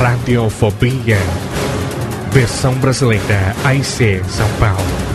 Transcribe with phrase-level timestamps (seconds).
[0.00, 1.18] Radiofobia.
[2.30, 5.08] Versão brasileira AIC São Paulo.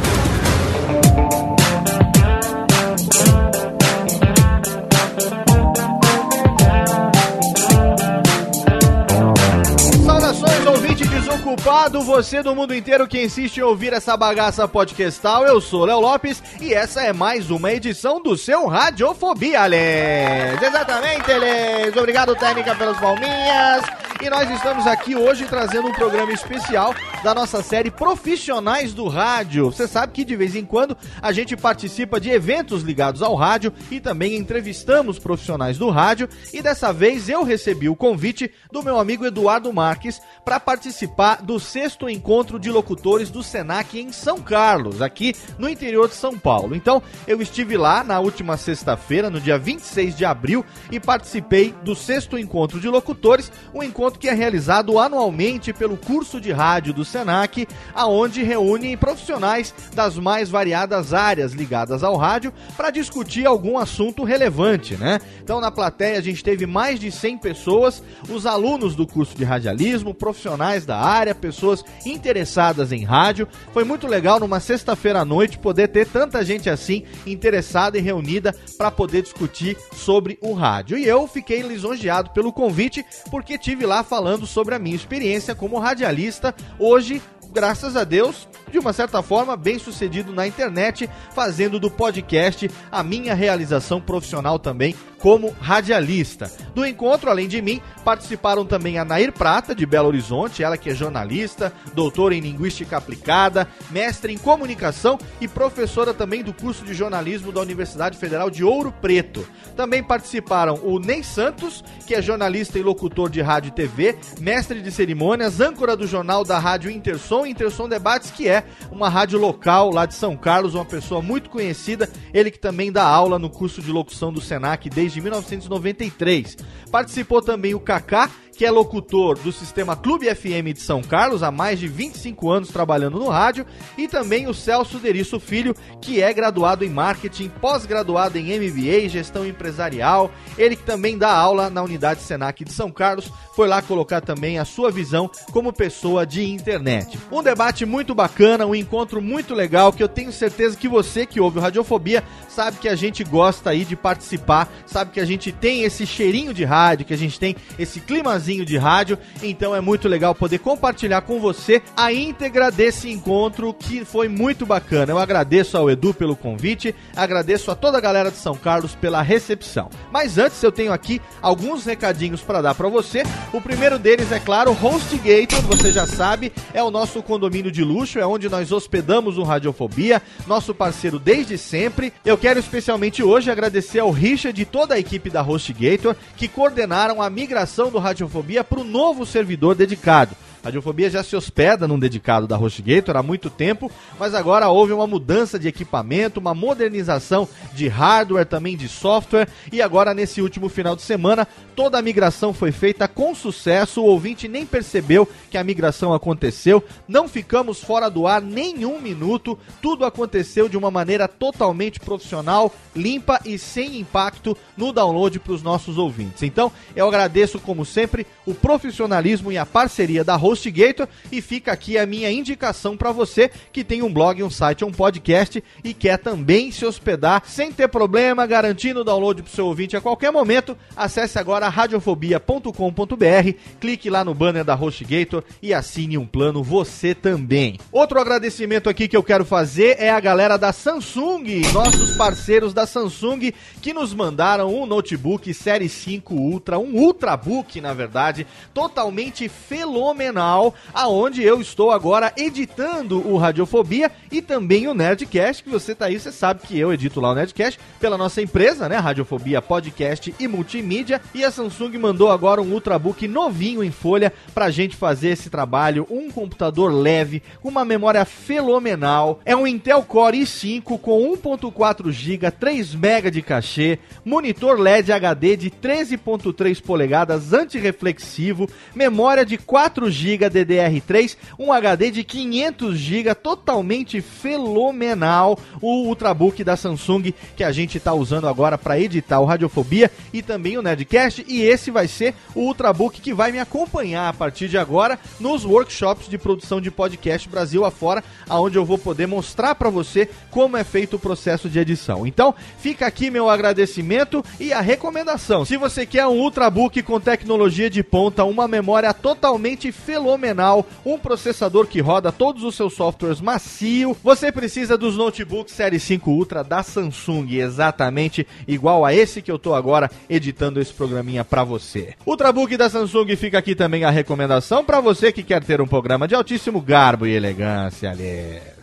[11.23, 15.45] Desocupado, você do mundo inteiro que insiste em ouvir essa bagaça podcastal.
[15.45, 20.61] Eu sou Léo Lopes e essa é mais uma edição do seu Radiofobia, Alex.
[20.61, 21.95] Exatamente, Alex.
[21.95, 23.83] Obrigado, técnica, pelas palminhas.
[24.21, 29.65] E nós estamos aqui hoje trazendo um programa especial da nossa série Profissionais do Rádio.
[29.65, 33.73] Você sabe que de vez em quando a gente participa de eventos ligados ao rádio
[33.91, 36.29] e também entrevistamos profissionais do rádio.
[36.53, 41.59] E dessa vez eu recebi o convite do meu amigo Eduardo Marques para participar do
[41.59, 46.75] sexto encontro de locutores do Senac em São Carlos, aqui no interior de São Paulo.
[46.75, 51.95] Então eu estive lá na última sexta-feira, no dia 26 de abril, e participei do
[51.95, 57.05] sexto encontro de locutores, um encontro que é realizado anualmente pelo curso de rádio do
[57.05, 64.23] Senac, aonde reúne profissionais das mais variadas áreas ligadas ao rádio para discutir algum assunto
[64.23, 65.19] relevante, né?
[65.43, 69.43] Então na plateia a gente teve mais de 100 pessoas, os alunos do curso de
[69.43, 73.47] radialismo, profissionais da área, pessoas interessadas em rádio.
[73.73, 78.55] Foi muito legal numa sexta-feira à noite poder ter tanta gente assim interessada e reunida
[78.77, 80.97] para poder discutir sobre o rádio.
[80.97, 85.77] E eu fiquei lisonjeado pelo convite porque tive lá falando sobre a minha experiência como
[85.77, 86.55] radialista.
[86.79, 87.21] Hoje
[87.53, 93.03] graças a Deus, de uma certa forma, bem sucedido na internet, fazendo do podcast a
[93.03, 96.51] minha realização profissional também como radialista.
[96.75, 100.89] Do encontro, além de mim, participaram também a Nair Prata, de Belo Horizonte, ela que
[100.89, 106.93] é jornalista, doutora em Linguística Aplicada, mestre em Comunicação e professora também do curso de
[106.93, 109.47] jornalismo da Universidade Federal de Ouro Preto.
[109.77, 114.81] Também participaram o Ney Santos, que é jornalista e locutor de rádio e TV, mestre
[114.81, 119.89] de cerimônias, âncora do jornal da Rádio Intersom, Intersom Debates, que é uma rádio local
[119.89, 123.81] lá de São Carlos, uma pessoa muito conhecida, ele que também dá aula no curso
[123.81, 126.57] de locução do Senac desde 1993.
[126.91, 131.51] Participou também o Kaká, que é locutor do sistema Clube FM de São Carlos, há
[131.51, 133.65] mais de 25 anos trabalhando no rádio,
[133.97, 139.45] e também o Celso Deriço Filho, que é graduado em marketing, pós-graduado em MBA gestão
[139.45, 144.21] empresarial, ele que também dá aula na unidade Senac de São Carlos, foi lá colocar
[144.21, 147.17] também a sua visão como pessoa de internet.
[147.31, 151.39] Um debate muito bacana, um encontro muito legal, que eu tenho certeza que você que
[151.39, 155.51] ouve o Radiofobia sabe que a gente gosta aí de participar, sabe que a gente
[155.51, 157.99] tem esse cheirinho de rádio, que a gente tem esse
[158.43, 163.73] climazinho de rádio, então é muito legal poder compartilhar com você a íntegra desse encontro
[163.73, 165.13] que foi muito bacana.
[165.13, 169.21] Eu agradeço ao Edu pelo convite, agradeço a toda a galera de São Carlos pela
[169.21, 169.89] recepção.
[170.11, 173.23] Mas antes eu tenho aqui alguns recadinhos para dar para você.
[173.53, 178.19] O primeiro deles é claro, HostGator, você já sabe, é o nosso condomínio de luxo,
[178.19, 182.11] é onde nós hospedamos o Radiofobia, nosso parceiro desde sempre.
[182.25, 187.21] Eu quero especialmente hoje agradecer ao Richard e toda a equipe da HostGator que coordenaram
[187.21, 188.32] a migração do Radiofobia
[188.63, 190.35] para o novo servidor dedicado.
[190.63, 194.93] A Radiofobia já se hospeda num dedicado da HostGator há muito tempo, mas agora houve
[194.93, 200.69] uma mudança de equipamento, uma modernização de hardware, também de software, e agora nesse último
[200.69, 201.45] final de semana
[201.75, 206.83] toda a migração foi feita com sucesso, o ouvinte nem percebeu que a migração aconteceu,
[207.07, 213.39] não ficamos fora do ar nenhum minuto, tudo aconteceu de uma maneira totalmente profissional, limpa
[213.45, 216.43] e sem impacto no download para os nossos ouvintes.
[216.43, 221.97] Então, eu agradeço como sempre o profissionalismo e a parceria da HostGator e fica aqui
[221.97, 226.17] a minha indicação para você que tem um blog, um site, um podcast e quer
[226.17, 230.31] também se hospedar sem ter problema, garantindo o download para o seu ouvinte a qualquer
[230.31, 230.77] momento.
[230.95, 237.79] Acesse agora radiofobia.com.br, clique lá no banner da HostGator e assine um plano você também.
[237.91, 242.85] Outro agradecimento aqui que eu quero fazer é a galera da Samsung, nossos parceiros da
[242.85, 243.51] Samsung
[243.81, 251.43] que nos mandaram um notebook Série 5 Ultra, um Ultrabook na verdade, totalmente fenomenal, aonde
[251.43, 256.31] eu estou agora editando o Radiofobia e também o Nerdcast, que você tá aí, você
[256.31, 261.21] sabe que eu edito lá o Nerdcast pela nossa empresa, né, Radiofobia Podcast e Multimídia,
[261.33, 266.07] e a Samsung mandou agora um Ultrabook novinho em folha pra gente fazer esse trabalho,
[266.09, 272.51] um computador leve, com uma memória fenomenal, é um Intel Core i5 com 1.4 GB,
[272.51, 280.49] 3 MB de cachê, monitor LED HD de 13.3 polegadas antirreflexivo, memória de 4 GB
[280.49, 287.97] DDR3, um HD de 500 GB totalmente fenomenal, o Ultrabook da Samsung que a gente
[287.97, 292.33] está usando agora para editar o Radiofobia e também o Nerdcast e esse vai ser
[292.55, 296.91] o Ultrabook que vai me acompanhar a partir de agora nos workshops de produção de
[296.91, 301.69] podcast Brasil afora, aonde eu vou poder mostrar para você como é feito o processo
[301.69, 302.25] de edição.
[302.27, 305.65] Então, fica aqui meu agradecimento e a recomendação.
[305.65, 311.87] Se você quer um Ultrabook com tecnologia de ponta, uma memória totalmente fenomenal, um processador
[311.87, 316.83] que roda todos os seus softwares macio, você precisa dos notebooks Série 5 Ultra da
[316.83, 322.15] Samsung, exatamente igual a esse que eu tô agora editando esse programinha para você.
[322.25, 326.27] Ultrabook da Samsung fica aqui também a recomendação para você que quer ter um programa
[326.27, 328.73] de altíssimo garbo e elegância, aliás.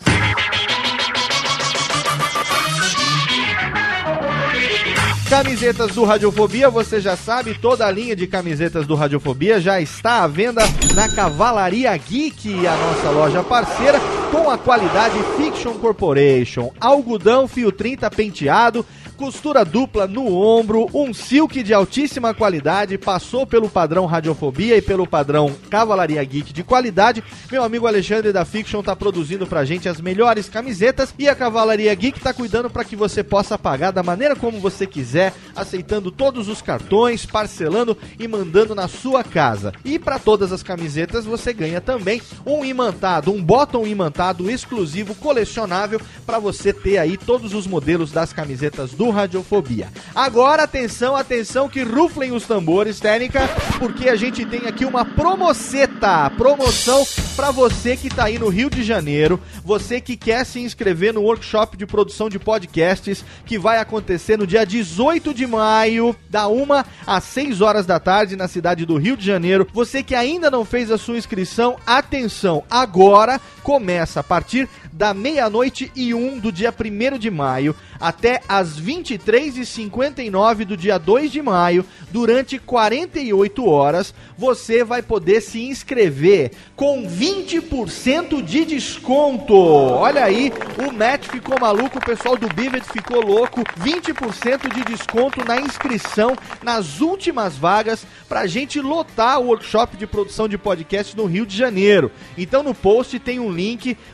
[5.30, 10.24] Camisetas do Radiofobia, você já sabe, toda a linha de camisetas do Radiofobia já está
[10.24, 10.62] à venda
[10.92, 14.00] na Cavalaria Geek, a nossa loja parceira,
[14.32, 16.72] com a qualidade Fiction Corporation.
[16.80, 18.84] Algodão fio 30 penteado,
[19.20, 25.06] costura dupla no ombro, um silk de altíssima qualidade, passou pelo padrão Radiofobia e pelo
[25.06, 27.22] padrão Cavalaria Geek de qualidade.
[27.52, 31.94] Meu amigo Alexandre da Fiction tá produzindo pra gente as melhores camisetas e a Cavalaria
[31.94, 36.48] Geek tá cuidando para que você possa pagar da maneira como você quiser, aceitando todos
[36.48, 39.70] os cartões, parcelando e mandando na sua casa.
[39.84, 46.00] E para todas as camisetas você ganha também um imantado, um bottom imantado exclusivo colecionável
[46.24, 49.88] para você ter aí todos os modelos das camisetas do Radiofobia.
[50.14, 53.48] Agora, atenção, atenção, que ruflem os tambores, técnica,
[53.78, 58.68] porque a gente tem aqui uma promoceta, promoção para você que tá aí no Rio
[58.68, 63.78] de Janeiro, você que quer se inscrever no workshop de produção de podcasts que vai
[63.78, 66.66] acontecer no dia 18 de maio, da 1
[67.06, 69.66] às 6 horas da tarde na cidade do Rio de Janeiro.
[69.72, 75.92] Você que ainda não fez a sua inscrição, atenção, agora começa a partir da meia-noite
[75.94, 81.84] e um do dia 1 de maio até as 23h59 do dia 2 de maio,
[82.10, 89.54] durante 48 horas, você vai poder se inscrever com 20% de desconto.
[89.54, 93.62] Olha aí, o Matt ficou maluco, o pessoal do Bivet ficou louco.
[93.78, 100.48] 20% de desconto na inscrição nas últimas vagas pra gente lotar o workshop de produção
[100.48, 102.10] de podcast no Rio de Janeiro.
[102.38, 103.59] Então no post tem um link,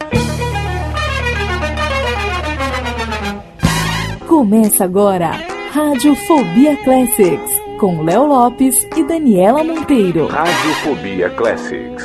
[4.26, 5.30] Começa agora
[5.72, 10.26] Radiofobia Classics com Léo Lopes e Daniela Monteiro.
[10.26, 12.04] Radiofobia Classics.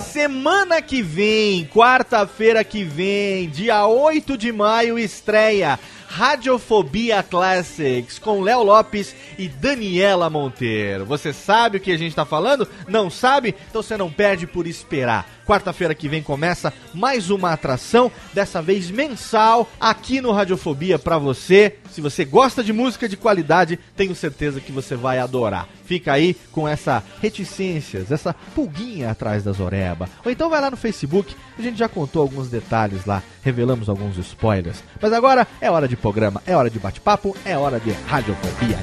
[0.00, 8.62] Semana que vem, quarta-feira que vem, dia 8 de maio, estreia Radiofobia Classics com Léo
[8.62, 11.04] Lopes e Daniela Monteiro.
[11.04, 12.66] Você sabe o que a gente está falando?
[12.88, 13.54] Não sabe?
[13.68, 15.28] Então você não perde por esperar.
[15.48, 21.76] Quarta-feira que vem começa mais uma atração, dessa vez mensal, aqui no Radiofobia para você.
[21.90, 25.66] Se você gosta de música de qualidade, tenho certeza que você vai adorar.
[25.86, 30.06] Fica aí com essa reticências, essa pulguinha atrás das oreba.
[30.22, 34.18] Ou então vai lá no Facebook, a gente já contou alguns detalhes lá, revelamos alguns
[34.18, 34.84] spoilers.
[35.00, 38.76] Mas agora é hora de programa, é hora de bate-papo, é hora de Radiofobia.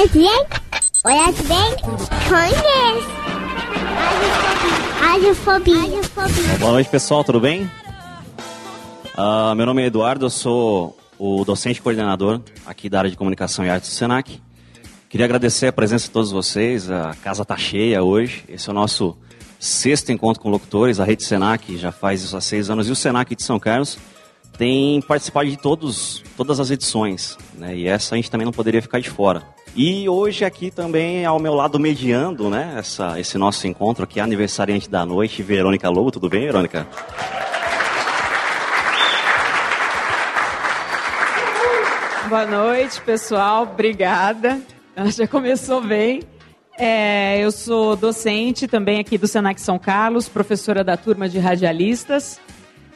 [0.00, 0.26] Olha aqui,
[1.04, 1.76] olha aqui bem,
[2.26, 3.10] conheço.
[4.98, 5.76] Radiofobia.
[5.76, 6.58] Radiofobia.
[6.58, 7.70] Boa noite, pessoal, tudo bem?
[9.14, 13.62] Uh, meu nome é Eduardo, eu sou o docente coordenador aqui da área de comunicação
[13.62, 14.40] e artes do Senac.
[15.10, 18.42] Queria agradecer a presença de todos vocês, a casa está cheia hoje.
[18.48, 19.18] Esse é o nosso
[19.58, 22.96] sexto encontro com locutores, a Rede Senac já faz isso há seis anos e o
[22.96, 23.98] Senac de São Carlos
[24.56, 27.76] tem participado de todos, todas as edições, né?
[27.76, 29.42] E essa a gente também não poderia ficar de fora.
[29.74, 32.74] E hoje aqui também ao meu lado mediando, né?
[32.76, 36.10] Essa, esse nosso encontro aqui, aniversariante da noite, Verônica Lobo.
[36.10, 36.86] Tudo bem, Verônica?
[42.28, 43.62] Boa noite, pessoal.
[43.62, 44.60] Obrigada.
[45.16, 46.22] Já começou bem.
[46.76, 52.40] É, eu sou docente também aqui do Senac São Carlos, professora da turma de radialistas.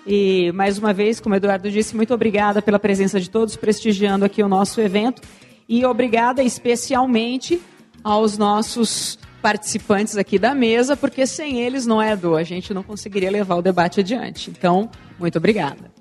[0.07, 4.25] E mais uma vez, como o Eduardo disse, muito obrigada pela presença de todos, prestigiando
[4.25, 5.23] aqui o nosso evento.
[5.69, 7.61] E obrigada especialmente
[8.03, 12.83] aos nossos participantes aqui da mesa, porque sem eles não é do, a gente não
[12.83, 14.51] conseguiria levar o debate adiante.
[14.51, 15.93] Então, muito obrigada.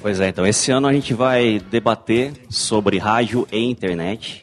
[0.00, 4.42] Pois é, então esse ano a gente vai debater sobre rádio e internet.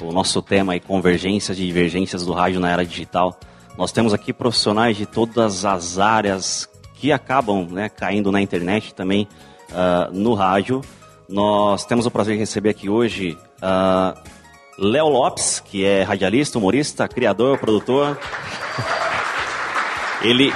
[0.00, 3.38] O nosso tema é convergências e divergências do rádio na era digital.
[3.76, 9.28] Nós temos aqui profissionais de todas as áreas que acabam né, caindo na internet também
[9.70, 10.80] uh, no rádio.
[11.28, 14.18] Nós temos o prazer de receber aqui hoje uh,
[14.78, 18.16] Léo Lopes, que é radialista, humorista, criador, produtor.
[20.22, 20.52] Ele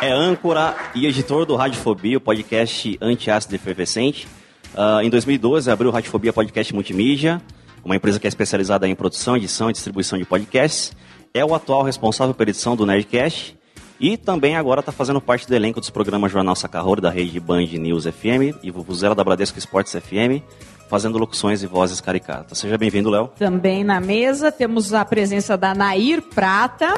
[0.00, 4.28] é âncora e editor do Radiofobia, o podcast anti-ácido efervescente.
[4.74, 7.42] Uh, em 2012, abriu o Radiofobia Podcast Multimídia,
[7.84, 10.92] uma empresa que é especializada em produção, edição e distribuição de podcasts.
[11.34, 13.58] É o atual responsável pela edição do Nerdcast
[14.00, 17.66] e também agora está fazendo parte do elenco dos programas Jornal Sacarroro da rede Band
[17.66, 20.42] News FM e Vuvuzela da Bradesco Esportes FM,
[20.88, 22.58] fazendo locuções e vozes caricatas.
[22.58, 23.30] Seja bem-vindo, Léo.
[23.38, 26.94] Também na mesa temos a presença da Nair Prata.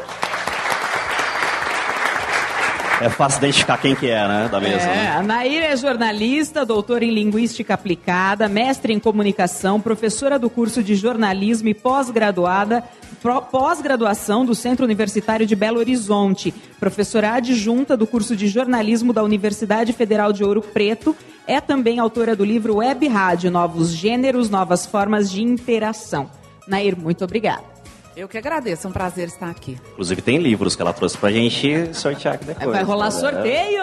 [3.00, 4.84] É fácil identificar quem que é, né, da mesa.
[4.84, 5.16] É, né?
[5.16, 10.94] a Nair é jornalista, doutora em Linguística Aplicada, mestre em Comunicação, professora do curso de
[10.94, 12.84] Jornalismo e pós-graduada,
[13.22, 19.92] pós-graduação do Centro Universitário de Belo Horizonte, professora adjunta do curso de Jornalismo da Universidade
[19.92, 21.14] Federal de Ouro Preto,
[21.46, 26.30] é também autora do livro Web Rádio, Novos Gêneros, Novas Formas de Interação.
[26.66, 27.72] Nair, muito obrigada.
[28.16, 29.78] Eu que agradeço, é um prazer estar aqui.
[29.92, 32.70] Inclusive tem livros que ela trouxe pra gente sortear aqui depois.
[32.70, 33.10] Vai rolar né?
[33.12, 33.82] sorteio!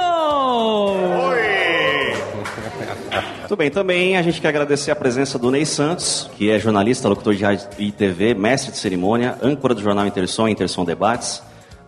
[3.39, 7.07] Muito bem, também a gente quer agradecer a presença do Ney Santos, que é jornalista,
[7.07, 11.41] locutor de rádio e TV, mestre de cerimônia, âncora do jornal Intersom e Intersom Debates,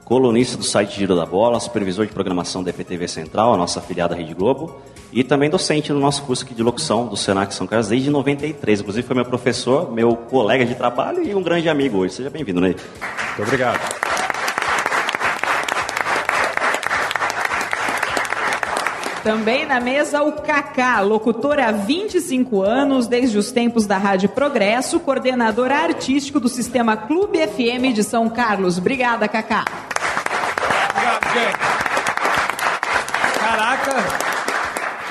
[0.04, 4.16] colunista do site Giro da Bola, supervisor de programação da EPTV Central, a nossa afiliada
[4.16, 4.82] Rede Globo,
[5.14, 8.80] e também docente no nosso curso de locução do Senac São Carlos desde 93.
[8.80, 12.16] Inclusive foi meu professor, meu colega de trabalho e um grande amigo hoje.
[12.16, 12.76] Seja bem-vindo, Ney.
[13.38, 14.21] Muito obrigado.
[19.24, 25.00] Também na mesa o Kaká, locutor há 25 anos, desde os tempos da Rádio Progresso,
[25.00, 28.80] coordenador artístico do sistema Clube FM de São Carlos.
[28.80, 29.66] Obrigada, Kaká.
[30.90, 31.60] Obrigado, gente.
[33.40, 33.92] Caraca,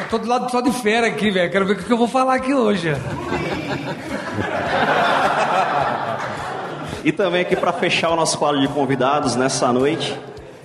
[0.00, 1.50] eu tô do lado só de fera aqui, velho.
[1.52, 2.92] Quero ver o que eu vou falar aqui hoje.
[7.04, 10.18] E também aqui para fechar o nosso quadro de convidados nessa noite,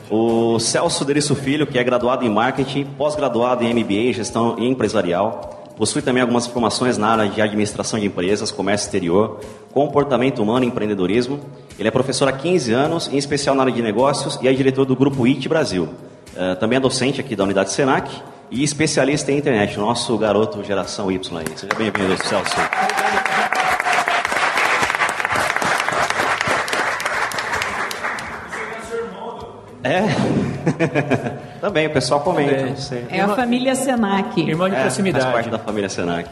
[0.09, 5.73] o Celso Deriço Filho, que é graduado em marketing, pós-graduado em MBA, gestão empresarial.
[5.77, 9.41] Possui também algumas formações na área de administração de empresas, comércio exterior,
[9.73, 11.39] comportamento humano e empreendedorismo.
[11.77, 14.85] Ele é professor há 15 anos, em especial na área de negócios, e é diretor
[14.85, 15.89] do Grupo IT Brasil.
[16.35, 18.09] Eh, também é docente aqui da unidade Senac
[18.51, 21.45] e especialista em internet, nosso garoto geração Y aí.
[21.57, 22.55] Seja bem-vindo, Celso.
[29.85, 30.01] É.
[31.61, 32.55] Também, o pessoal comenta.
[32.55, 32.75] Também.
[32.75, 33.05] sei.
[33.09, 34.41] É a família Senac.
[34.41, 36.27] Irmão É, Faz parte da família Senac.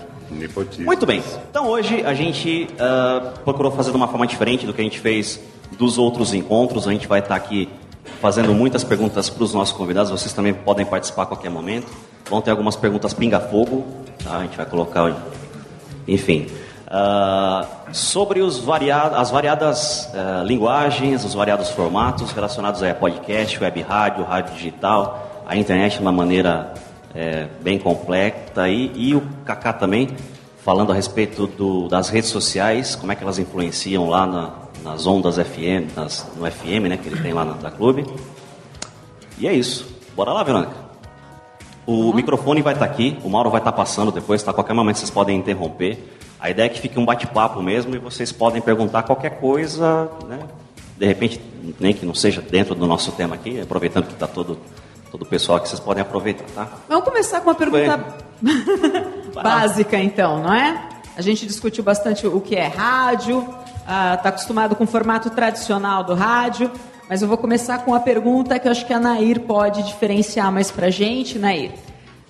[0.79, 1.21] Muito bem.
[1.51, 4.99] Então hoje a gente ah, procurou fazer de uma forma diferente do que a gente
[4.99, 5.39] fez
[5.77, 6.87] dos outros encontros.
[6.87, 7.69] A gente vai estar aqui
[8.19, 10.09] fazendo muitas perguntas para os nossos convidados.
[10.09, 11.87] Vocês também podem participar a qualquer momento.
[12.27, 13.85] Vão ter algumas perguntas pinga-fogo.
[14.23, 14.37] Tá?
[14.37, 15.15] A gente vai colocar.
[16.07, 16.47] Enfim.
[16.95, 23.81] Ah, sobre os varia- as variadas ah, linguagens, os variados formatos relacionados a podcast, web
[23.81, 26.71] rádio, rádio digital, a internet de uma maneira
[27.15, 30.09] é, bem completa e, e o Kaká também
[30.63, 34.49] falando a respeito do- das redes sociais, como é que elas influenciam lá na-
[34.83, 38.05] nas ondas FM, nas- no FM, né, que ele tem lá na, da clube.
[39.39, 39.85] E é isso.
[40.15, 40.71] Bora lá, Verônica.
[41.85, 44.51] O microfone vai estar aqui, o Mauro vai estar passando depois, tá?
[44.51, 46.17] A qualquer momento vocês podem interromper.
[46.43, 50.39] A ideia é que fique um bate-papo mesmo e vocês podem perguntar qualquer coisa, né?
[50.97, 51.39] De repente,
[51.79, 54.59] nem que não seja dentro do nosso tema aqui, aproveitando que está todo,
[55.09, 56.67] todo o pessoal aqui, vocês podem aproveitar, tá?
[56.89, 57.97] Vamos começar com uma pergunta
[59.33, 60.89] básica, então, não é?
[61.15, 63.47] A gente discutiu bastante o que é rádio,
[63.79, 66.69] está acostumado com o formato tradicional do rádio,
[67.07, 70.51] mas eu vou começar com uma pergunta que eu acho que a Nair pode diferenciar
[70.51, 71.71] mais pra gente, Nair.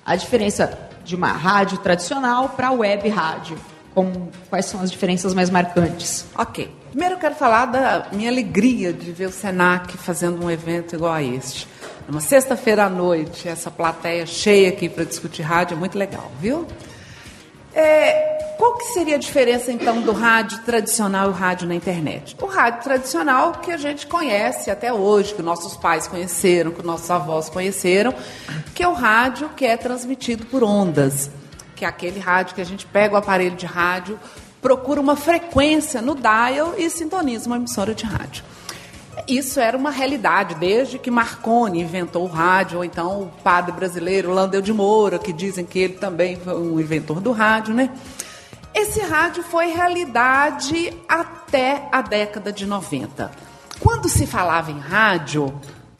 [0.05, 3.72] A diferença de uma rádio tradicional para web rádio.
[3.93, 6.25] Como, quais são as diferenças mais marcantes?
[6.35, 6.69] Ok.
[6.89, 11.13] Primeiro eu quero falar da minha alegria de ver o Senac fazendo um evento igual
[11.13, 11.67] a este.
[12.07, 16.67] Numa sexta-feira à noite, essa plateia cheia aqui para discutir rádio é muito legal, viu?
[17.73, 22.35] É, qual que seria a diferença então do rádio tradicional e o rádio na internet?
[22.41, 27.09] O rádio tradicional que a gente conhece até hoje, que nossos pais conheceram, que nossos
[27.09, 28.13] avós conheceram,
[28.75, 31.29] que é o rádio que é transmitido por ondas,
[31.75, 34.19] que é aquele rádio que a gente pega o aparelho de rádio,
[34.61, 38.43] procura uma frequência no dial e sintoniza uma emissora de rádio.
[39.27, 44.33] Isso era uma realidade desde que Marconi inventou o rádio, ou então o padre brasileiro
[44.33, 47.89] Landel de Moura, que dizem que ele também foi um inventor do rádio, né?
[48.73, 53.31] Esse rádio foi realidade até a década de 90.
[53.79, 55.53] Quando se falava em rádio,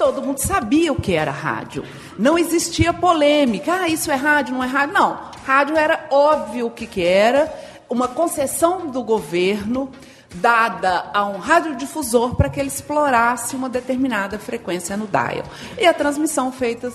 [0.03, 1.85] todo mundo sabia o que era rádio.
[2.19, 3.71] Não existia polêmica.
[3.73, 4.93] Ah, isso é rádio, não é rádio?
[4.93, 5.17] Não.
[5.45, 7.53] Rádio era óbvio o que, que era,
[7.89, 9.89] uma concessão do governo
[10.35, 15.45] dada a um radiodifusor para que ele explorasse uma determinada frequência no dial.
[15.79, 16.91] E a transmissão feita,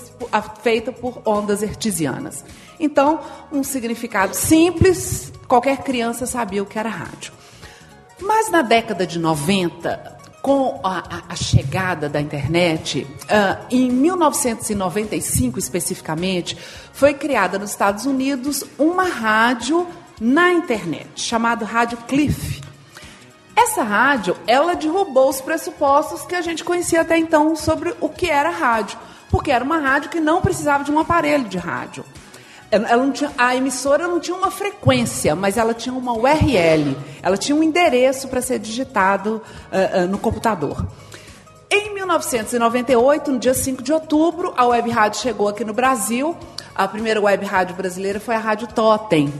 [0.62, 2.44] feita por ondas hertzianas.
[2.78, 7.32] Então, um significado simples, qualquer criança sabia o que era rádio.
[8.20, 16.56] Mas na década de 90, com a, a, chegada da internet, uh, em 1995 especificamente,
[16.92, 19.86] foi criada nos Estados Unidos uma rádio
[20.20, 22.62] na internet, chamada Rádio Cliff.
[23.54, 28.30] Essa rádio, ela derrubou os pressupostos que a gente conhecia até então sobre o que
[28.30, 28.98] era rádio,
[29.30, 32.04] porque era uma rádio que não precisava de um aparelho de rádio.
[32.70, 36.96] Ela tinha, a emissora não tinha uma frequência, mas ela tinha uma URL.
[37.22, 39.40] Ela tinha um endereço para ser digitado
[39.72, 40.86] uh, uh, no computador.
[41.70, 46.36] Em 1998, no dia 5 de outubro, a web rádio chegou aqui no Brasil.
[46.74, 49.32] A primeira web rádio brasileira foi a Rádio Totem.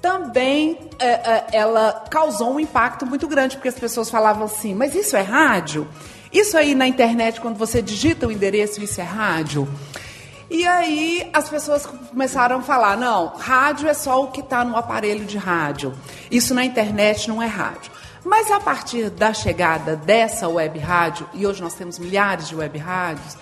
[0.00, 5.16] Também uh, ela causou um impacto muito grande, porque as pessoas falavam assim: mas isso
[5.16, 5.86] é rádio?
[6.32, 9.68] Isso aí na internet, quando você digita o endereço, isso é rádio?
[10.52, 14.76] E aí as pessoas começaram a falar: não, rádio é só o que está no
[14.76, 15.94] aparelho de rádio.
[16.30, 17.90] Isso na internet não é rádio.
[18.22, 22.78] Mas a partir da chegada dessa web rádio, e hoje nós temos milhares de web
[22.78, 23.34] rádios,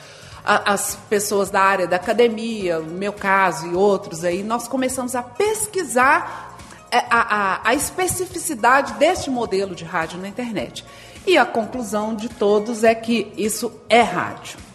[0.44, 5.22] as pessoas da área da academia, no meu caso e outros aí, nós começamos a
[5.22, 6.56] pesquisar
[6.92, 10.84] é, a, a, a especificidade deste modelo de rádio na internet.
[11.26, 14.69] E a conclusão de todos é que isso é rádio.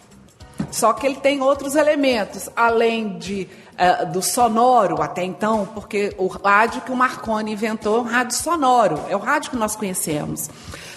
[0.75, 3.47] Só que ele tem outros elementos, além de
[3.79, 8.35] uh, do sonoro até então, porque o rádio que o Marconi inventou é um rádio
[8.35, 10.49] sonoro, é o rádio que nós conhecemos.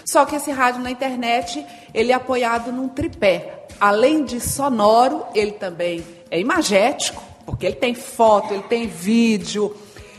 [0.05, 1.65] Só que esse rádio na internet,
[1.95, 3.67] ele é apoiado num tripé.
[3.79, 9.77] Além de sonoro, ele também é imagético, porque ele tem foto, ele tem vídeo,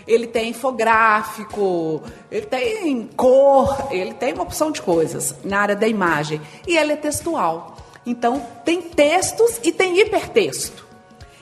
[0.07, 5.85] ele tem infográfico, ele tem cor, ele tem uma opção de coisas na área da
[5.85, 6.39] imagem.
[6.65, 7.75] E ele é textual.
[8.05, 10.85] Então, tem textos e tem hipertexto.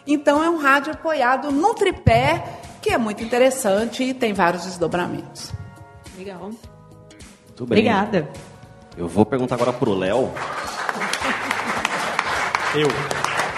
[0.05, 5.51] Então, é um rádio apoiado num tripé, que é muito interessante e tem vários desdobramentos.
[6.17, 6.39] Legal.
[6.39, 7.79] Muito bem.
[7.79, 8.29] Obrigada.
[8.97, 10.31] Eu vou perguntar agora para o Léo.
[12.73, 12.87] Eu.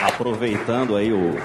[0.01, 1.37] Aproveitando aí o,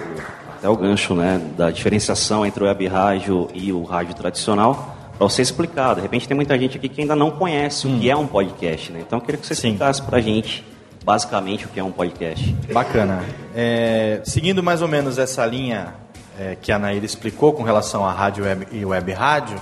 [0.56, 5.28] até o gancho né, da diferenciação entre o web rádio e o rádio tradicional, para
[5.28, 5.94] você explicar.
[5.94, 7.96] De repente tem muita gente aqui que ainda não conhece hum.
[7.96, 9.00] o que é um podcast, né?
[9.06, 10.64] Então eu queria que você explicasse para a gente
[11.04, 12.52] basicamente o que é um podcast.
[12.72, 13.22] Bacana.
[13.54, 15.94] É, seguindo mais ou menos essa linha
[16.40, 19.60] é, que a Naira explicou com relação à rádio web e web rádio,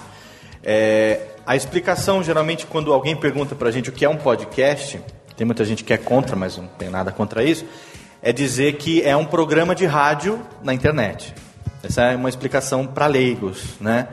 [0.63, 5.01] é, a explicação geralmente quando alguém pergunta para a gente o que é um podcast,
[5.37, 7.65] tem muita gente que é contra, mas não tem nada contra isso,
[8.23, 11.35] é dizer que é um programa de rádio na internet.
[11.83, 14.07] Essa é uma explicação para leigos, né?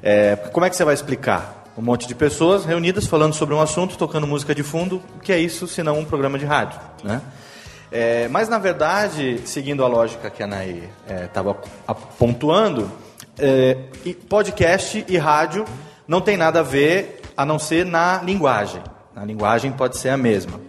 [0.00, 1.55] É, como é que você vai explicar?
[1.76, 5.02] Um monte de pessoas reunidas falando sobre um assunto, tocando música de fundo.
[5.16, 6.80] O que é isso senão um programa de rádio?
[7.04, 7.20] Né?
[7.92, 10.88] É, mas, na verdade, seguindo a lógica que a Anaí
[11.24, 11.56] estava
[11.88, 12.90] é, pontuando,
[13.38, 13.76] é,
[14.28, 15.64] podcast e rádio
[16.08, 18.82] não tem nada a ver a não ser na linguagem.
[19.14, 20.60] A linguagem pode ser a mesma.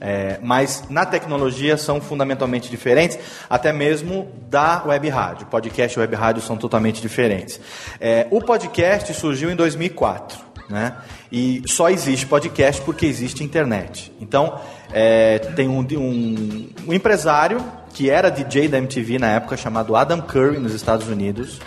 [0.00, 3.18] É, mas na tecnologia são fundamentalmente diferentes,
[3.50, 5.46] até mesmo da web rádio.
[5.46, 7.60] Podcast e web rádio são totalmente diferentes.
[8.00, 10.38] É, o podcast surgiu em 2004,
[10.70, 10.94] né?
[11.30, 14.10] E só existe podcast porque existe internet.
[14.20, 14.58] Então,
[14.92, 20.22] é, tem um, um, um empresário que era DJ da MTV na época, chamado Adam
[20.22, 21.60] Curry, nos Estados Unidos,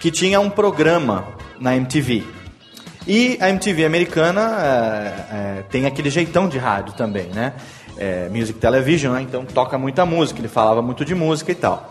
[0.00, 1.24] que tinha um programa
[1.60, 2.24] na MTV.
[3.06, 7.52] E a MTV americana é, é, tem aquele jeitão de rádio também, né?
[7.98, 9.22] É, music Television, né?
[9.22, 11.90] então toca muita música, ele falava muito de música e tal.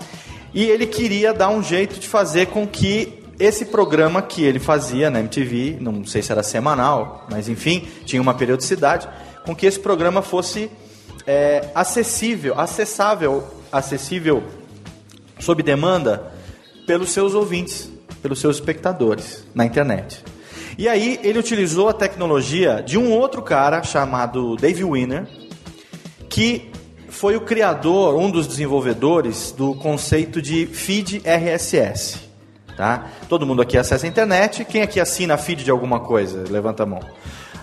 [0.53, 5.09] E ele queria dar um jeito de fazer com que esse programa que ele fazia
[5.09, 9.07] na MTV, não sei se era semanal, mas enfim, tinha uma periodicidade,
[9.45, 10.69] com que esse programa fosse
[11.27, 14.43] é, acessível, acessável, acessível
[15.39, 16.31] sob demanda
[16.87, 17.89] pelos seus ouvintes,
[18.21, 20.23] pelos seus espectadores na internet.
[20.77, 25.27] E aí ele utilizou a tecnologia de um outro cara chamado Dave Winner,
[26.35, 26.69] que
[27.07, 32.19] foi o criador, um dos desenvolvedores do conceito de feed RSS.
[32.75, 33.05] Tá?
[33.29, 34.65] Todo mundo aqui acessa a internet.
[34.65, 36.43] Quem aqui assina feed de alguma coisa?
[36.49, 36.99] Levanta a mão.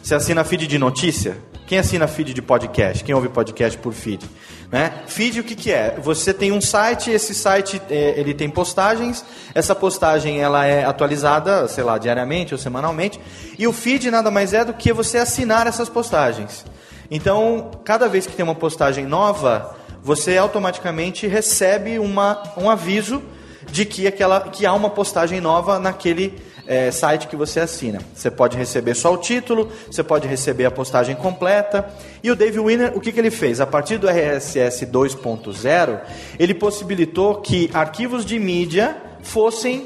[0.03, 1.37] Você assina feed de notícia?
[1.67, 3.05] Quem assina feed de podcast?
[3.05, 4.25] Quem ouve podcast por feed?
[4.71, 4.91] Né?
[5.07, 5.99] Feed o que, que é?
[6.01, 9.23] Você tem um site, esse site é, ele tem postagens,
[9.55, 13.21] essa postagem ela é atualizada, sei lá, diariamente ou semanalmente,
[13.59, 16.65] e o feed nada mais é do que você assinar essas postagens.
[17.15, 23.23] Então, cada vez que tem uma postagem nova, você automaticamente recebe uma, um aviso
[23.71, 26.33] de que, aquela, que há uma postagem nova naquele
[26.67, 28.01] é, site que você assina.
[28.15, 31.87] Você pode receber só o título, você pode receber a postagem completa.
[32.23, 33.61] E o Dave Winner, o que, que ele fez?
[33.61, 36.01] A partir do RSS 2.0,
[36.39, 39.85] ele possibilitou que arquivos de mídia fossem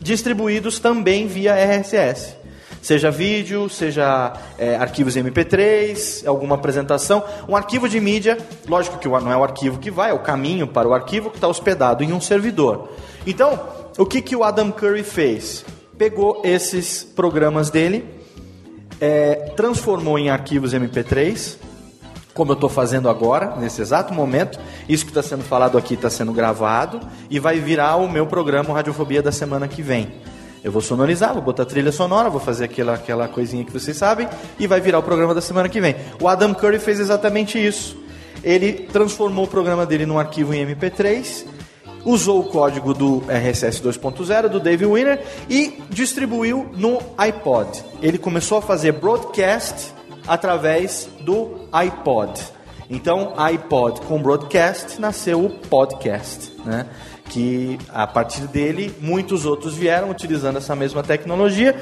[0.00, 2.41] distribuídos também via RSS.
[2.82, 7.22] Seja vídeo, seja é, arquivos MP3, alguma apresentação.
[7.48, 8.36] Um arquivo de mídia,
[8.68, 11.36] lógico que não é o arquivo que vai, é o caminho para o arquivo que
[11.36, 12.88] está hospedado em um servidor.
[13.24, 13.60] Então,
[13.96, 15.64] o que, que o Adam Curry fez?
[15.96, 18.04] Pegou esses programas dele,
[19.00, 21.58] é, transformou em arquivos MP3,
[22.34, 24.58] como eu estou fazendo agora, nesse exato momento.
[24.88, 26.98] Isso que está sendo falado aqui está sendo gravado
[27.30, 30.10] e vai virar o meu programa Radiofobia da semana que vem.
[30.64, 34.28] Eu vou sonorizar, vou botar trilha sonora, vou fazer aquela, aquela coisinha que vocês sabem
[34.58, 35.96] e vai virar o programa da semana que vem.
[36.20, 37.96] O Adam Curry fez exatamente isso.
[38.44, 41.46] Ele transformou o programa dele num arquivo em MP3,
[42.04, 47.82] usou o código do RSS 2.0 do Dave Winner e distribuiu no iPod.
[48.00, 49.92] Ele começou a fazer broadcast
[50.26, 52.40] através do iPod.
[52.90, 56.86] Então, iPod com broadcast nasceu o podcast, né?
[57.32, 61.74] Que a partir dele muitos outros vieram utilizando essa mesma tecnologia,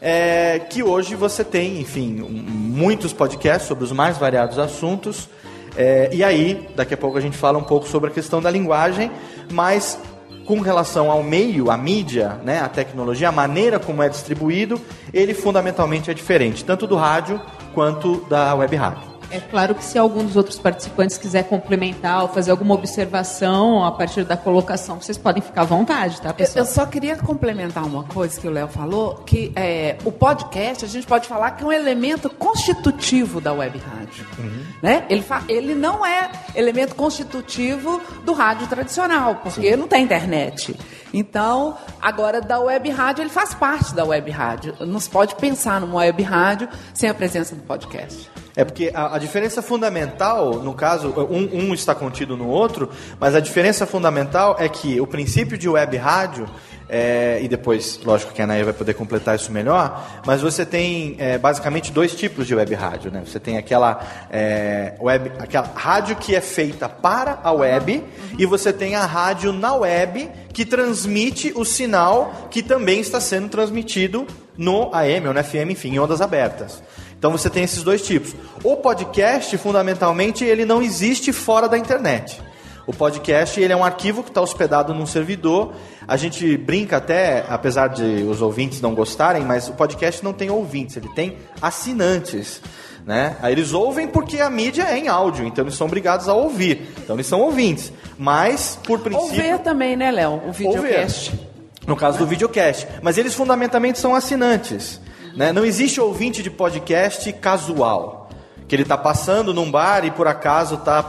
[0.00, 5.28] é, que hoje você tem, enfim, muitos podcasts sobre os mais variados assuntos.
[5.76, 8.50] É, e aí, daqui a pouco a gente fala um pouco sobre a questão da
[8.50, 9.10] linguagem,
[9.52, 10.00] mas
[10.44, 14.80] com relação ao meio, a mídia, né, a tecnologia, a maneira como é distribuído,
[15.12, 17.40] ele fundamentalmente é diferente, tanto do rádio
[17.72, 19.17] quanto da web rádio.
[19.30, 23.92] É claro que se algum dos outros participantes quiser complementar ou fazer alguma observação a
[23.92, 26.64] partir da colocação, vocês podem ficar à vontade, tá, pessoal?
[26.64, 30.88] Eu só queria complementar uma coisa que o Léo falou, que é, o podcast, a
[30.88, 34.26] gente pode falar que é um elemento constitutivo da web rádio.
[34.38, 34.62] Uhum.
[34.82, 35.04] Né?
[35.10, 39.76] Ele, ele não é elemento constitutivo do rádio tradicional, porque Sim.
[39.76, 40.74] não tem internet.
[41.12, 44.74] Então, agora da web rádio, ele faz parte da web rádio.
[44.80, 48.30] Não se pode pensar numa web rádio sem a presença do podcast.
[48.58, 52.90] É porque a, a diferença fundamental, no caso, um, um, está contido no outro,
[53.20, 56.44] mas a diferença fundamental é que o princípio de web rádio,
[56.88, 61.14] é, e depois, lógico que a Anaia vai poder completar isso melhor, mas você tem
[61.20, 63.12] é, basicamente dois tipos de web rádio.
[63.12, 63.22] Né?
[63.24, 68.02] Você tem aquela, é, web, aquela rádio que é feita para a web,
[68.36, 73.48] e você tem a rádio na web que transmite o sinal que também está sendo
[73.48, 76.82] transmitido no AM ou no FM, enfim, em ondas abertas.
[77.18, 78.34] Então você tem esses dois tipos.
[78.62, 82.40] O podcast, fundamentalmente, ele não existe fora da internet.
[82.86, 85.74] O podcast ele é um arquivo que está hospedado num servidor.
[86.06, 90.48] A gente brinca até, apesar de os ouvintes não gostarem, mas o podcast não tem
[90.48, 92.62] ouvintes, ele tem assinantes.
[93.04, 93.36] Né?
[93.42, 96.88] Aí eles ouvem porque a mídia é em áudio, então eles são obrigados a ouvir.
[96.98, 97.92] Então eles são ouvintes.
[98.16, 99.36] Mas, por princípio.
[99.36, 100.42] Ouvir também, né, Léo?
[100.46, 101.30] O videocast.
[101.30, 101.48] Ouvir.
[101.86, 102.86] No caso do videocast.
[103.02, 105.00] Mas eles fundamentalmente são assinantes.
[105.38, 105.52] Né?
[105.52, 108.28] Não existe ouvinte de podcast casual.
[108.66, 111.00] Que ele está passando num bar e por acaso está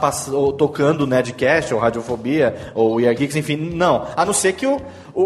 [0.56, 4.06] tocando Nedcast, ou Radiofobia, ou Year Geeks, enfim, não.
[4.16, 4.80] A não ser que o,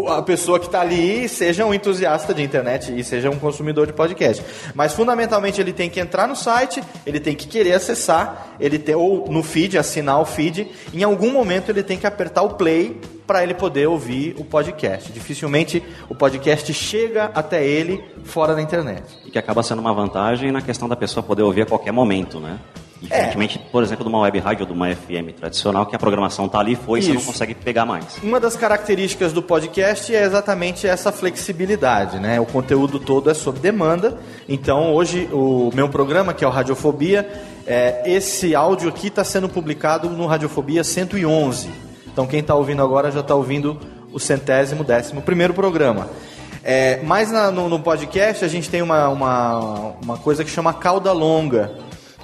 [0.07, 3.93] a pessoa que está ali seja um entusiasta de internet e seja um consumidor de
[3.93, 4.43] podcast.
[4.73, 8.95] Mas fundamentalmente ele tem que entrar no site, ele tem que querer acessar, ele tem,
[8.95, 10.67] ou no feed, assinar o feed.
[10.93, 15.11] Em algum momento ele tem que apertar o play para ele poder ouvir o podcast.
[15.11, 19.03] Dificilmente o podcast chega até ele fora da internet.
[19.25, 22.39] E que acaba sendo uma vantagem na questão da pessoa poder ouvir a qualquer momento,
[22.39, 22.59] né?
[23.05, 23.71] Diferentemente, é.
[23.71, 26.59] por exemplo, de uma web rádio ou de uma FM tradicional, que a programação está
[26.59, 28.17] ali, foi, e você não consegue pegar mais.
[28.21, 32.39] Uma das características do podcast é exatamente essa flexibilidade, né?
[32.39, 34.17] O conteúdo todo é sob demanda.
[34.47, 37.27] Então, hoje, o meu programa, que é o Radiofobia,
[37.65, 41.85] é, esse áudio aqui está sendo publicado no Radiofobia 111.
[42.15, 43.77] Então quem está ouvindo agora já está ouvindo
[44.13, 46.09] o centésimo décimo primeiro programa.
[46.63, 50.73] É, mas na, no, no, podcast a gente tem uma, uma, uma coisa que chama
[50.73, 51.73] cauda longa,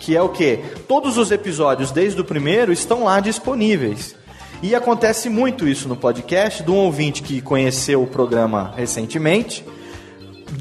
[0.02, 0.58] que é o que?
[0.88, 4.16] Todos os episódios, desde o primeiro, estão lá disponíveis.
[4.62, 9.64] E acontece muito isso no podcast, de um ouvinte que conheceu o programa recentemente,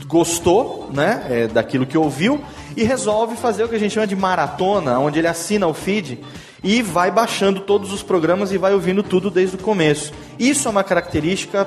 [0.07, 2.40] gostou né, é, daquilo que ouviu
[2.76, 6.18] e resolve fazer o que a gente chama de maratona, onde ele assina o feed
[6.62, 10.12] e vai baixando todos os programas e vai ouvindo tudo desde o começo.
[10.38, 11.66] Isso é uma característica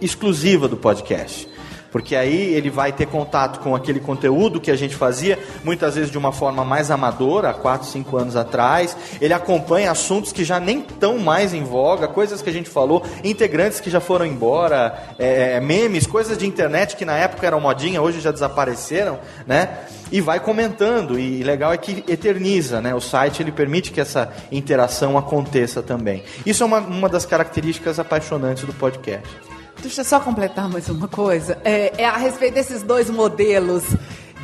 [0.00, 1.46] exclusiva do podcast.
[1.90, 6.10] Porque aí ele vai ter contato com aquele conteúdo que a gente fazia, muitas vezes
[6.10, 8.96] de uma forma mais amadora, há 4, 5 anos atrás.
[9.20, 13.04] Ele acompanha assuntos que já nem estão mais em voga, coisas que a gente falou,
[13.24, 18.00] integrantes que já foram embora, é, memes, coisas de internet que na época eram modinha,
[18.00, 19.78] hoje já desapareceram, né?
[20.12, 21.18] e vai comentando.
[21.18, 22.94] E legal é que eterniza, né?
[22.94, 26.24] O site ele permite que essa interação aconteça também.
[26.44, 29.28] Isso é uma, uma das características apaixonantes do podcast.
[29.82, 31.58] Deixa eu só completar mais uma coisa.
[31.64, 33.82] É, é a respeito desses dois modelos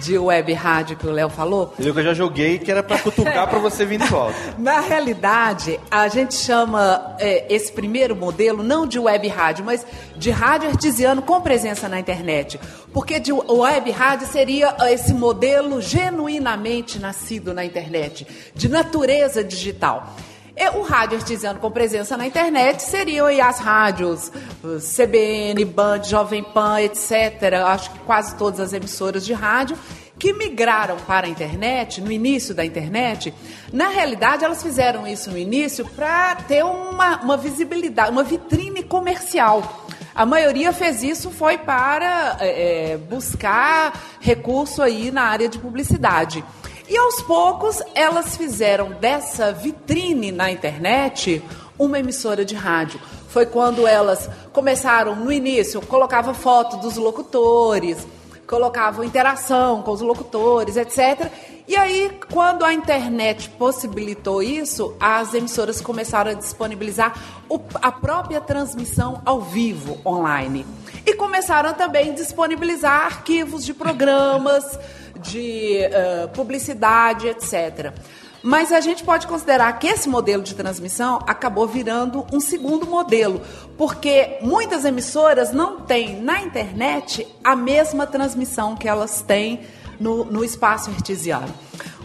[0.01, 1.75] de web rádio que o Léo falou.
[1.79, 4.37] Eu que eu já joguei que era pra cutucar pra você vir de volta.
[4.59, 10.31] Na realidade, a gente chama é, esse primeiro modelo não de web rádio, mas de
[10.31, 12.59] rádio artesiano com presença na internet.
[12.93, 20.15] Porque de web rádio seria esse modelo genuinamente nascido na internet, de natureza digital.
[20.57, 24.33] E o rádio artesiano com presença na internet seriam as rádios
[24.81, 27.13] CBN, Band, Jovem Pan, etc.
[27.67, 29.77] Acho que quase todas as emissoras de rádio
[30.19, 33.35] que migraram para a internet, no início da internet,
[33.71, 39.85] na realidade elas fizeram isso no início para ter uma, uma visibilidade, uma vitrine comercial.
[40.15, 46.43] A maioria fez isso foi para é, buscar recurso aí na área de publicidade.
[46.89, 51.43] E aos poucos elas fizeram dessa vitrine na internet
[51.79, 53.01] uma emissora de rádio.
[53.29, 58.07] Foi quando elas começaram no início, colocava foto dos locutores,
[58.47, 61.31] colocavam interação com os locutores, etc.
[61.69, 67.15] E aí, quando a internet possibilitou isso, as emissoras começaram a disponibilizar
[67.83, 70.65] a própria transmissão ao vivo online.
[71.05, 74.79] E começaram também a disponibilizar arquivos de programas
[75.21, 77.93] de uh, publicidade, etc.
[78.43, 83.41] Mas a gente pode considerar que esse modelo de transmissão acabou virando um segundo modelo,
[83.77, 89.63] porque muitas emissoras não têm na internet a mesma transmissão que elas têm
[89.99, 91.53] no, no espaço artesiano.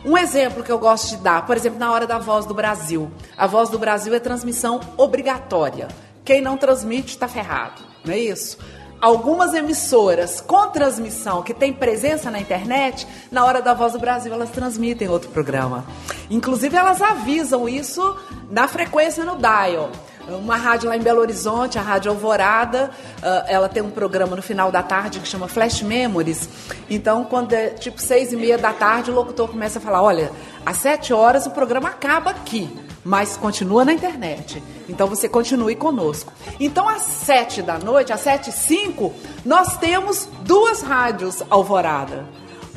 [0.04, 3.12] Um exemplo que eu gosto de dar, por exemplo, na hora da Voz do Brasil.
[3.38, 5.90] A Voz do Brasil é transmissão obrigatória.
[6.26, 8.58] Quem não transmite está ferrado, não é isso?
[9.02, 14.32] Algumas emissoras com transmissão que tem presença na internet, na hora da Voz do Brasil
[14.32, 15.84] elas transmitem outro programa.
[16.30, 18.16] Inclusive elas avisam isso
[18.50, 19.90] na frequência no dial.
[20.30, 24.42] Uma rádio lá em Belo Horizonte, a Rádio Alvorada, uh, ela tem um programa no
[24.42, 26.48] final da tarde que chama Flash Memories.
[26.90, 30.32] Então, quando é tipo seis e meia da tarde, o locutor começa a falar: olha,
[30.64, 32.70] às sete horas o programa acaba aqui
[33.04, 34.62] mas continua na internet.
[34.88, 36.32] Então você continue conosco.
[36.60, 39.14] Então às sete da noite, às sete e cinco,
[39.46, 42.26] nós temos duas rádios Alvorada.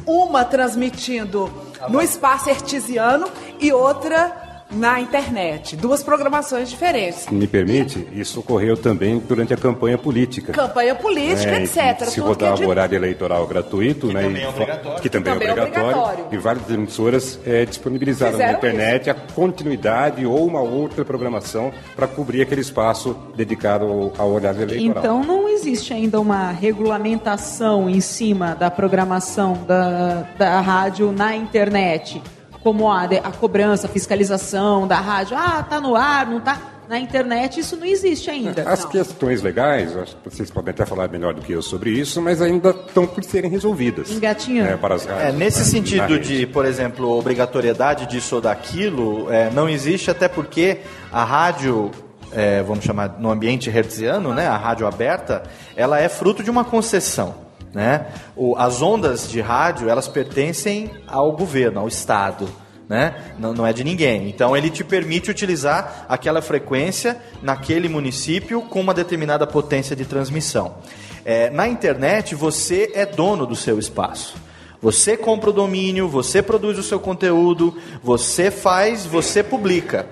[0.07, 1.51] Uma transmitindo
[1.89, 3.27] no espaço artesiano
[3.59, 5.77] e outra na internet.
[5.77, 7.29] Duas programações diferentes.
[7.29, 8.07] Me permite?
[8.13, 10.53] Isso ocorreu também durante a campanha política.
[10.53, 12.05] Campanha política, é, etc.
[12.07, 12.65] Se rodava de...
[12.65, 14.23] horário eleitoral gratuito, que né?
[14.23, 15.03] Também é obrigatório.
[15.03, 16.27] Que também, que é, obrigatório, é obrigatório.
[16.33, 19.11] E várias emissoras é, disponibilizaram Fizeram na internet isso.
[19.11, 25.05] a continuidade ou uma outra programação para cobrir aquele espaço dedicado ao, ao horário eleitoral.
[25.05, 32.21] Então não existe ainda uma regulamentação em cima da programação da, da rádio na internet
[32.65, 36.99] como a, a cobrança, a fiscalização da rádio, ah, tá no ar, não tá na
[36.99, 38.63] internet, isso não existe ainda.
[38.63, 38.91] As não.
[38.91, 42.41] questões legais, acho que vocês podem até falar melhor do que eu sobre isso, mas
[42.41, 44.11] ainda estão por serem resolvidas.
[44.11, 44.71] Engatinhando.
[44.71, 49.51] É, para as é, nesse né, sentido de, por exemplo, obrigatoriedade disso ou daquilo, é,
[49.51, 50.79] não existe até porque
[51.13, 51.91] a rádio
[52.33, 55.43] é, vamos chamar no ambiente hertziano, né, a rádio aberta,
[55.77, 57.44] ela é fruto de uma concessão.
[57.75, 58.07] Né?
[58.37, 62.49] O, as ondas de rádio, elas pertencem ao governo, ao Estado.
[62.89, 63.35] Né?
[63.39, 64.29] Não, não, é de ninguém.
[64.29, 70.77] Então ele te permite utilizar aquela frequência naquele município com uma determinada potência de transmissão.
[71.25, 74.37] É, na internet você é dono do seu espaço.
[74.81, 80.07] Você compra o domínio, você produz o seu conteúdo, você faz, você publica.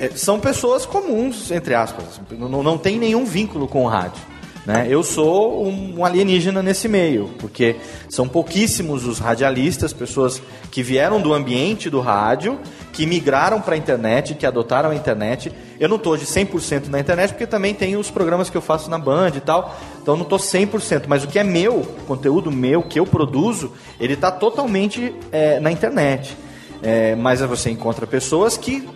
[0.01, 2.21] é, são pessoas comuns, entre aspas.
[2.31, 4.21] Não, não tem nenhum vínculo com o rádio.
[4.65, 4.87] Né?
[4.89, 7.77] Eu sou um, alienígena nesse meio, porque
[8.09, 10.41] são pouquíssimos os radialistas, pessoas
[10.71, 12.61] que vieram do ambiente do rádio,
[12.93, 15.53] que migraram para a internet, que adotaram a internet.
[15.81, 18.89] Eu não estou de 100% na internet, porque também tem os programas que eu faço
[18.89, 21.05] na Band e tal, então não estou 100%.
[21.09, 25.73] Mas o que é meu, conteúdo meu, que eu produzo, ele está totalmente é, na
[25.73, 26.37] internet.
[26.83, 28.89] É, mas você encontra pessoas que.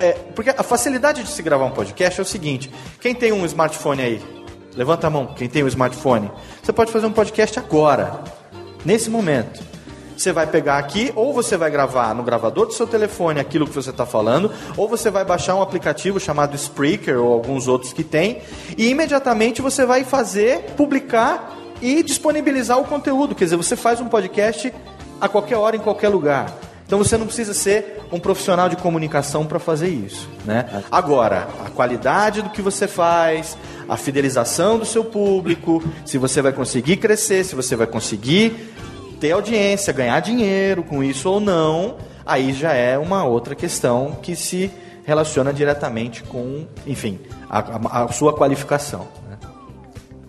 [0.00, 2.70] É, porque a facilidade de se gravar um podcast é o seguinte:
[3.00, 4.43] quem tem um smartphone aí?
[4.76, 6.30] Levanta a mão, quem tem um smartphone.
[6.62, 8.20] Você pode fazer um podcast agora,
[8.84, 9.62] nesse momento.
[10.16, 13.74] Você vai pegar aqui, ou você vai gravar no gravador do seu telefone aquilo que
[13.74, 18.04] você está falando, ou você vai baixar um aplicativo chamado Spreaker ou alguns outros que
[18.04, 18.40] tem,
[18.76, 23.34] e imediatamente você vai fazer, publicar e disponibilizar o conteúdo.
[23.34, 24.72] Quer dizer, você faz um podcast
[25.20, 26.52] a qualquer hora, em qualquer lugar.
[26.86, 30.82] Então você não precisa ser um profissional de comunicação para fazer isso, né?
[30.90, 33.56] Agora, a qualidade do que você faz,
[33.88, 38.74] a fidelização do seu público, se você vai conseguir crescer, se você vai conseguir
[39.18, 44.36] ter audiência, ganhar dinheiro com isso ou não, aí já é uma outra questão que
[44.36, 44.70] se
[45.04, 47.18] relaciona diretamente com, enfim,
[47.48, 49.06] a, a, a sua qualificação.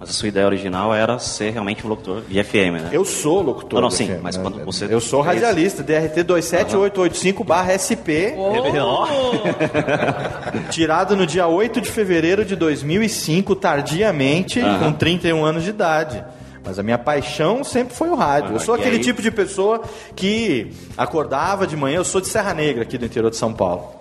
[0.06, 2.90] Mas a sua ideia original era ser realmente um locutor de FM, né?
[2.92, 3.82] Eu sou locutor.
[3.82, 4.44] Não, não, sim, FM, mas né?
[4.44, 4.86] quando você.
[4.88, 8.36] Eu sou radialista, DRT 27885-SP.
[8.38, 9.08] Ó.
[10.70, 14.92] Tirado no dia 8 de fevereiro de 2005, tardiamente, Aham.
[14.92, 16.24] com 31 anos de idade.
[16.64, 18.52] Mas a minha paixão sempre foi o rádio.
[18.52, 19.02] eu Ah, sou e aquele aí?
[19.04, 19.82] tipo de pessoa
[20.16, 21.98] que acordava de manhã.
[21.98, 23.92] Eu sou de Serra Negra, aqui do interior de São Paulo.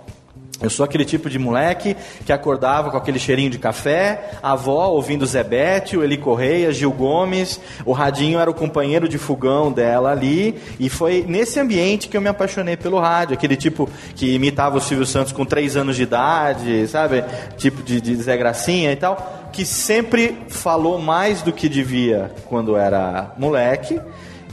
[0.62, 4.88] Eu sou aquele tipo de moleque que acordava com aquele cheirinho de café, a avó
[4.88, 10.10] ouvindo Zebete, o Eli Correia, Gil Gomes, o Radinho era o companheiro de fogão dela
[10.10, 14.78] ali, e foi nesse ambiente que eu me apaixonei pelo rádio, aquele tipo que imitava
[14.78, 17.24] o Silvio Santos com três anos de idade, sabe?
[17.56, 22.76] Tipo de, de Zé Gracinha e tal, que sempre falou mais do que devia quando
[22.76, 24.00] era moleque,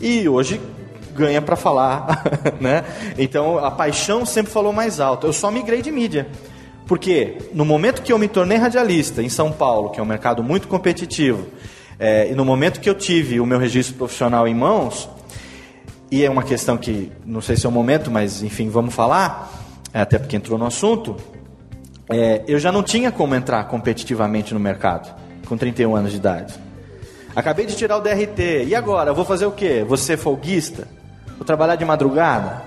[0.02, 0.60] e hoje
[1.16, 2.24] ganha para falar,
[2.60, 2.84] né?
[3.18, 5.28] Então a paixão sempre falou mais alto.
[5.28, 6.28] Eu só migrei de mídia.
[6.88, 10.44] Porque no momento que eu me tornei radialista em São Paulo, que é um mercado
[10.44, 11.48] muito competitivo,
[11.98, 15.08] é, e no momento que eu tive o meu registro profissional em mãos,
[16.10, 19.50] e é uma questão que não sei se é o momento, mas enfim, vamos falar,
[19.94, 21.16] é, até porque entrou no assunto,
[22.10, 25.16] é, eu já não tinha como entrar competitivamente no mercado
[25.48, 26.54] com 31 anos de idade.
[27.36, 28.66] Acabei de tirar o DRT.
[28.68, 29.14] E agora?
[29.14, 29.86] Vou fazer o quê?
[29.88, 30.88] Vou ser folguista?
[31.42, 32.62] Vou trabalhar de madrugada?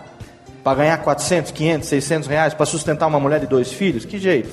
[0.64, 2.54] Para ganhar 400, 500, 600 reais?
[2.54, 4.04] Para sustentar uma mulher e dois filhos?
[4.04, 4.50] Que jeito?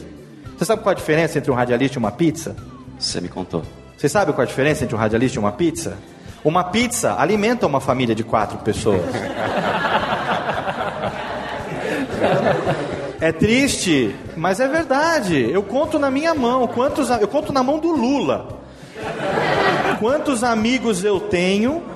[0.56, 2.56] Você sabe qual a diferença entre um radialista e uma pizza?
[3.00, 3.64] Você me contou.
[3.98, 5.98] Você sabe qual a diferença entre um radialista e uma pizza?
[6.44, 9.02] Uma pizza alimenta uma família de quatro pessoas.
[13.20, 15.50] É triste, mas é verdade.
[15.52, 16.68] Eu conto na minha mão.
[16.68, 18.60] Quantos, eu conto na mão do Lula.
[20.00, 21.91] Quantos amigos eu tenho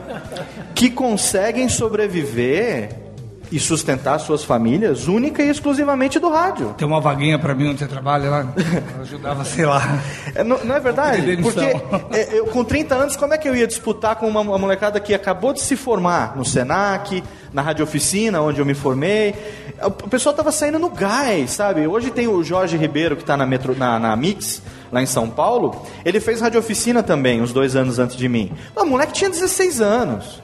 [0.73, 3.04] que conseguem sobreviver
[3.51, 6.73] e sustentar suas famílias única e exclusivamente do rádio?
[6.77, 8.47] Tem uma vaguinha pra mim onde você trabalha lá?
[8.95, 9.99] Eu ajudava, sei lá.
[10.33, 11.37] É, não, não é verdade?
[11.41, 11.59] Porque
[12.15, 14.99] é, eu, com 30 anos, como é que eu ia disputar com uma, uma molecada
[14.99, 17.23] que acabou de se formar no Senac,
[17.53, 19.33] na Rádio Oficina, onde eu me formei?
[19.81, 21.85] O o pessoal estava saindo no gás, sabe?
[21.87, 25.29] Hoje tem o Jorge Ribeiro, que está na, metro- na, na Mix, lá em São
[25.29, 25.85] Paulo.
[26.05, 28.51] Ele fez Rádio Oficina também, uns dois anos antes de mim.
[28.75, 30.41] O moleque tinha 16 anos.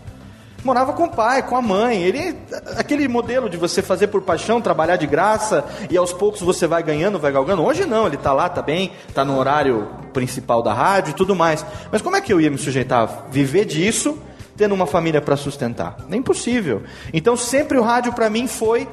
[0.63, 2.03] Morava com o pai, com a mãe.
[2.03, 2.37] Ele,
[2.77, 6.83] aquele modelo de você fazer por paixão, trabalhar de graça e aos poucos você vai
[6.83, 7.63] ganhando, vai galgando.
[7.63, 11.35] Hoje não, ele está lá, tá bem, tá no horário principal da rádio e tudo
[11.35, 11.65] mais.
[11.91, 14.17] Mas como é que eu ia me sujeitar a viver disso,
[14.55, 15.97] tendo uma família para sustentar?
[16.09, 16.83] É impossível.
[17.11, 18.87] Então sempre o rádio para mim foi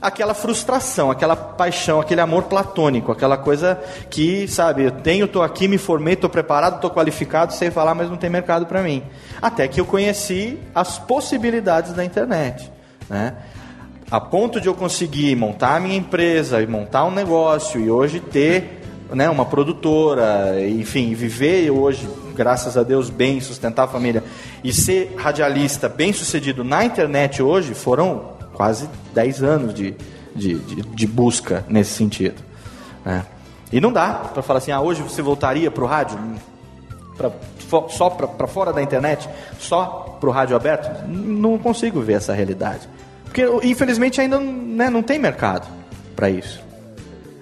[0.00, 3.80] aquela frustração, aquela paixão, aquele amor platônico, aquela coisa
[4.10, 8.08] que, sabe, eu tenho, tô aqui, me formei, tô preparado, tô qualificado, sei falar, mas
[8.08, 9.02] não tem mercado para mim.
[9.40, 12.70] Até que eu conheci as possibilidades da internet,
[13.08, 13.34] né?
[14.10, 18.20] A ponto de eu conseguir montar a minha empresa e montar um negócio e hoje
[18.20, 18.80] ter
[19.10, 24.24] né, uma produtora, enfim, viver hoje, graças a Deus, bem, sustentar a família
[24.64, 29.94] e ser radialista bem sucedido na internet hoje foram quase 10 anos de,
[30.34, 32.42] de, de, de busca nesse sentido.
[33.04, 33.24] né?
[33.70, 36.18] E não dá para falar assim, ah, hoje você voltaria para o rádio?
[37.16, 37.30] Pra,
[37.88, 39.28] só para fora da internet?
[39.60, 41.06] Só para o rádio aberto?
[41.06, 42.88] Não consigo ver essa realidade.
[43.24, 45.68] Porque, infelizmente, ainda né, não tem mercado
[46.16, 46.60] para isso.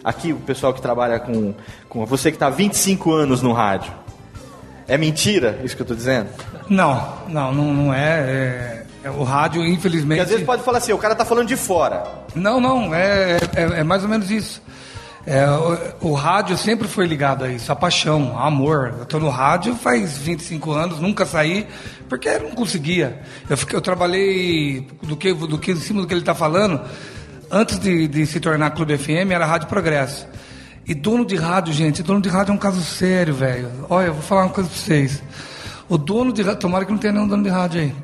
[0.05, 1.55] Aqui, o pessoal que trabalha com,
[1.89, 3.91] com você que está há 25 anos no rádio.
[4.87, 6.29] É mentira isso que eu estou dizendo?
[6.69, 10.19] Não, não, não, não é- é O rádio, infelizmente.
[10.19, 12.05] Porque às vezes pode falar assim, o cara está falando de fora.
[12.35, 14.63] Não, não, é, é, é mais ou menos isso.
[15.27, 18.95] É, o, o rádio sempre foi ligado a isso, a paixão, a amor.
[18.97, 21.67] Eu estou no rádio faz 25 anos, nunca saí,
[22.09, 23.21] porque eu não conseguia.
[23.51, 26.81] Eu, fiquei, eu trabalhei, do que, do que, em cima do que ele está falando,
[27.51, 30.29] antes de, de se tornar Clube FM, era Rádio Progresso.
[30.87, 33.69] E dono de rádio, gente, dono de rádio é um caso sério, velho.
[33.91, 35.21] Olha, eu vou falar uma coisa pra vocês.
[35.89, 37.95] O dono de rádio, tomara que não tenha nenhum dono de rádio aí.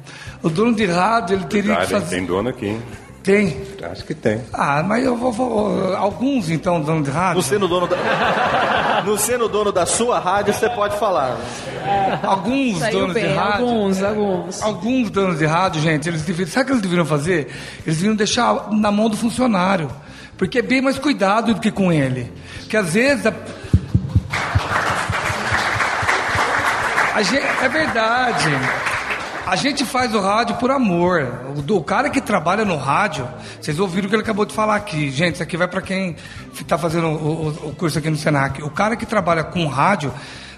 [0.43, 2.17] O dono de rádio, ele teria Verdade, que fazer.
[2.17, 2.83] Tem dono aqui, hein?
[3.23, 3.57] Tem.
[3.89, 4.41] Acho que tem.
[4.53, 5.31] Ah, mas eu vou.
[5.31, 7.37] vou- alguns, então, dono de rádio.
[7.37, 11.37] No sendo dono da, no sendo dono da sua rádio, você pode falar.
[12.25, 13.67] Alguns Saiu donos bem, de rádio.
[13.69, 14.63] alguns, alguns.
[14.63, 16.53] Alguns donos de rádio, gente, eles deveriam.
[16.53, 17.47] Sabe o que eles deveriam fazer?
[17.87, 19.89] Eles deveriam deixar na mão do funcionário.
[20.37, 22.33] Porque é bem mais cuidado do que com ele.
[22.63, 23.25] Porque às vezes.
[23.27, 23.33] A...
[27.15, 28.51] A gente, é verdade.
[29.47, 31.29] A gente faz o rádio por amor.
[31.69, 33.29] O, o cara que trabalha no rádio,
[33.61, 35.11] vocês ouviram o que ele acabou de falar aqui.
[35.11, 36.17] Gente, isso aqui vai para quem
[36.55, 38.63] está fazendo o, o- curso aqui no Senac.
[38.63, 40.13] O cara que trabalha com rádio,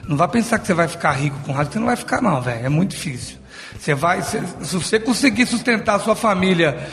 [0.07, 2.41] não vai pensar que você vai ficar rico com rádio, você não vai ficar não,
[2.43, 2.67] velho.
[2.67, 3.39] É muito difícil.
[3.79, 6.87] Você vai, se, se você conseguir sustentar a sua família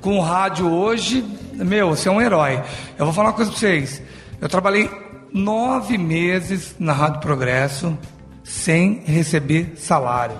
[0.00, 1.24] com rádio hoje,
[1.54, 2.60] meu, você é um herói.
[2.98, 4.02] Eu vou falar uma coisa para vocês.
[4.40, 4.90] Eu trabalhei
[5.32, 7.96] nove meses na Rádio Progresso
[8.44, 10.36] sem receber salário.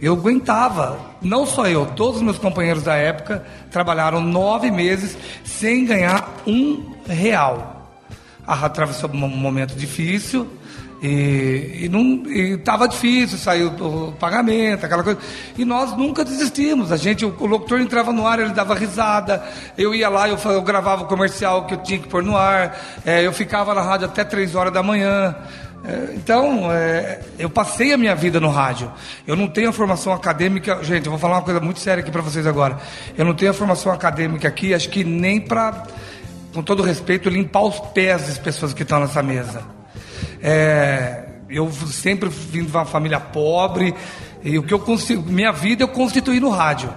[0.00, 5.84] Eu aguentava, não só eu, todos os meus companheiros da época trabalharam nove meses sem
[5.86, 7.90] ganhar um real.
[8.46, 10.46] Atravessou um momento difícil
[11.02, 15.20] e, não estava difícil, saiu o pagamento, aquela coisa.
[15.56, 16.90] E nós nunca desistimos.
[16.90, 19.44] A gente, o, o locutor entrava no ar, ele dava risada.
[19.76, 22.78] Eu ia lá, eu, eu gravava o comercial que eu tinha que pôr no ar.
[23.04, 25.34] É, eu ficava na rádio até três horas da manhã.
[25.84, 28.90] É, Então, é, eu passei a minha vida no rádio.
[29.26, 30.82] Eu não tenho a formação acadêmica.
[30.82, 32.78] Gente, eu vou falar uma coisa muito séria aqui para vocês agora.
[33.16, 35.84] Eu não tenho a formação acadêmica aqui, acho que nem para,
[36.52, 39.62] com todo respeito, limpar os pés das pessoas que estão nessa mesa.
[40.42, 43.94] É, eu sempre vim de uma família pobre
[44.42, 46.92] e o que eu consigo, minha vida eu constituí no rádio.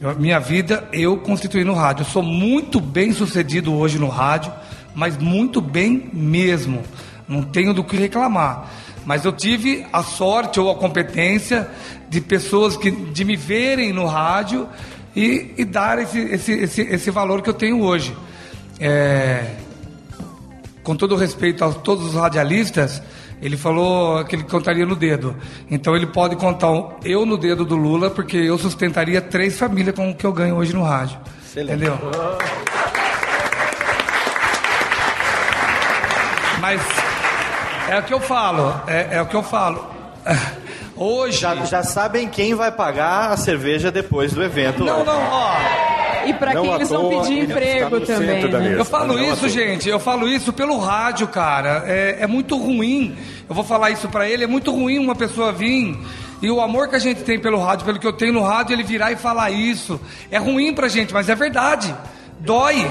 [0.00, 2.02] Eu- minha vida eu constituí no rádio.
[2.02, 4.52] Eu sou muito bem sucedido hoje no rádio,
[4.94, 6.82] mas muito bem mesmo.
[7.28, 8.66] Não tenho do que reclamar.
[9.04, 11.68] Mas eu tive a sorte ou a competência
[12.08, 14.68] de pessoas que de me verem no rádio
[15.14, 18.14] e, e dar esse, esse, esse, esse valor que eu tenho hoje.
[18.80, 19.54] É,
[20.82, 23.02] com todo respeito a todos os radialistas,
[23.42, 25.36] ele falou que ele contaria no dedo.
[25.70, 29.94] Então ele pode contar um- eu no dedo do Lula, porque eu sustentaria três famílias
[29.94, 31.18] com o que eu ganho hoje no rádio.
[31.74, 31.98] Entendeu?
[36.60, 36.80] Mas
[37.90, 39.88] é o que eu falo, é, é o que eu falo.
[40.96, 41.38] Hoje.
[41.38, 44.84] Já, já sabem quem vai pagar a cerveja depois do evento.
[44.84, 45.52] Não, não, ó.
[46.26, 48.48] E para quem eles vão pedir ele emprego também.
[48.48, 48.74] né?
[48.76, 51.84] Eu falo Não, isso, gente, eu falo isso pelo rádio, cara.
[51.86, 53.16] É, é muito ruim.
[53.48, 54.44] Eu vou falar isso pra ele.
[54.44, 55.96] É muito ruim uma pessoa vir
[56.40, 58.72] e o amor que a gente tem pelo rádio, pelo que eu tenho no rádio,
[58.72, 60.00] ele virar e falar isso.
[60.30, 61.94] É ruim pra gente, mas é verdade.
[62.38, 62.88] Dói.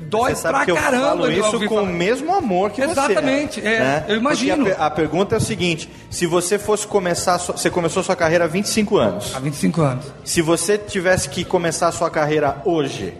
[0.00, 1.06] Dói Você sabe pra que eu caramba.
[1.08, 1.86] falo isso com o falar.
[1.92, 3.66] mesmo amor que Exatamente, você.
[3.66, 4.04] é, né?
[4.08, 4.66] eu imagino.
[4.78, 8.44] A, a pergunta é o seguinte: se você fosse começar, você começou a sua carreira
[8.44, 9.34] há 25 anos.
[9.34, 10.04] Há 25 anos.
[10.24, 13.12] Se você tivesse que começar a sua carreira hoje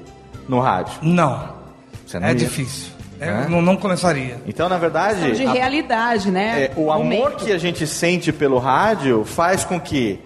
[0.49, 1.57] no rádio, Não.
[2.07, 2.37] Você não é ia.
[2.37, 2.93] difícil.
[3.20, 4.39] É, não, não começaria.
[4.47, 6.66] então na verdade, De a- realidade, né?
[6.66, 7.45] É, o amor Momento.
[7.45, 10.20] que a gente sente pelo rádio faz com que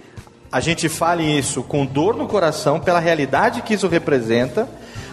[0.53, 4.69] a gente fale isso com dor no coração pela realidade que isso representa,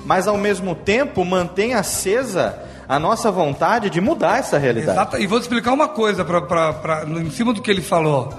[0.09, 2.57] mas ao mesmo tempo mantém acesa
[2.87, 4.97] a nossa vontade de mudar essa realidade.
[4.97, 5.17] Exato.
[5.19, 8.33] E vou te explicar uma coisa pra, pra, pra- em cima do que ele falou.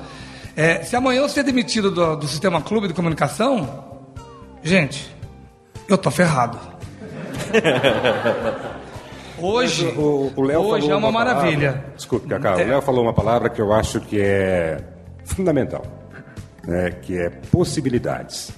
[0.57, 3.85] É, se amanhã eu ser demitido do, do sistema clube de comunicação,
[4.65, 5.15] gente,
[5.89, 6.59] eu tô ferrado.
[9.39, 11.85] Hoje, O, o Léo hoje falou é uma palavra- maravilha.
[11.97, 12.59] Desculpe, Cacau.
[12.59, 12.65] É.
[12.65, 14.79] O Léo falou uma palavra que eu acho que é
[15.25, 15.83] fundamental,
[16.67, 16.91] né?
[16.91, 18.51] que é possibilidades.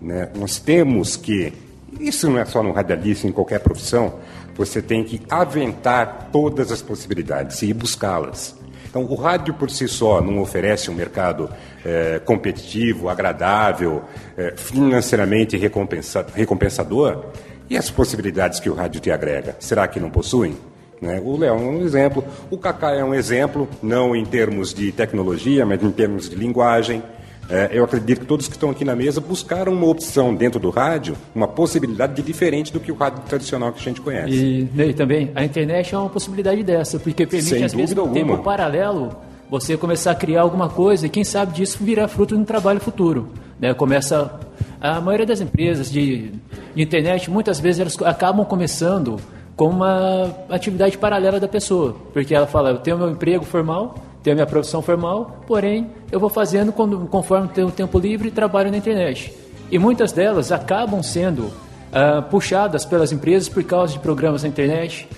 [0.00, 0.28] Né?
[0.36, 1.52] Nós temos que,
[1.98, 4.14] isso não é só no radialista, em qualquer profissão,
[4.54, 8.54] você tem que aventar todas as possibilidades e buscá-las.
[8.88, 11.48] Então, o rádio por si só não oferece um mercado
[11.84, 14.02] eh, competitivo, agradável,
[14.36, 17.26] eh, financeiramente recompensa- recompensador.
[17.70, 20.56] E as possibilidades que o rádio te agrega, será que não possuem?
[21.00, 21.22] Né?
[21.24, 25.64] O Léo é um exemplo, o Kaká é um exemplo, não em termos de tecnologia,
[25.64, 27.02] mas em termos de linguagem.
[27.50, 30.70] É, eu acredito que todos que estão aqui na mesa buscaram uma opção dentro do
[30.70, 34.32] rádio, uma possibilidade de diferente do que o rádio tradicional que a gente conhece.
[34.32, 38.08] E, Ney, também, a internet é uma possibilidade dessa, porque permite, Sem às vezes, no
[38.08, 38.42] tempo alguma.
[38.42, 39.16] paralelo,
[39.50, 42.80] você começar a criar alguma coisa e, quem sabe disso, virar fruto de um trabalho
[42.80, 43.28] futuro.
[43.58, 43.74] Né?
[43.74, 44.38] Começa...
[44.80, 46.32] A maioria das empresas de,
[46.74, 49.20] de internet, muitas vezes, elas acabam começando
[49.54, 51.94] como uma atividade paralela da pessoa.
[52.14, 56.28] Porque ela fala, eu tenho meu emprego formal, tenho minha profissão formal, porém eu vou
[56.28, 59.32] fazendo conforme tenho tempo livre e trabalho na internet.
[59.70, 61.50] E muitas delas acabam sendo
[61.92, 65.08] ah, puxadas pelas empresas por causa de programas na internet.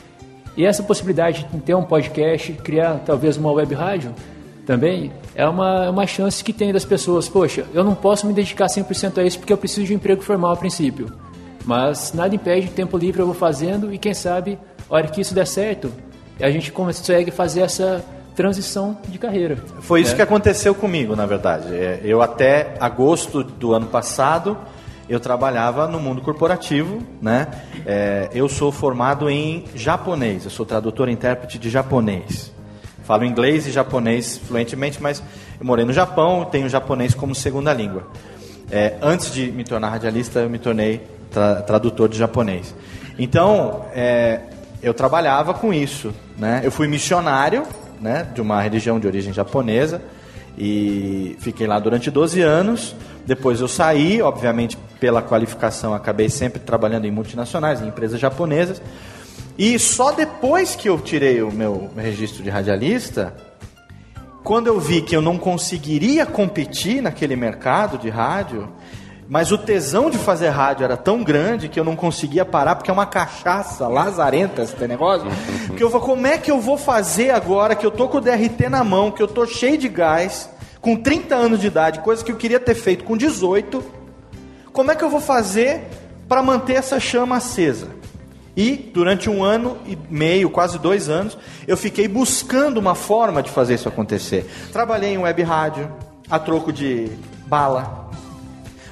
[0.56, 4.14] E essa possibilidade de ter um podcast, criar talvez uma web rádio,
[4.66, 7.28] também é uma, é uma chance que tem das pessoas.
[7.28, 10.22] Poxa, eu não posso me dedicar 100% a isso porque eu preciso de um emprego
[10.22, 11.12] formal a princípio.
[11.64, 15.34] Mas nada impede, tempo livre eu vou fazendo e quem sabe, a hora que isso
[15.34, 15.92] der certo,
[16.40, 19.56] a gente consegue fazer essa transição de carreira.
[19.80, 20.16] Foi isso né?
[20.16, 21.74] que aconteceu comigo, na verdade.
[21.74, 24.56] É, Eu até agosto do ano passado
[25.08, 27.48] eu trabalhava no mundo corporativo, né?
[27.84, 30.44] É, eu sou formado em japonês.
[30.44, 32.50] Eu sou tradutor e intérprete de japonês.
[33.04, 35.22] Falo inglês e japonês fluentemente, mas
[35.60, 38.04] eu morei no Japão, tenho japonês como segunda língua.
[38.70, 42.74] É, antes de me tornar radialista, eu me tornei tra- tradutor de japonês.
[43.18, 44.40] Então, é,
[44.82, 46.14] eu trabalhava com isso.
[46.38, 46.62] Né?
[46.64, 47.64] Eu fui missionário
[48.02, 50.02] né, de uma religião de origem japonesa
[50.58, 52.94] e fiquei lá durante 12 anos.
[53.24, 58.82] Depois eu saí, obviamente, pela qualificação, acabei sempre trabalhando em multinacionais, em empresas japonesas.
[59.56, 63.34] E só depois que eu tirei o meu registro de radialista,
[64.42, 68.68] quando eu vi que eu não conseguiria competir naquele mercado de rádio,
[69.32, 72.90] mas o tesão de fazer rádio era tão grande que eu não conseguia parar, porque
[72.90, 75.26] é uma cachaça lazarenta esse negócio.
[75.74, 78.20] Que eu vou, como é que eu vou fazer agora que eu tô com o
[78.20, 80.50] DRT na mão, que eu tô cheio de gás,
[80.82, 83.82] com 30 anos de idade, coisa que eu queria ter feito com 18?
[84.70, 85.88] Como é que eu vou fazer
[86.28, 87.88] para manter essa chama acesa?
[88.54, 93.50] E durante um ano e meio, quase dois anos, eu fiquei buscando uma forma de
[93.50, 94.44] fazer isso acontecer.
[94.74, 95.90] Trabalhei em web rádio,
[96.28, 97.08] a troco de
[97.46, 98.01] bala.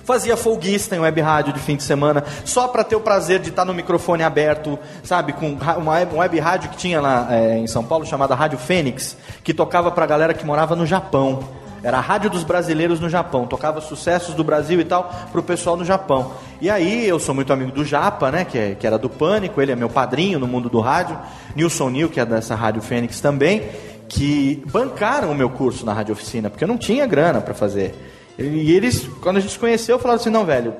[0.05, 3.51] Fazia folguista em web rádio de fim de semana, só para ter o prazer de
[3.51, 5.33] estar no microfone aberto, sabe?
[5.33, 9.55] Com uma web, rádio que tinha lá eh, em São Paulo, chamada Rádio Fênix, que
[9.55, 11.41] tocava para a galera que morava no Japão.
[11.83, 15.43] Era a rádio dos brasileiros no Japão, tocava sucessos do Brasil e tal para o
[15.43, 16.33] pessoal no Japão.
[16.61, 19.63] E aí eu sou muito amigo do Japa, né, que, é- que era do Pânico,
[19.63, 21.17] ele é meu padrinho no mundo do rádio,
[21.57, 23.63] Nilson Nil, que é dessa Rádio Fênix também,
[24.09, 27.95] que bancaram o meu curso na Rádio Oficina, porque eu não tinha grana para fazer.
[28.41, 30.75] E eles, quando a gente se conheceu, falaram assim: não, velho,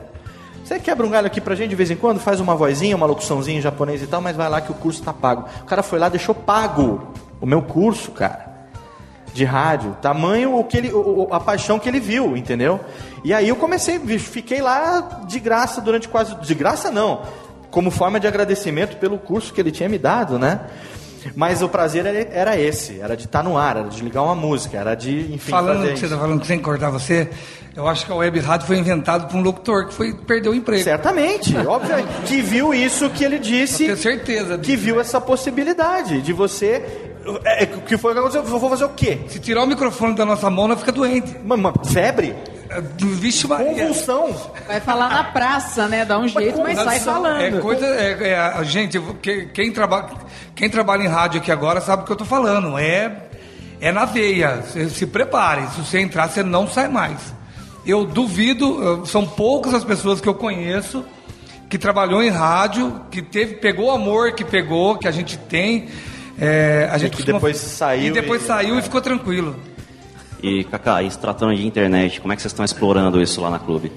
[0.65, 3.07] você quebra um galho aqui pra gente de vez em quando, faz uma vozinha, uma
[3.07, 5.47] locuçãozinha em japonês e tal, mas vai lá que o curso tá pago.
[5.63, 8.69] O cara foi lá, deixou pago o meu curso, cara,
[9.35, 9.97] de rádio.
[10.01, 10.93] Tamanho o que ele,
[11.31, 12.81] a paixão que ele viu, entendeu?
[13.23, 16.35] E aí eu comecei, fiquei lá de graça durante quase.
[16.37, 17.23] De graça não,
[17.71, 20.61] como forma de agradecimento pelo curso que ele tinha me dado, né?
[21.35, 24.79] Mas o prazer era, esse, era de estar no ar, era de ligar uma música,
[24.79, 27.29] era de, enfim, Falando que você está falando que sem cortar você,
[27.75, 30.55] eu acho que a web rádio foi inventado por um locutor que foi perdeu o
[30.55, 30.83] emprego.
[30.83, 31.97] Certamente, óbvio,
[32.27, 33.85] que viu isso que ele disse.
[33.85, 37.11] tenho certeza Que viu essa possibilidade de você.
[37.45, 38.43] É, que foi o que aconteceu?
[38.43, 39.21] Eu vou fazer o quê?
[39.29, 41.37] Se tirar o microfone da nossa mão, ela fica doente.
[41.45, 42.35] Mano, febre?
[42.99, 43.73] Vixe, Maria.
[43.87, 44.53] Convulsão.
[44.67, 46.05] Vai falar na praça, né?
[46.05, 47.41] Dá um jeito, mas sai falando.
[47.41, 48.29] É coisa, é,
[48.61, 50.09] é, gente, que- quem, trabalha,
[50.55, 52.79] quem trabalha em rádio aqui agora sabe o que eu tô falando.
[52.79, 53.25] É,
[53.81, 54.63] é na veia.
[54.91, 55.67] Se prepare.
[55.75, 57.35] Se você entrar, você não sai mais.
[57.85, 61.05] Eu duvido, são poucas as pessoas que eu conheço
[61.69, 65.89] que trabalhou em rádio, que teve, pegou o amor que pegou, que a gente tem.
[66.39, 69.55] É, a gente que costuma- depois saiu E depois e- saiu e ficou tranquilo.
[70.43, 73.51] E, Kaká, e se tratando de internet, como é que vocês estão explorando isso lá
[73.51, 73.93] na clube?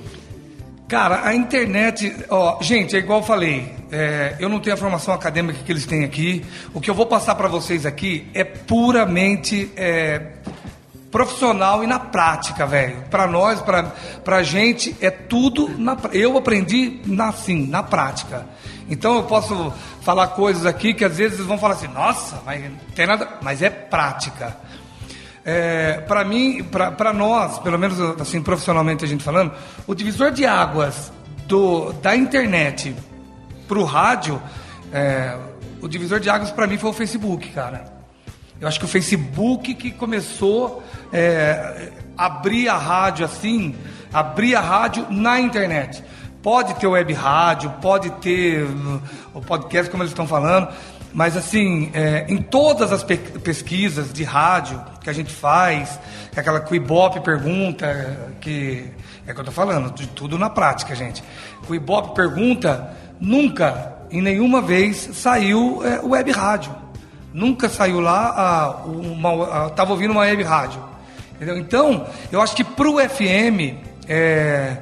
[0.88, 5.14] Cara, a internet, ó, gente, é igual eu falei, é, eu não tenho a formação
[5.14, 6.46] acadêmica que eles têm aqui.
[6.74, 10.22] O que eu vou passar para vocês aqui é puramente é,
[11.10, 13.04] profissional e na prática, velho.
[13.10, 13.84] Para nós, para
[14.24, 18.46] pra gente, é tudo na Eu aprendi na, assim, na prática.
[18.90, 19.72] Então eu posso
[20.02, 22.64] falar coisas aqui que às vezes vão falar assim, nossa, mas
[22.96, 23.30] tem nada.
[23.42, 24.58] Mas é prática.
[25.46, 29.52] É, para mim, para nós, pelo menos assim profissionalmente a gente falando,
[29.86, 31.12] o divisor de águas
[31.48, 32.96] do, da internet
[33.68, 34.42] para o rádio,
[34.92, 35.38] é,
[35.82, 37.92] o divisor de águas para mim foi o Facebook, cara.
[38.60, 40.82] Eu acho que o Facebook que começou
[41.12, 43.76] é, abrir a rádio assim,
[44.14, 46.04] abrir a rádio na internet.
[46.42, 49.02] Pode ter web rádio, pode ter uh,
[49.34, 50.68] o podcast, como eles estão falando,
[51.14, 56.00] mas assim, é, em todas as pe- pesquisas de rádio que a gente faz,
[56.32, 58.86] que aquela que o Ibope pergunta, que
[59.28, 61.24] é o que eu tô falando, de tudo na prática, gente.
[61.70, 66.76] O Ibope pergunta, nunca, em nenhuma vez, saiu é, web rádio.
[67.34, 70.82] Nunca saiu lá, a, uma, a, tava ouvindo uma web rádio.
[71.36, 71.58] Entendeu?
[71.58, 73.76] Então, eu acho que pro FM,
[74.08, 74.78] é,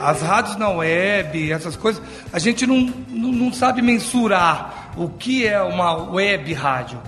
[0.00, 5.46] as rádios na web, essas coisas, a gente não, não, não sabe mensurar o que
[5.46, 7.00] é uma web rádio.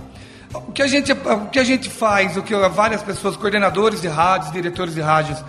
[0.53, 4.07] O que a gente, o que a gente faz, o que várias pessoas, coordenadores de
[4.07, 5.43] rádios, diretores de rádios,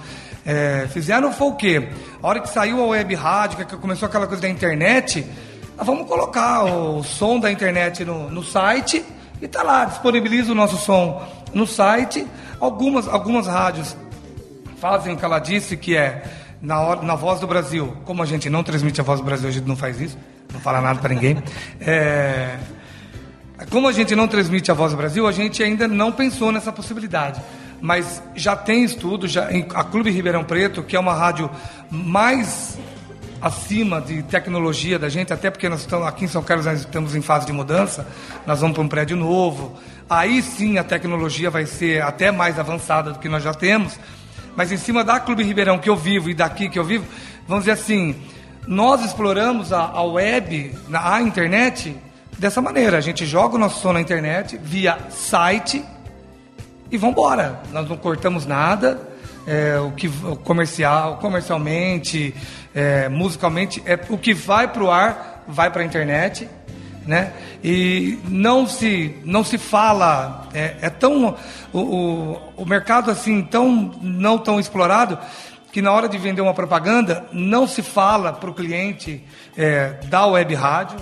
[0.44, 1.88] é, fizeram foi o quê?
[2.22, 5.24] A hora que saiu a web rádio, que começou aquela coisa da internet,
[5.76, 9.04] ah, vamos colocar o som da internet no, no site
[9.40, 11.22] e tá lá, disponibiliza o nosso som
[11.54, 12.26] no site.
[12.58, 13.96] Algumas, algumas rádios
[14.80, 16.24] fazem o que ela disse, que é
[16.60, 17.96] na, hora, na Voz do Brasil.
[18.04, 20.18] Como a gente não transmite a Voz do Brasil, a gente não faz isso,
[20.52, 21.42] não fala nada para ninguém.
[21.80, 22.56] É,
[23.70, 26.72] como a gente não transmite a Voz do Brasil, a gente ainda não pensou nessa
[26.72, 27.40] possibilidade.
[27.80, 31.50] Mas já tem estudo, já, a Clube Ribeirão Preto, que é uma rádio
[31.90, 32.78] mais
[33.40, 37.14] acima de tecnologia da gente, até porque nós estamos aqui em São Carlos, nós estamos
[37.14, 38.06] em fase de mudança,
[38.46, 39.78] nós vamos para um prédio novo.
[40.10, 43.98] Aí sim a tecnologia vai ser até mais avançada do que nós já temos.
[44.56, 47.04] Mas em cima da Clube Ribeirão que eu vivo e daqui que eu vivo,
[47.46, 48.16] vamos dizer assim,
[48.68, 51.96] nós exploramos a, a web, a internet
[52.38, 52.98] dessa maneira.
[52.98, 55.82] A gente joga o nosso som na internet via site
[56.90, 57.62] e vamos embora.
[57.72, 59.00] Nós não cortamos nada.
[59.46, 60.10] É, o que
[60.44, 62.34] comercial, comercialmente,
[62.74, 66.46] é, musicalmente, é o que vai para o ar, vai para a internet,
[67.06, 67.32] né?
[67.64, 71.34] E não se não se fala, é, é tão
[71.72, 75.18] o, o, o mercado assim tão não tão explorado
[75.72, 79.22] que na hora de vender uma propaganda não se fala para o cliente
[79.56, 80.98] é, da web rádio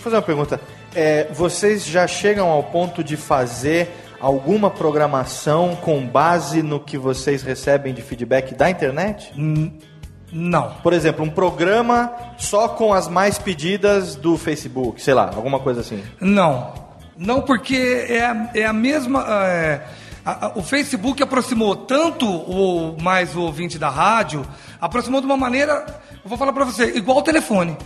[0.00, 0.58] Vou fazer uma pergunta.
[0.94, 7.42] É, vocês já chegam ao ponto de fazer alguma programação com base no que vocês
[7.42, 9.30] recebem de feedback da internet?
[10.32, 10.70] Não.
[10.82, 15.82] Por exemplo, um programa só com as mais pedidas do Facebook, sei lá, alguma coisa
[15.82, 16.02] assim?
[16.18, 16.72] Não.
[17.14, 19.26] Não, porque é a, é a mesma.
[19.28, 19.82] É,
[20.24, 24.46] a, a, o Facebook aproximou tanto o mais o ouvinte da rádio,
[24.80, 25.84] aproximou de uma maneira,
[26.22, 27.76] eu vou falar para você, igual o telefone.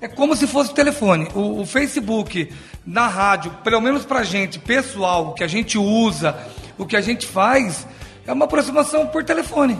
[0.00, 1.28] É como se fosse o telefone.
[1.34, 2.52] O, o Facebook,
[2.86, 6.36] na rádio, pelo menos pra gente, pessoal, o que a gente usa,
[6.76, 7.86] o que a gente faz,
[8.26, 9.78] é uma aproximação por telefone.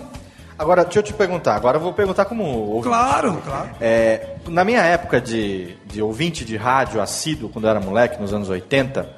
[0.58, 1.54] Agora, deixa eu te perguntar.
[1.54, 2.88] Agora eu vou perguntar como ouvinte.
[2.88, 3.70] Claro, claro.
[3.80, 8.34] É, na minha época de, de ouvinte de rádio assíduo, quando eu era moleque, nos
[8.34, 9.08] anos 80,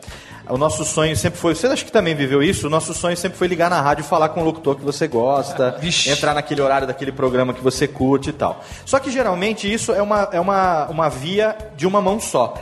[0.49, 1.55] o nosso sonho sempre foi.
[1.55, 2.67] Você acha que também viveu isso?
[2.67, 5.07] O nosso sonho sempre foi ligar na rádio e falar com o locutor que você
[5.07, 6.11] gosta, Vixe.
[6.11, 8.65] entrar naquele horário daquele programa que você curte e tal.
[8.85, 12.55] Só que geralmente isso é uma, é uma, uma via de uma mão só.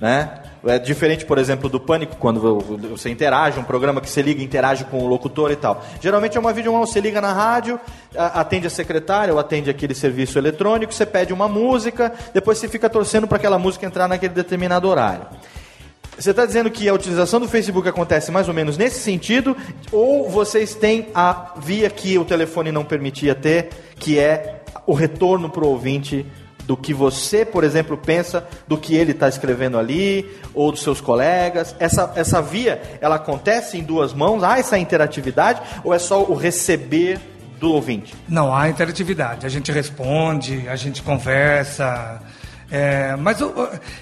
[0.00, 0.30] Né?
[0.66, 2.40] É diferente, por exemplo, do Pânico, quando
[2.90, 5.82] você interage, um programa que você liga e interage com o locutor e tal.
[6.00, 7.80] Geralmente é uma videomão, você liga na rádio,
[8.16, 12.90] atende a secretária ou atende aquele serviço eletrônico, você pede uma música, depois você fica
[12.90, 15.26] torcendo para aquela música entrar naquele determinado horário.
[16.18, 19.56] Você está dizendo que a utilização do Facebook acontece mais ou menos nesse sentido,
[19.92, 23.68] ou vocês têm a via que o telefone não permitia ter,
[24.00, 26.26] que é o retorno para o ouvinte
[26.64, 31.00] do que você, por exemplo, pensa do que ele está escrevendo ali, ou dos seus
[31.00, 31.74] colegas.
[31.78, 34.42] Essa, essa via, ela acontece em duas mãos?
[34.42, 37.20] Há essa interatividade, ou é só o receber
[37.60, 38.12] do ouvinte?
[38.28, 39.46] Não, há interatividade.
[39.46, 42.20] A gente responde, a gente conversa.
[42.70, 43.54] É, mas o-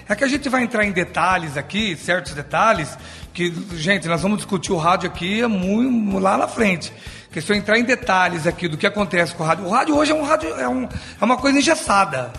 [0.07, 2.97] é que a gente vai entrar em detalhes aqui, certos detalhes,
[3.33, 6.91] que, gente, nós vamos discutir o rádio aqui é muito lá na frente.
[7.31, 9.65] Que se eu entrar em detalhes aqui do que acontece com o rádio.
[9.65, 12.33] O rádio hoje é um rádio, é, um, é uma coisa engessada.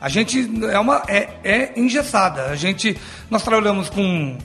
[0.00, 2.46] A gente é uma é, é engessada.
[2.46, 2.96] A gente
[3.30, 4.38] nós trabalhamos com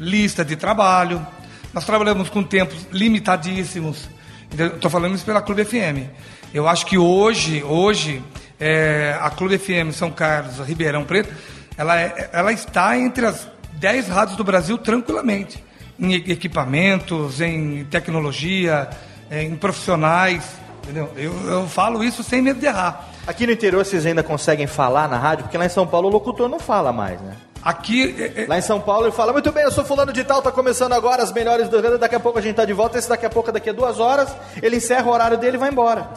[0.00, 1.24] lista de trabalho,
[1.72, 4.08] nós trabalhamos com tempos limitadíssimos.
[4.50, 6.08] Estou falando isso pela Clube FM.
[6.52, 8.22] Eu acho que hoje, hoje
[8.60, 11.32] é, a Clube FM São Carlos, Ribeirão Preto,
[11.76, 15.62] ela, é- ela está entre as 10 rádios do Brasil tranquilamente.
[15.98, 18.88] Em equipamentos, em tecnologia,
[19.30, 20.44] é, em profissionais.
[20.82, 21.12] Entendeu?
[21.16, 23.08] Eu, eu falo isso sem medo de errar.
[23.26, 26.10] Aqui no interior vocês ainda conseguem falar na rádio, porque lá em São Paulo o
[26.12, 27.34] locutor não fala mais, né?
[27.62, 28.14] Aqui.
[28.36, 30.50] é, Lá em São Paulo ele fala, muito bem, eu sou fulano de tal, tá
[30.50, 33.26] começando agora as melhores do daqui a pouco a gente tá de volta, esse daqui
[33.26, 36.08] a pouco, daqui a duas horas, ele encerra o horário dele e vai embora.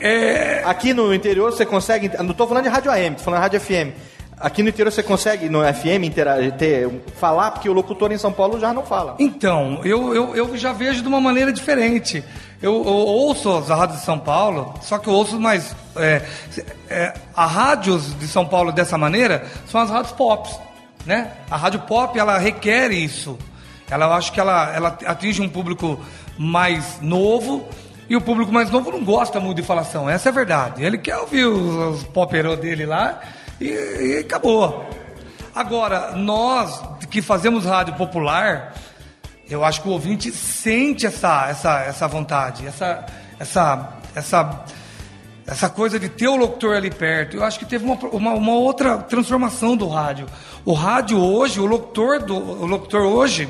[0.00, 0.62] É.
[0.64, 3.60] Aqui no interior você consegue, não tô falando de rádio AM, tô falando de rádio
[3.60, 3.94] FM.
[4.40, 8.32] Aqui no interior você consegue, no FM, interagir, ter, falar, porque o locutor em São
[8.32, 9.14] Paulo já não fala.
[9.18, 12.24] Então, eu, eu, eu já vejo de uma maneira diferente.
[12.62, 15.76] Eu, eu ouço as rádios de São Paulo, só que eu ouço mais.
[15.94, 16.22] É,
[16.88, 20.48] é, as rádios de São Paulo dessa maneira são as rádios pop.
[21.04, 21.32] Né?
[21.50, 23.38] A rádio pop ela requer isso.
[23.90, 26.00] Ela, eu acho que ela, ela atinge um público
[26.38, 27.68] mais novo
[28.10, 30.10] e o público mais novo não gosta muito de falação.
[30.10, 30.82] Essa é a verdade.
[30.82, 33.20] Ele quer ouvir os, os poperô dele lá
[33.60, 34.84] e, e acabou.
[35.54, 38.74] Agora, nós que fazemos rádio popular,
[39.48, 43.06] eu acho que o ouvinte sente essa, essa, essa vontade, essa,
[43.38, 44.64] essa, essa,
[45.46, 47.36] essa coisa de ter o locutor ali perto.
[47.36, 50.26] Eu acho que teve uma, uma, uma outra transformação do rádio.
[50.64, 53.48] O rádio hoje, o locutor, do, o locutor hoje,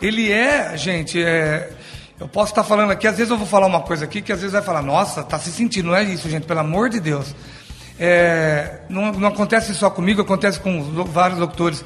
[0.00, 1.70] ele é, gente, é,
[2.20, 4.40] eu posso estar falando aqui, às vezes eu vou falar uma coisa aqui que às
[4.40, 7.34] vezes vai falar, nossa, tá se sentindo, não é isso, gente, pelo amor de Deus.
[7.98, 11.82] É, não, não acontece só comigo, acontece com vários locutores.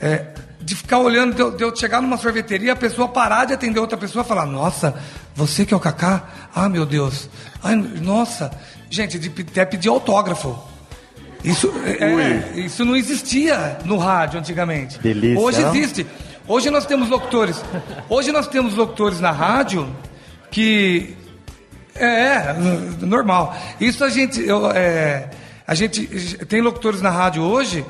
[0.00, 0.26] É,
[0.60, 3.80] de ficar olhando, de eu, de eu chegar numa sorveteria, a pessoa parar de atender
[3.80, 4.94] outra pessoa e falar, nossa,
[5.34, 6.24] você que é o Cacá?
[6.54, 7.28] Ah, meu Deus.
[7.62, 8.50] Ai, nossa.
[8.88, 10.58] Gente, de até pedir autógrafo.
[11.42, 14.98] Isso, é, é, isso não existia no rádio antigamente.
[14.98, 15.72] Delícia, Hoje não?
[16.48, 17.62] Hoje nós temos locutores.
[18.08, 19.86] Hoje nós temos locutores na rádio
[20.50, 21.14] que
[21.94, 23.54] é, n- normal.
[23.80, 25.28] Isso a gente, eu, é,
[25.66, 26.06] a gente
[26.46, 27.84] tem locutores na rádio hoje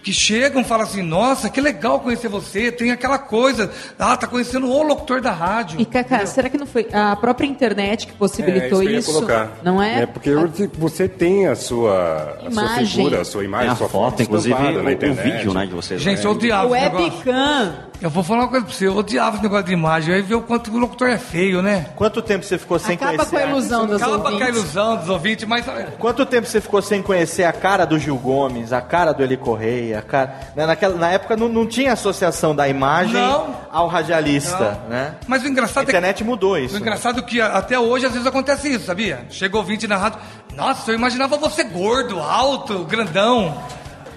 [0.00, 2.70] que chegam e falam assim: Nossa, que legal conhecer você.
[2.70, 5.80] Tem aquela coisa, ah, tá conhecendo o locutor da rádio.
[5.80, 8.98] E Cacá, será que não foi a própria internet que possibilitou É, que eu ia
[9.00, 9.12] isso?
[9.12, 9.58] colocar.
[9.62, 10.02] Não é?
[10.02, 12.86] É porque hoje você tem a sua, a sua Imagem.
[12.86, 15.22] figura, a sua imagem, a a sua foto, inclusive, estampada o- na o internet.
[15.32, 16.00] vídeo, né, de vocês.
[16.00, 17.04] Gente, odiava esse negócio.
[17.26, 17.74] Webcam.
[18.00, 20.14] Eu vou falar uma coisa pra você, eu odiava esse negócio de imagem.
[20.14, 21.86] Aí ver o quanto o locutor é feio, né?
[21.96, 23.30] Quanto tempo você ficou sem Acaba conhecer?
[23.30, 24.48] com a ilusão dos Acaba com a ouvintes.
[24.56, 25.64] ilusão dos ouvintes, mas.
[25.98, 29.36] Quanto tempo você ficou sem conhecer a cara do Gil Gomes, a cara do Eli
[29.36, 29.98] Correia?
[29.98, 30.32] A cara...
[30.54, 33.56] né, Naquela, na época não, não tinha associação da imagem Não.
[33.68, 34.90] ao radialista, Não.
[34.90, 35.14] né?
[35.26, 36.76] Mas o engraçado A internet mudou isso.
[36.76, 39.26] O engraçado é que até hoje às vezes acontece isso, sabia?
[39.28, 40.20] Chega ouvinte na rádio,
[40.54, 43.60] nossa, eu imaginava você gordo, alto, grandão.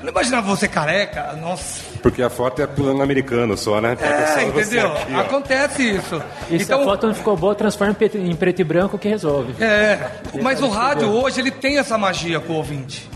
[0.02, 1.84] Eu não imaginava você careca, nossa.
[2.02, 3.96] Porque a foto é plano americano só, né?
[4.02, 4.92] É, só entendeu?
[4.92, 5.14] aqui.
[5.14, 6.22] Acontece isso.
[6.50, 9.54] E se a foto não ficou boa, transforma em preto, e branco que resolve.
[9.64, 10.10] É,
[10.42, 13.08] mas o rádio hoje, ele tem essa magia com o ouvinte.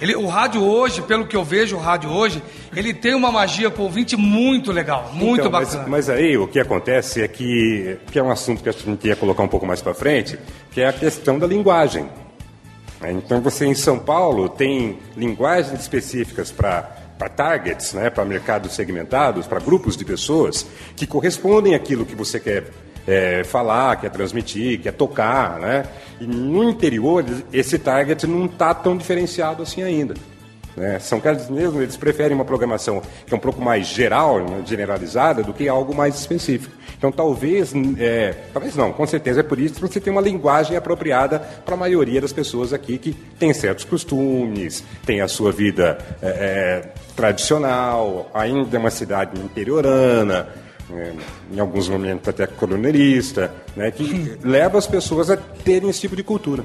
[0.00, 2.42] Ele, o rádio hoje, pelo que eu vejo, o rádio hoje,
[2.74, 5.88] ele tem uma magia com o ouvinte muito legal, muito Então, mas- bacana.
[5.88, 9.14] Mas, aí o que acontece é que, que é um assunto que a gente ia
[9.14, 10.38] colocar um pouco mais para frente,
[10.72, 12.08] que é a questão da linguagem.
[13.02, 13.12] Né?
[13.12, 19.46] Então você em São Paulo tem linguagens específicas para para targets, né, para mercados segmentados,
[19.46, 22.64] para grupos de pessoas que correspondem àquilo que você quer
[23.06, 25.84] é, falar, quer transmitir, quer tocar, né?
[26.20, 30.14] E no interior esse target não está tão diferenciado assim ainda.
[30.76, 30.98] Né?
[30.98, 35.42] São caras mesmo, eles preferem uma programação que é um pouco mais geral, né, generalizada,
[35.42, 36.74] do que algo mais específico.
[36.96, 40.76] Então, talvez, é, talvez não, com certeza é por isso que você tem uma linguagem
[40.76, 45.98] apropriada para a maioria das pessoas aqui que tem certos costumes, tem a sua vida
[46.22, 50.48] é, é, tradicional, ainda é uma cidade interiorana,
[50.92, 51.12] é,
[51.52, 56.22] em alguns momentos até colonialista, né, que leva as pessoas a terem esse tipo de
[56.22, 56.64] cultura.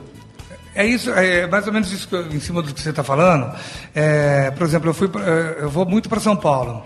[0.78, 3.52] É isso, é mais ou menos isso eu- em cima do que você está falando.
[3.96, 6.84] É, por exemplo, eu, fui, é, eu vou muito para São Paulo.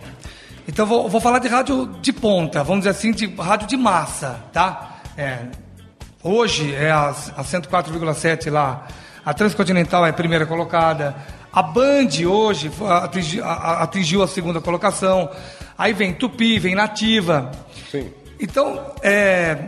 [0.68, 4.39] Então, vou, vou falar de rádio de ponta, vamos dizer assim, de rádio de massa,
[4.54, 4.98] tá?
[5.18, 5.39] É,
[6.24, 8.88] hoje é a, a 104,7 lá.
[9.26, 11.16] A Transcontinental é a primeira colocada.
[11.52, 15.30] A Band hoje foi- atingi- a- a- atingiu a segunda colocação.
[15.78, 17.52] Aí vem Tupi, vem Nativa.
[17.92, 18.10] Sim.
[18.39, 19.68] Então, é,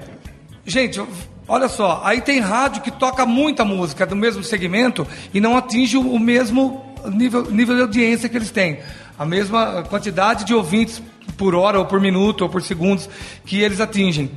[0.65, 1.01] gente,
[1.47, 5.97] olha só, aí tem rádio que toca muita música do mesmo segmento e não atinge
[5.97, 8.79] o mesmo nível, nível de audiência que eles têm.
[9.17, 11.01] A mesma quantidade de ouvintes
[11.37, 13.09] por hora, ou por minuto, ou por segundos
[13.45, 14.31] que eles atingem.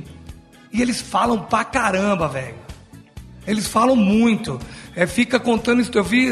[0.71, 2.55] E eles falam pra caramba, velho.
[3.45, 4.59] Eles falam muito.
[4.95, 5.91] É, fica contando isso.
[5.93, 6.29] Eu vi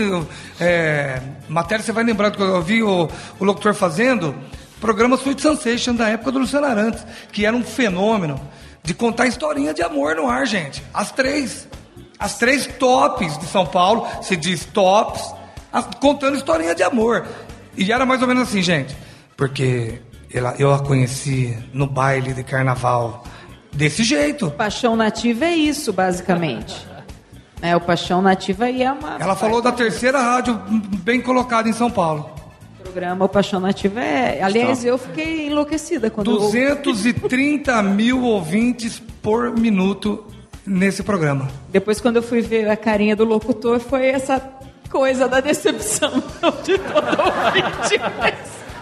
[0.60, 3.10] é, matéria, você vai lembrar do que eu vi o,
[3.40, 4.36] o locutor fazendo.
[4.82, 8.40] Programa Sweet Sensation da época do Luciano Arantes, que era um fenômeno
[8.86, 10.82] de contar historinha de amor no ar, gente.
[10.94, 11.68] As três.
[12.18, 15.34] As três tops de São Paulo, se diz tops,
[15.74, 17.26] as- contando historinha de amor.
[17.76, 18.96] E era mais ou menos assim, gente.
[19.36, 20.00] Porque
[20.34, 23.24] ela, eu a conheci no baile de carnaval
[23.74, 24.50] desse jeito.
[24.52, 26.88] Paixão Nativa é isso, basicamente.
[27.62, 29.18] É, o Paixão Nativa aí é uma.
[29.20, 30.62] Ela falou da terceira rádio
[31.04, 32.30] bem colocada em São Paulo.
[32.96, 34.42] O programa O Paixão Nativa é.
[34.42, 36.32] Aliás, eu fiquei enlouquecida quando.
[36.32, 40.24] eu- 230 mil ouvintes por minuto
[40.66, 41.50] nesse programa.
[41.70, 44.42] Depois, quando eu fui ver a carinha do locutor, foi essa
[44.90, 46.10] coisa da decepção
[46.64, 48.00] de todo ouvinte.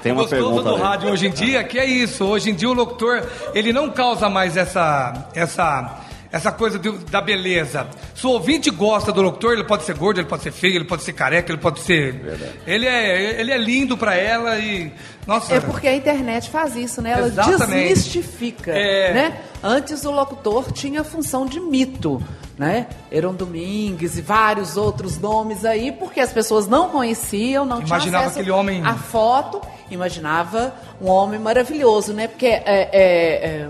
[0.04, 2.24] Tem uma Gostoso pergunta do rádio hoje em dia, que é isso.
[2.24, 3.24] Hoje em dia o locutor,
[3.56, 6.04] ele não causa mais essa essa
[6.34, 7.88] essa coisa do- da beleza.
[8.14, 10.84] Se o ouvinte gosta do locutor, ele pode ser gordo, ele pode ser feio, ele
[10.86, 12.20] pode ser careca, ele pode ser
[12.68, 14.92] ele é ele é lindo pra ela e
[15.26, 15.54] nossa.
[15.54, 17.12] É porque a internet faz isso, né?
[17.12, 17.88] Ela Exatamente.
[17.94, 19.14] desmistifica, É.
[19.14, 19.38] né?
[19.64, 22.22] Antes o locutor tinha a função de mito,
[22.58, 22.88] né?
[23.10, 28.20] Eram Domingues e vários outros nomes aí, porque as pessoas não conheciam, não Imaginava tinham
[28.20, 32.28] acesso aquele homem- à foto, imaginava um homem maravilhoso, né?
[32.28, 33.70] Porque é, é, é,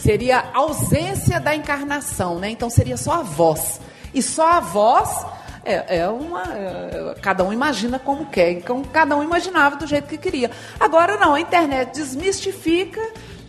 [0.00, 2.50] seria ausência da encarnação, né?
[2.50, 3.80] Então seria só a voz.
[4.12, 5.26] E só a voz
[5.64, 6.42] é, é uma.
[6.42, 8.52] é, cada um imagina como quer.
[8.52, 10.50] Então, cada um imaginava do jeito que queria.
[10.78, 13.00] Agora não, a internet desmistifica.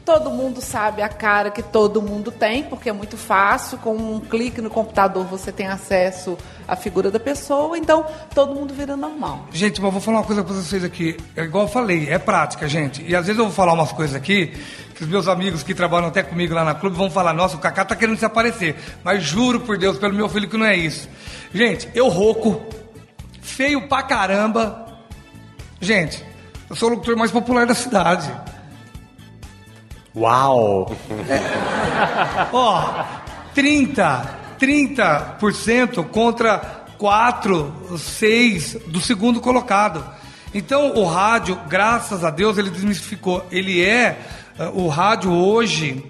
[0.03, 3.77] Todo mundo sabe a cara que todo mundo tem, porque é muito fácil.
[3.77, 6.37] Com um clique no computador você tem acesso
[6.67, 9.45] à figura da pessoa, então todo mundo vira normal.
[9.51, 11.17] Gente, mas eu vou falar uma coisa pra vocês aqui.
[11.35, 13.03] É igual eu falei, é prática, gente.
[13.03, 14.51] E às vezes eu vou falar umas coisas aqui
[15.01, 17.59] que os meus amigos que trabalham até comigo lá na clube vão falar: nossa, o
[17.59, 18.75] Kaká tá querendo se aparecer.
[19.03, 21.09] Mas juro por Deus, pelo meu filho, que não é isso.
[21.51, 22.61] Gente, eu rouco,
[23.41, 24.85] feio pra caramba.
[25.79, 26.23] Gente,
[26.69, 28.31] eu sou o locutor mais popular da cidade.
[30.15, 30.95] Uau!
[32.53, 33.03] Ó,
[33.55, 36.59] 30, 30% contra
[36.99, 40.05] 4, 6 do segundo colocado.
[40.53, 43.43] Então o rádio, graças a Deus, ele desmistificou.
[43.51, 44.19] Ele é,
[44.73, 46.03] o rádio hoje,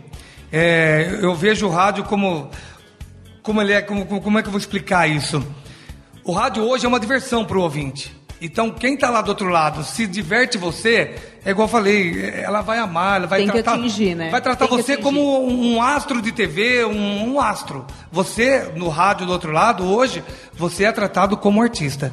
[0.51, 2.49] é, eu vejo o rádio como,
[3.41, 5.45] como ele é, como, como é que eu vou explicar isso?
[6.23, 8.15] O rádio hoje é uma diversão para o ouvinte.
[8.41, 11.15] Então, quem está lá do outro lado, se diverte você,
[11.45, 14.29] é igual eu falei, ela vai amar, ela vai Tem que tratar, atingir, né?
[14.31, 17.85] vai tratar Tem você como um astro de TV, um, um astro.
[18.11, 20.23] Você, no rádio do outro lado, hoje,
[20.53, 22.11] você é tratado como artista.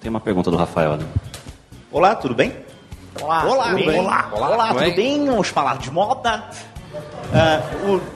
[0.00, 1.06] Tem uma pergunta do Rafael ali.
[1.92, 2.54] Olá, tudo bem?
[3.20, 3.98] Olá, Olá, tudo bem?
[4.00, 4.94] Olá, Olá, olá, tudo tudo bem?
[5.18, 5.26] bem?
[5.26, 6.44] Vamos falar de moda.
[7.32, 7.60] Ah,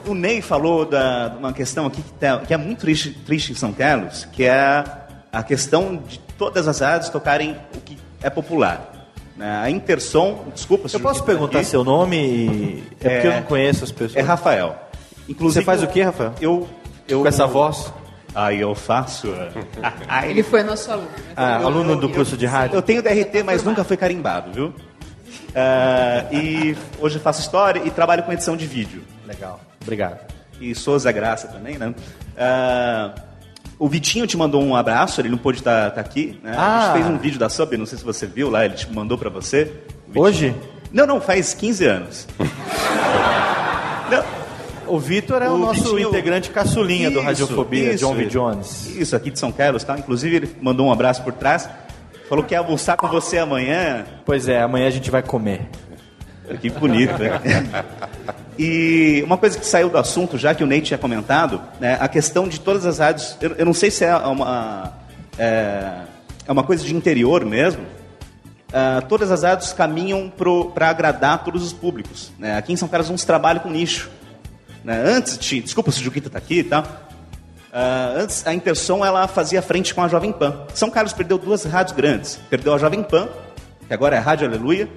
[0.05, 3.11] o, o Ney falou da, de uma questão aqui que, tá- que é muito triste,
[3.11, 4.83] triste em São Carlos, que é
[5.31, 9.09] a questão de todas as rádios tocarem o que é popular.
[9.37, 9.61] né?
[9.63, 12.83] A Intersom, desculpa se Eu posso perguntar seu nome?
[13.01, 14.15] É porque eu não conheço as pessoas.
[14.15, 14.75] É Rafael.
[15.29, 16.33] Inclusive, Você faz o quê, Rafael?
[16.41, 16.67] Eu,
[17.07, 17.93] eu Com essa voz?
[18.35, 19.31] Aí eu faço.
[20.07, 21.07] Aí Ele foi nosso aluno.
[21.35, 22.75] Ah, aluno do curso de rádio?
[22.75, 24.73] Eu tenho DRT, mas nunca foi carimbado, viu?
[25.55, 29.03] Ah, e hoje faço história e trabalho com edição de vídeo.
[29.27, 30.19] Legal, obrigado.
[30.59, 31.93] E sou Zé Graça também, né?
[32.37, 33.11] Ah,
[33.79, 36.53] o Vitinho te mandou um abraço, ele não pôde estar tá aqui, né?
[36.57, 36.81] A Ah.
[36.85, 39.17] gente fez um vídeo da Sub, não sei se você viu lá, ele te mandou
[39.17, 39.71] pra você.
[40.15, 40.55] Hoje?
[40.91, 42.27] Não, não, faz 15 anos.
[44.85, 48.25] O Vitor é o, nosso Vitinho- integrante caçulinha do Isso, Radiofobia, isso, John V.
[48.25, 48.87] Jones.
[48.95, 49.97] Isso, aqui de São Carlos, tá?
[49.97, 51.67] Inclusive, ele mandou um abraço por trás.
[52.33, 54.05] Falou que ia almoçar com você amanhã.
[54.25, 55.69] Pois é, amanhã a gente vai comer.
[56.59, 57.39] Que bonito, né?
[58.57, 62.07] E uma coisa que saiu do assunto, já que o Ney tinha comentado, né, a
[62.07, 63.37] questão de todas as rádios.
[63.39, 64.93] Eu, eu não sei se é uma,
[65.37, 65.91] é,
[66.47, 67.85] é uma coisa de interior mesmo.
[68.73, 70.33] ah, todas as rádios caminham
[70.73, 72.31] para agradar todos os públicos.
[72.39, 72.57] né?
[72.57, 74.09] Aqui em São Carlos, uns trabalham com nicho.
[74.83, 75.03] né?
[75.05, 76.83] Antes, tinha, desculpa se o Juquita está aqui e tal.
[77.75, 80.67] Ah, antes, a Intersom ela fazia frente com a Jovem Pan.
[80.75, 82.39] São Carlos perdeu duas rádios grandes.
[82.47, 83.27] Perdeu a Jovem Pan,
[83.87, 84.87] que agora é a Rádio Aleluia,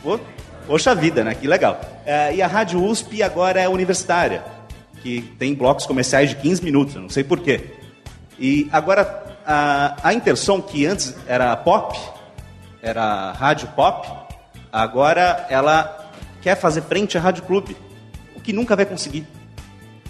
[0.00, 0.20] Pô,
[0.66, 1.34] Poxa vida, né?
[1.34, 1.80] Que legal.
[2.04, 4.44] É, e a Rádio USP agora é universitária,
[5.02, 7.70] que tem blocos comerciais de 15 minutos, não sei porquê.
[8.38, 11.98] E agora a, a Intersom, que antes era pop,
[12.80, 14.08] era rádio pop,
[14.72, 16.10] agora ela
[16.42, 17.76] quer fazer frente à Rádio Clube,
[18.36, 19.26] o que nunca vai conseguir.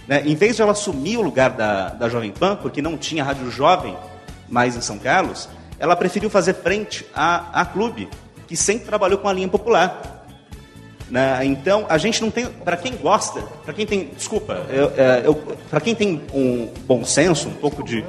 [0.07, 0.23] Né?
[0.25, 3.51] Em vez de ela assumir o lugar da, da Jovem Pan, porque não tinha rádio
[3.51, 3.97] jovem
[4.49, 5.49] mais em São Carlos,
[5.79, 8.09] ela preferiu fazer frente à, à Clube,
[8.47, 10.25] que sempre trabalhou com a linha popular.
[11.11, 11.45] Né?
[11.45, 12.47] Então, a gente não tem.
[12.47, 14.11] Para quem gosta, para quem tem.
[14.17, 15.35] Desculpa, eu, é, eu,
[15.71, 18.05] para quem tem um bom senso, um pouco de.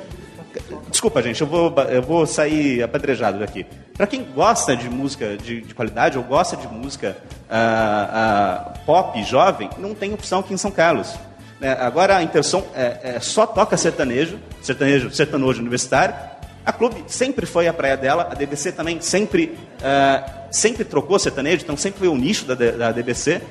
[0.89, 3.65] Desculpa, gente, eu vou, eu vou sair apedrejado daqui.
[3.95, 7.15] Para quem gosta de música de, de qualidade ou gosta de música
[7.47, 11.13] ah, ah, pop jovem, não tem opção aqui em São Carlos.
[11.59, 11.75] Né?
[11.79, 16.15] Agora a Intersom é, é, só toca sertanejo, sertanejo, sertanojo universitário.
[16.65, 21.63] A Clube sempre foi a praia dela, a DBC também sempre, ah, sempre trocou sertanejo,
[21.63, 23.41] então sempre foi o nicho da, da DBC.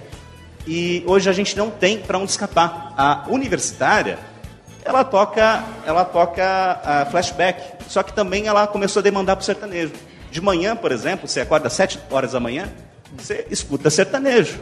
[0.66, 2.92] E hoje a gente não tem para onde escapar.
[2.94, 4.18] A universitária,
[4.84, 9.92] ela toca, ela toca flashback, só que também ela começou a demandar para o sertanejo.
[10.30, 12.68] De manhã, por exemplo, você acorda às 7 horas da manhã,
[13.16, 14.61] você escuta sertanejo.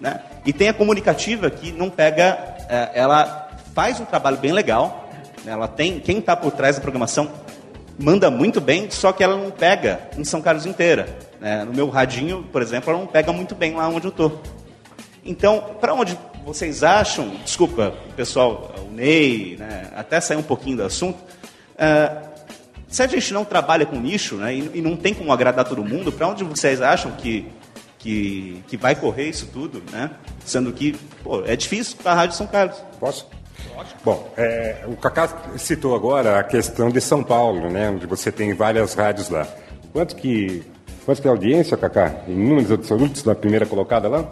[0.00, 0.20] Né?
[0.44, 2.55] E tem a comunicativa que não pega,
[2.94, 5.08] ela faz um trabalho bem legal,
[5.44, 5.52] né?
[5.52, 7.30] ela tem, quem está por trás da programação
[7.98, 11.16] manda muito bem, só que ela não pega em São Carlos inteira.
[11.40, 11.64] né?
[11.64, 14.42] No meu radinho, por exemplo, ela não pega muito bem lá onde eu estou.
[15.24, 20.84] Então, para onde vocês acham, desculpa, pessoal, o Ney, né, até sair um pouquinho do
[20.84, 21.18] assunto,
[21.76, 22.22] ah,
[22.88, 26.12] se a gente não trabalha com nicho né, e não tem como agradar todo mundo,
[26.12, 27.46] para onde vocês acham que,
[27.98, 29.82] que, que vai correr isso tudo?
[29.90, 30.10] Né?
[30.44, 32.76] Sendo que pô, é difícil para a Rádio São Carlos.
[32.98, 33.26] Posso?
[34.04, 35.28] Bom, é, o Cacá
[35.58, 39.46] citou agora a questão de São Paulo, né, onde você tem várias rádios lá.
[39.92, 40.62] Quanto que,
[41.04, 42.22] quanto que é a audiência, Cacá?
[42.28, 44.24] Em números absolutos da primeira colocada lá?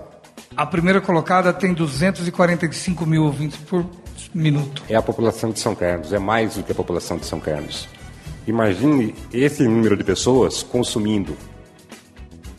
[0.57, 3.85] A primeira colocada tem 245 mil ouvintes por,
[4.35, 4.83] minuto.
[4.89, 7.89] É a população de São Carlos, é mais do que a população de São Carlos.
[8.47, 11.37] Imagine esse número de pessoas consumindo,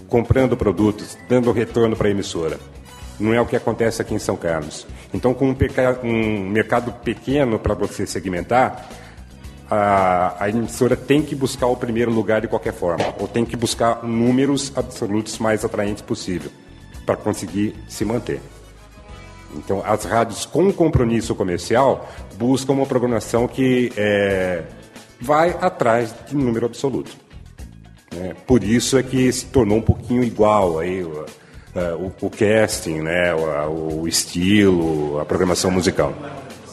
[0.09, 2.59] comprando produtos, dando retorno para a emissora.
[3.19, 4.85] Não é o que acontece aqui em São Carlos.
[5.13, 5.55] Então, com um,
[6.03, 8.89] um mercado pequeno para você segmentar,
[9.69, 13.55] a, a emissora tem que buscar o primeiro lugar de qualquer forma, ou tem que
[13.55, 16.51] buscar números absolutos mais atraentes possível
[17.05, 18.41] para conseguir se manter.
[19.55, 24.63] Então, as rádios com compromisso comercial buscam uma programação que é,
[25.19, 27.24] vai atrás de número absoluto.
[28.15, 28.35] Né?
[28.45, 31.25] Por isso é que se tornou um pouquinho igual aí o,
[31.75, 33.33] é, o, o casting, né?
[33.35, 36.13] o, o estilo, a programação musical.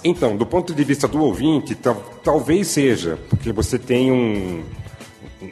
[0.05, 4.65] Então, do ponto de vista do ouvinte, tal- talvez seja, porque você tem um,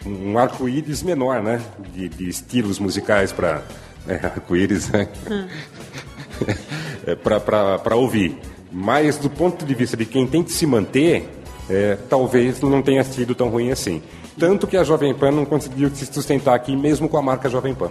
[0.04, 1.60] um arco-íris menor, né?
[1.94, 3.62] De, de estilos musicais para.
[4.08, 5.08] É, arco-íris, né?
[7.06, 8.36] é, para ouvir.
[8.72, 11.28] Mas do ponto de vista de quem tem que se manter,
[11.68, 14.02] é, talvez não tenha sido tão ruim assim.
[14.38, 17.74] Tanto que a Jovem Pan não conseguiu se sustentar aqui, mesmo com a marca Jovem
[17.74, 17.90] Pan.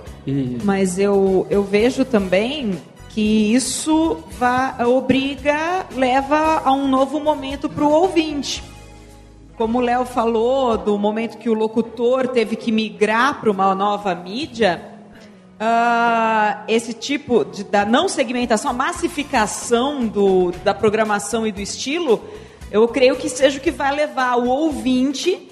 [0.63, 2.79] Mas eu, eu vejo também
[3.09, 8.63] que isso va- obriga, leva a um novo momento para o ouvinte.
[9.57, 14.15] Como o Léo falou, do momento que o locutor teve que migrar para uma nova
[14.15, 14.81] mídia,
[15.59, 22.21] ah, esse tipo de, da não segmentação, a massificação do, da programação e do estilo,
[22.71, 25.47] eu creio que seja o que vai levar o ouvinte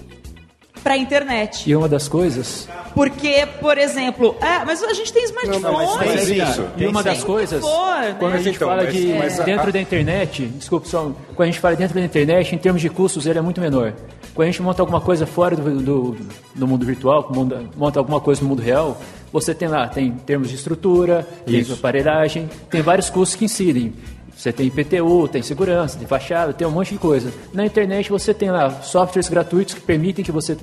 [0.82, 1.68] para a internet.
[1.68, 5.86] E uma das coisas Porque, por exemplo, ah, mas a gente tem smartphone.
[5.96, 6.28] Mas,
[6.76, 8.42] E uma das coisas, For, quando a né?
[8.42, 11.60] gente Então, fala mas- de mas a- dentro da internet, desculpa só, quando a gente
[11.60, 13.92] fala dentro da internet, em termos de custos, ele é muito menor.
[14.34, 16.16] Quando a gente monta alguma coisa fora do, do,
[16.54, 19.00] do mundo virtual, monta, monta alguma coisa no mundo real,
[19.32, 21.72] você tem lá, tem termos de estrutura, tem Isso.
[21.74, 23.92] aparelhagem, tem vários custos que incidem.
[24.38, 27.32] Você tem IPTU, tem segurança, tem fachada, tem um monte de coisa.
[27.52, 30.56] Na internet você tem lá softwares gratuitos que permitem que você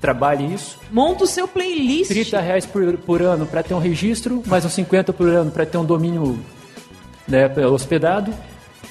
[0.00, 0.80] trabalhe isso.
[0.90, 2.10] Monta o seu playlist.
[2.10, 5.64] 30 reais por, por ano para ter um registro, mais uns 50 por ano para
[5.64, 6.40] ter um domínio
[7.28, 8.34] né, hospedado.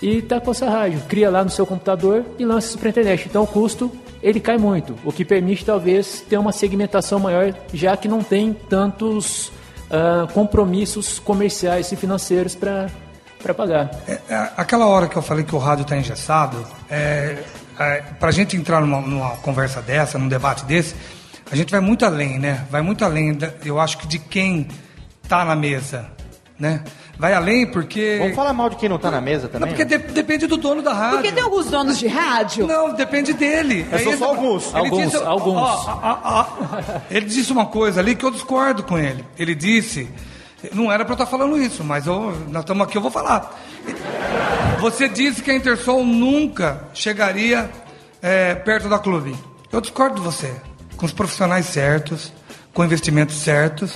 [0.02, 1.02] E tá com essa rádio.
[1.10, 3.28] Cria lá no seu computador e lança isso para internet.
[3.28, 7.98] Então o custo ele cai muito, o que permite talvez ter uma segmentação maior, já
[7.98, 9.52] que não tem tantos
[9.92, 12.90] ah, compromissos comerciais e financeiros para
[13.52, 13.90] pagar.
[14.08, 14.20] É,
[14.56, 17.44] aquela hora que eu falei que o rádio está engessado, é,
[17.80, 20.94] é, para a gente entrar numa, numa conversa dessa, num debate desse,
[21.52, 22.64] a gente vai muito além, né?
[22.70, 24.68] Vai muito além, da- eu acho que de quem
[25.24, 26.06] está na mesa,
[26.60, 26.84] né?
[27.18, 28.18] Vai além porque...
[28.20, 29.70] Vamos falar mal de quem não tá na mesa Não, também?
[29.70, 31.18] porque de- depende do dono da rádio.
[31.18, 32.66] Porque tem alguns donos de rádio.
[32.66, 33.86] Não, depende dele.
[33.94, 34.68] Esse- só alguns.
[34.70, 35.58] Ele Alguns, disse, alguns.
[35.62, 39.24] ó, ó, ó, ó, ele disse uma coisa ali que eu discordo com ele.
[39.38, 40.10] Ele disse,
[40.72, 43.60] não era para eu estar falando isso, mas eu, nós estamos aqui, eu vou falar.
[44.80, 47.70] Você disse que a Intersol nunca chegaria
[48.22, 49.36] é, perto da clube.
[49.72, 50.54] Eu discordo de você.
[50.96, 52.32] Com os profissionais certos,
[52.74, 53.94] com investimentos certos,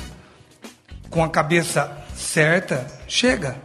[1.10, 3.56] com a cabeça certa, chega.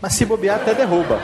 [0.00, 1.20] Mas se bobear, até derruba.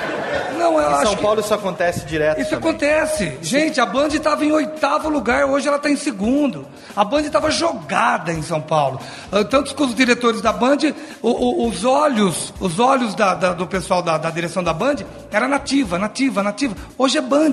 [0.60, 2.40] Não, eu Em acho São que- Paulo isso acontece direto.
[2.40, 2.70] Isso também.
[2.70, 3.38] acontece.
[3.42, 6.66] Gente, a Band estava em oitavo lugar, hoje ela está em segundo.
[6.94, 9.00] A Band estava jogada em São Paulo.
[9.32, 10.78] Ah, Tanto que os diretores da Band,
[11.22, 14.96] o- o- os olhos, os olhos da- da- do pessoal da, da direção da Band
[15.32, 16.74] era nativa, nativa, nativa.
[16.98, 17.52] Hoje é Band.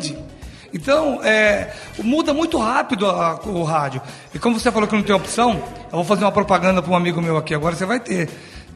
[0.74, 1.72] Então, é,
[2.04, 4.02] muda muito rápido a- o rádio.
[4.34, 6.96] E como você falou que não tem opção, eu vou fazer uma propaganda para um
[6.96, 7.56] amigo meu aqui.
[7.56, 8.30] Agora você vai ter.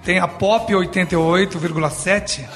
[0.04, 2.48] Tem a Pop 88,7.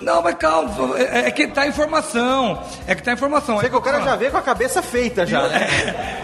[0.00, 2.62] Não, mas calma, é, é que tá informação.
[2.86, 3.60] É que tá informação.
[3.60, 5.66] Sei que o cara já vê com a cabeça feita já, né?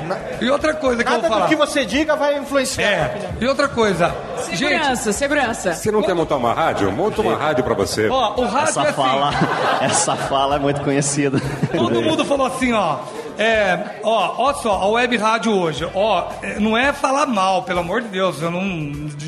[0.40, 1.46] E outra coisa que eu Nada vou falar.
[1.46, 2.86] do que você diga vai influenciar.
[2.86, 4.14] É, e outra coisa.
[4.38, 5.74] Segurança, segurança.
[5.74, 6.92] Você não quer montar uma rádio?
[6.92, 8.08] Monta uma rádio para você.
[8.08, 8.92] Ó, o rádio Essa é assim.
[8.92, 9.30] fala,
[9.82, 11.40] essa fala é muito conhecida.
[11.74, 12.98] Todo mundo falou assim, ó.
[13.38, 17.80] É, ó, ó só, a web rádio hoje, ó, é, não é falar mal, pelo
[17.80, 18.62] amor de Deus, eu não,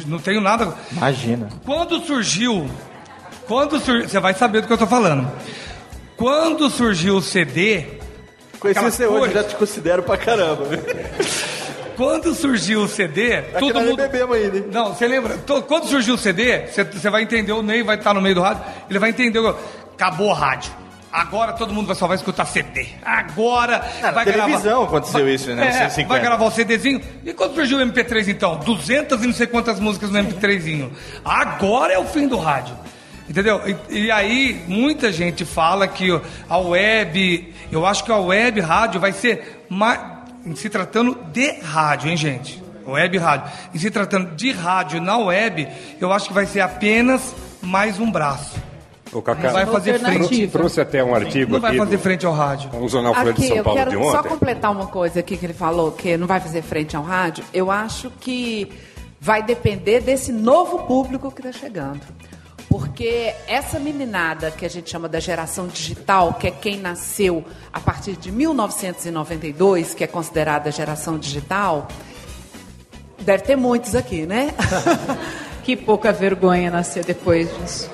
[0.07, 0.73] não tenho nada.
[0.93, 1.49] Imagina.
[1.67, 2.71] Quando surgiu,
[3.49, 5.29] quando surgiu, você vai saber do que eu tô falando.
[6.17, 7.85] Quando surgiu o CD,
[8.61, 10.65] Conheci você hoje, cores- já te considero pra caramba.
[11.97, 13.97] Quando surgiu o CD, Aqui todo mundo.
[13.97, 14.65] bebemos ainda, hein?
[14.71, 15.37] Não, você lembra?
[15.39, 18.37] To- Quando surgiu o CD, você- você vai entender, o Ney vai estar no meio
[18.37, 19.41] do rádio, ele vai entender.
[19.41, 19.57] o-
[19.95, 20.71] Acabou a rádio.
[21.13, 22.87] Agora todo mundo vai- só vai escutar CD.
[23.05, 24.85] Agora na vai televisão gravar.
[24.85, 26.09] aconteceu vai- isso, né, É, 150.
[26.09, 27.01] vai gravar o CDzinho.
[27.25, 28.59] E quando surgiu o MP3 então?
[28.59, 30.93] 200 e não sei quantas músicas no MP3zinho.
[31.25, 32.77] Agora é o fim do rádio.
[33.29, 33.61] Entendeu?
[33.91, 36.09] E, e aí, muita gente fala que
[36.49, 40.01] a web, eu acho que a web rádio vai ser mais,
[40.47, 42.63] em se tratando de rádio, hein, gente?
[42.87, 43.51] Web rádio.
[43.75, 45.69] Em se tratando de rádio na web,
[46.01, 48.57] eu acho que vai ser apenas mais um braço.
[49.13, 50.49] O Cacá vai fazer trouxe- frente.
[50.49, 52.71] trouxe até um artigo Não vai fazer do- frente ao rádio.
[52.75, 54.29] um jornal Folha de São eu Paulo de quero só ontem.
[54.29, 57.43] completar uma coisa aqui que ele falou, que não vai fazer frente ao rádio.
[57.53, 58.71] Eu acho que
[59.21, 62.01] vai depender desse novo público que está chegando.
[62.69, 67.81] Porque essa meninada que a gente chama da geração digital, que é quem nasceu a
[67.81, 71.89] partir de 1992, que é considerada a geração digital,
[73.21, 74.53] deve ter muitos aqui, né?
[75.65, 77.91] Que pouca vergonha nascer depois disso.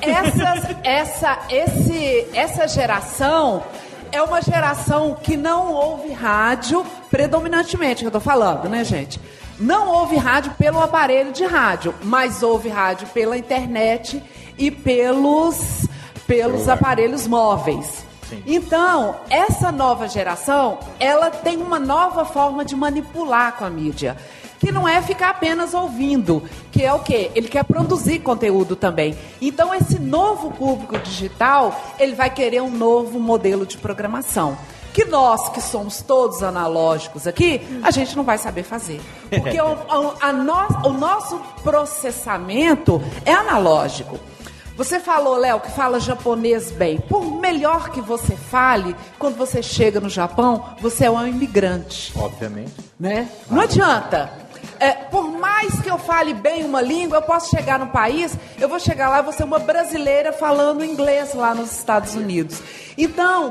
[0.00, 3.62] Essas- essa, esse, essa geração
[4.10, 9.20] é uma geração que não ouve rádio predominantemente, que eu estou falando, né, gente?
[9.60, 14.22] Não ouve rádio pelo aparelho de rádio, mas ouve rádio pela internet
[14.56, 15.86] e pelos,
[16.26, 18.06] pelos aparelhos móveis.
[18.46, 24.16] Então, essa nova geração, ela tem uma nova forma de manipular com a mídia
[24.60, 27.30] que não é ficar apenas ouvindo, que é o quê?
[27.34, 29.16] Ele quer produzir conteúdo também.
[29.40, 34.58] Então esse novo público digital, ele vai querer um novo modelo de programação.
[34.92, 39.00] Que nós, que somos todos analógicos aqui, a gente não vai saber fazer.
[39.30, 39.76] Porque o,
[40.20, 44.18] a- no- o nosso processamento é analógico.
[44.76, 46.98] Você falou, Léo, que fala japonês bem.
[46.98, 52.72] Por melhor que você fale, quando você chega no Japão, você é um imigrante Obviamente.
[52.98, 53.28] né?
[53.50, 54.32] Não adianta.
[54.78, 58.66] É, por mais que eu fale bem uma língua, eu posso chegar no país, eu
[58.66, 62.62] vou chegar lá, eu vou ser uma brasileira falando inglês lá nos Estados Unidos.
[62.96, 63.50] Então,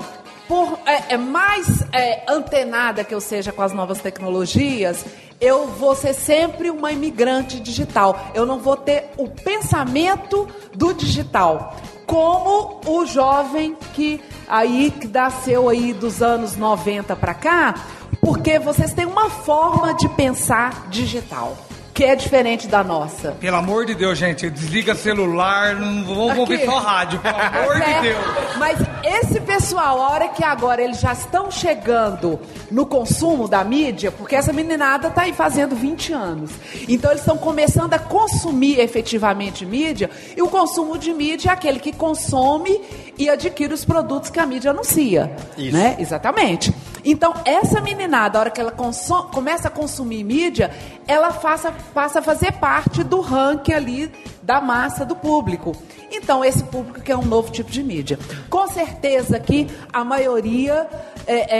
[0.49, 5.05] por é, é mais é, antenada que eu seja com as novas tecnologias,
[5.39, 8.31] eu vou ser sempre uma imigrante digital.
[8.33, 11.75] Eu não vou ter o pensamento do digital.
[12.07, 17.75] Como o jovem que aí que nasceu aí dos anos 90 para cá,
[18.19, 21.55] porque vocês têm uma forma de pensar digital,
[21.99, 23.31] que é diferente da nossa.
[23.41, 26.39] Pelo amor de Deus, gente, desliga celular, não vamos Aqui.
[26.39, 28.25] ouvir só rádio, pelo amor Mas de é, Deus.
[28.57, 32.39] Mas esse pessoal, a hora que agora eles já estão chegando
[32.71, 36.51] no consumo da mídia, porque essa meninada tá aí fazendo 20 anos.
[36.87, 41.81] Então eles estão começando a consumir efetivamente mídia, e o consumo de mídia é aquele
[41.81, 42.79] que consome
[43.17, 45.35] e adquire os produtos que a mídia anuncia.
[45.57, 45.75] Isso.
[45.75, 45.97] Né?
[45.99, 46.73] Exatamente.
[47.03, 50.71] Então, essa meninada, a hora que ela começa a consumir mídia,
[51.07, 54.11] ela faça- passa a fazer parte do ranking ali
[54.41, 55.75] da massa do público.
[56.11, 58.17] Então, esse público que é um novo tipo de mídia.
[58.49, 60.87] Com certeza que a maioria
[61.27, 61.57] é,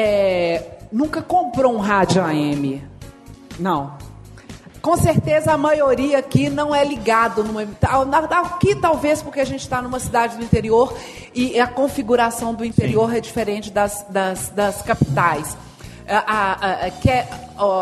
[0.55, 2.83] é, nunca comprou um rádio AM.
[3.59, 3.98] Não.
[4.81, 7.64] Com certeza a maioria aqui não é ligado numa.
[8.31, 10.93] Aqui talvez porque a gente está numa cidade do interior
[11.35, 15.57] e a configuração do interior é diferente das, das, das capitais.
[16.07, 17.27] A- a- a- que é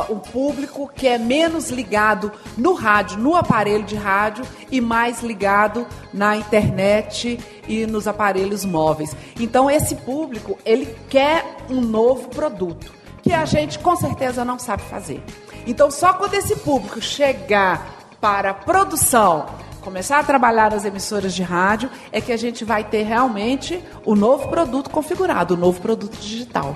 [0.09, 5.87] um público que é menos ligado no rádio, no aparelho de rádio e mais ligado
[6.13, 9.15] na internet e nos aparelhos móveis.
[9.39, 12.91] Então esse público ele quer um novo produto
[13.23, 15.23] que a gente com certeza não sabe fazer.
[15.67, 17.85] Então, só quando esse público chegar
[18.21, 19.47] para a produção,
[19.81, 24.15] começar a trabalhar nas emissoras de rádio, é que a gente vai ter realmente o
[24.15, 26.73] novo produto configurado, o novo produto digital.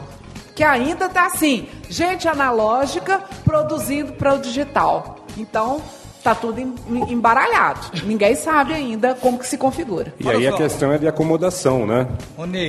[0.53, 5.25] Que ainda está assim, gente analógica produzindo para o digital.
[5.37, 5.81] Então,
[6.21, 7.79] está tudo em- em- embaralhado.
[8.05, 10.13] Ninguém sabe ainda como que se configura.
[10.19, 12.07] E aí a questão é de acomodação, né?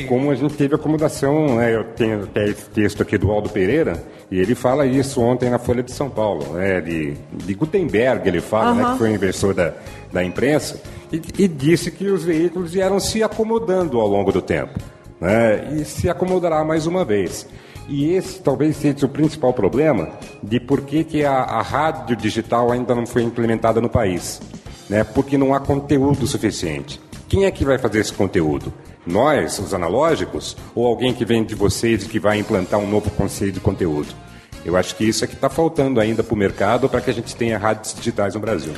[0.09, 1.75] Como a gente teve acomodação, né?
[1.75, 5.59] Eu tenho até esse texto aqui do Aldo Pereira, e ele fala isso ontem na
[5.59, 6.81] Folha de São Paulo, né?
[6.81, 8.83] De, de Gutenberg, ele fala, né?
[8.83, 8.93] Aham.
[8.93, 9.73] Que foi um investidor da,
[10.11, 10.81] da imprensa,
[11.13, 14.79] e, e disse que os veículos vieram se acomodando ao longo do tempo,
[15.21, 15.69] né?
[15.79, 17.47] E se acomodará mais uma vez.
[17.89, 20.11] E esse talvez seja o principal problema
[20.43, 24.41] de por que, que a, a rádio digital ainda não foi implementada no país.
[24.89, 25.05] Né?
[25.05, 27.01] Porque não há conteúdo suficiente.
[27.29, 28.73] Quem é que vai fazer esse conteúdo?
[29.07, 33.11] Nós, os analógicos, ou alguém que vem de vocês e que vai implantar um novo
[33.11, 34.15] conceito de conteúdo?
[34.65, 37.15] Eu acho que isso é que está faltando ainda para o mercado para que a
[37.15, 38.73] gente tenha rádios digitais no Brasil.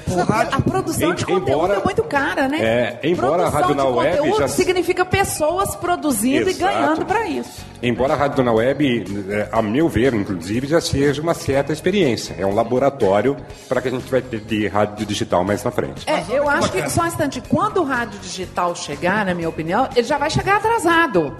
[0.52, 2.58] A produção de Em- conteúdo embora- é muito cara, né?
[2.62, 6.72] É, embora a produção rádio de na web conteúdo já- significa pessoas produzindo Exato.
[6.72, 7.62] e ganhando para isso.
[7.82, 12.34] Embora a rádio na web, eh, a meu ver, inclusive, já seja uma certa experiência.
[12.38, 13.36] É um laboratório
[13.68, 16.02] para que a gente vai ter de rádio digital mais na frente.
[16.08, 19.86] É, eu acho que, só um instante, quando o rádio digital chegar, na minha opinião,
[19.94, 21.36] ele já vai chegar atrasado.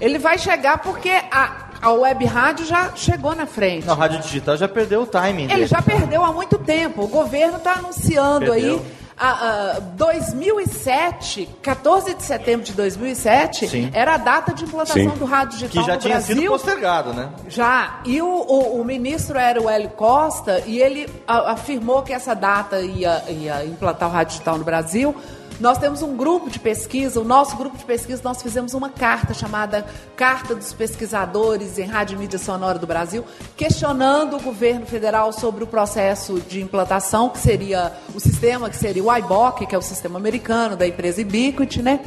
[0.00, 3.86] Ele vai chegar porque a, a web rádio já chegou na frente.
[3.86, 5.44] Não, a rádio digital já perdeu o timing.
[5.44, 5.66] Ele dele.
[5.66, 7.02] já perdeu há muito tempo.
[7.02, 8.74] O governo está anunciando Perdeu.
[8.76, 9.02] aí.
[9.24, 13.90] A, a 2007, 14 de setembro de 2007, Sim.
[13.92, 15.18] era a data de implantação Sim.
[15.18, 16.36] do rádio digital Que já no tinha Brasil.
[16.36, 17.28] sido postergado, né?
[17.48, 18.00] Já.
[18.04, 22.34] E o, o, o ministro era o Hélio Costa e ele a- afirmou que essa
[22.34, 25.14] data ia, ia implantar o rádio digital no Brasil
[25.62, 29.32] Nós temos um grupo de pesquisa, o nosso grupo de pesquisa, nós fizemos uma carta
[29.32, 29.86] chamada
[30.16, 33.24] Carta dos Pesquisadores em Rádio e Mídia Sonora do Brasil,
[33.56, 39.04] questionando o governo federal sobre o processo de implantação, que seria o sistema, que seria
[39.04, 42.00] o IBOC, que é o sistema americano da empresa Ubiquiti, né?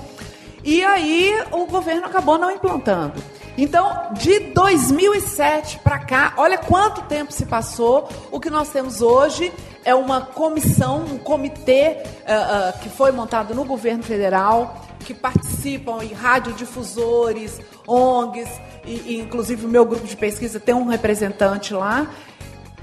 [0.61, 3.14] E aí o governo acabou não implantando.
[3.57, 8.10] Então, de 2007 para cá, olha quanto tempo se passou.
[8.30, 9.52] O que nós temos hoje
[9.86, 16.03] é uma comissão, um comitê uh, uh, que foi montado no governo federal, que participam
[16.03, 18.49] em radiodifusores, ONGs,
[18.84, 22.07] e, e inclusive o meu grupo de pesquisa tem um representante lá.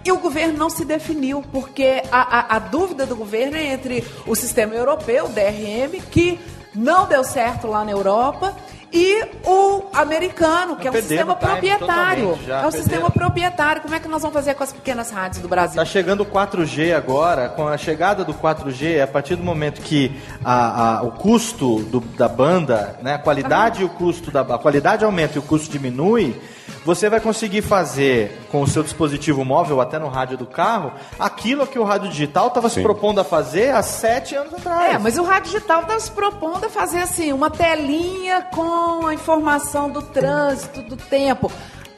[0.05, 4.05] E o governo não se definiu, porque a, a, a dúvida do governo é entre
[4.27, 6.41] o sistema europeu, o DRM, que
[6.75, 8.57] não deu certo lá na Europa,
[8.93, 12.39] e o americano, que é um sistema proprietário.
[12.47, 13.81] É um sistema proprietário.
[13.81, 15.81] Como é que nós vamos fazer com as pequenas rádios do Brasil?
[15.81, 20.21] Está chegando o 4G agora, com a chegada do 4G, a partir do momento que
[20.45, 24.59] a, a, o custo do, da banda, né, a qualidade e o custo da a
[24.59, 26.39] qualidade aumenta e o custo diminui,
[26.85, 31.67] você vai conseguir fazer com o seu dispositivo móvel, até no rádio do carro, aquilo
[31.67, 34.95] que o rádio digital estava se propondo a fazer há sete anos atrás.
[34.95, 39.15] É, mas o rádio digital estava se propondo a fazer assim, uma telinha com a
[39.15, 41.51] informação do trânsito, do tempo.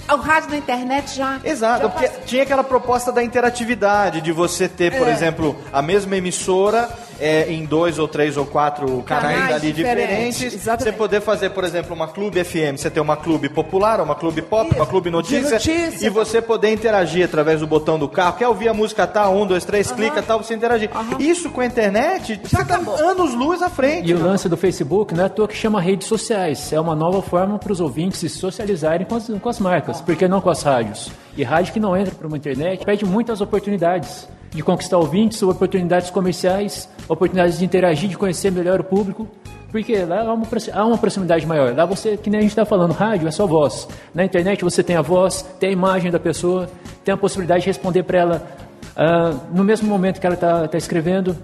[0.06, 1.40] O rádio na internet já.
[1.42, 5.12] Exato, já porque tinha aquela proposta da interatividade, de você ter, por É.
[5.12, 10.52] exemplo, a mesma emissora é, em dois ou três ou quatro canais, Canais ali diferentes,
[10.52, 10.84] diferentes.
[10.84, 14.42] Você poder fazer, por exemplo, uma clube FM, você ter uma clube popular, uma clube
[14.42, 16.06] pop, uma clube notícia, notícia.
[16.06, 18.36] e você poder interagir através do botão do carro.
[18.36, 20.90] Quer ouvir a música tal, um, dois, três, clica tal, você interagir.
[21.18, 24.10] Isso com a internet, você tá anos luz à frente.
[24.10, 26.72] E o lance do Facebook não é à toa que chama redes sociais.
[26.72, 30.28] É uma nova forma para os ouvintes se socializarem com as, com as marcas, porque
[30.28, 31.10] não com as rádios.
[31.36, 36.10] E rádio que não entra para uma internet perde muitas oportunidades de conquistar ouvintes, oportunidades
[36.10, 39.28] comerciais, oportunidades de interagir, de conhecer melhor o público.
[39.72, 41.74] Porque lá há uma, proximidade maior.
[41.74, 43.88] Lá você, que nem a gente está falando, rádio é só voz.
[44.14, 46.70] Na internet você tem a voz, tem a imagem da pessoa,
[47.04, 48.48] tem a possibilidade de responder para ela
[48.96, 51.36] ah, no mesmo momento que ela está escrevendo.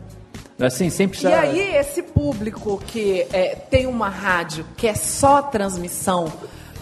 [0.60, 1.40] Assim, sem E precisar...
[1.40, 6.30] aí, esse público que é, tem uma rádio que é só transmissão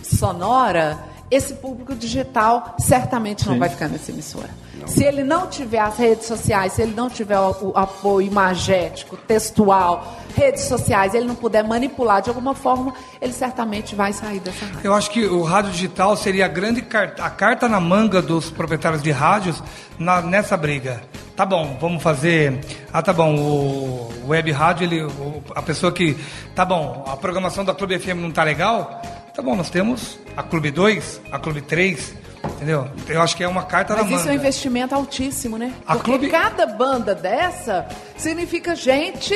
[0.02, 0.98] sonora,
[1.30, 3.58] esse público digital certamente não Sim.
[3.60, 4.48] vai ficar nessa emissora.
[4.86, 9.16] Se ele não tiver as redes sociais, se ele não tiver o, o apoio imagético,
[9.16, 14.64] textual, redes sociais, ele não puder manipular de alguma forma, ele certamente vai sair dessa
[14.64, 14.80] rádio.
[14.84, 18.50] Eu acho que o rádio digital seria a grande carta, a carta na manga dos
[18.50, 19.62] proprietários de rádios
[19.98, 21.02] na- nessa briga.
[21.36, 22.58] Tá bom, vamos fazer.
[22.92, 26.16] Ah, tá bom, o web rádio, ele, o- a pessoa que.
[26.54, 29.02] Tá bom, a programação da Clube FM não tá legal?
[29.38, 32.12] Tá bom, nós temos a Clube 2, a Clube 3,
[32.56, 32.88] entendeu?
[33.06, 35.72] Eu acho que é uma carta Mas na isso é um investimento altíssimo, né?
[35.86, 37.86] A Porque clube- cada banda dessa
[38.16, 39.32] significa gente.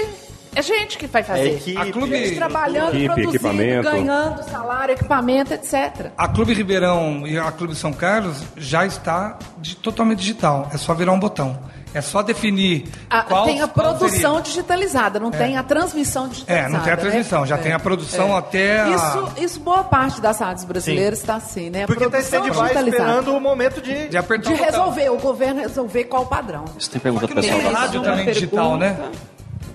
[0.57, 1.51] É gente que vai fazer.
[1.55, 3.83] equipe, A clube- Gente trabalhando, Equipe, produzindo, equipamento.
[3.91, 6.11] ganhando salário, equipamento, etc.
[6.19, 10.69] A Clube Ribeirão e a Clube São Carlos já está de- totalmente digital.
[10.74, 11.57] É só virar um botão.
[11.94, 15.36] É só definir A- qual tem a produção digitalizada, não É.
[15.36, 16.69] tem a transmissão digitalizada.
[16.69, 17.47] É, não tem a transmissão, né?
[17.47, 18.39] já tem a produção É.
[18.39, 21.85] até a- Isso, isso boa parte das rádios brasileiras está assim, né?
[21.85, 22.89] A Porque tá stand-by digitalizada.
[22.89, 26.64] esperando o momento de, de apertar De resolver, o governo resolver qual o padrão.
[26.78, 27.60] Você tem pergunta Tem pessoal?
[27.73, 29.10] mais da- uma pergunta.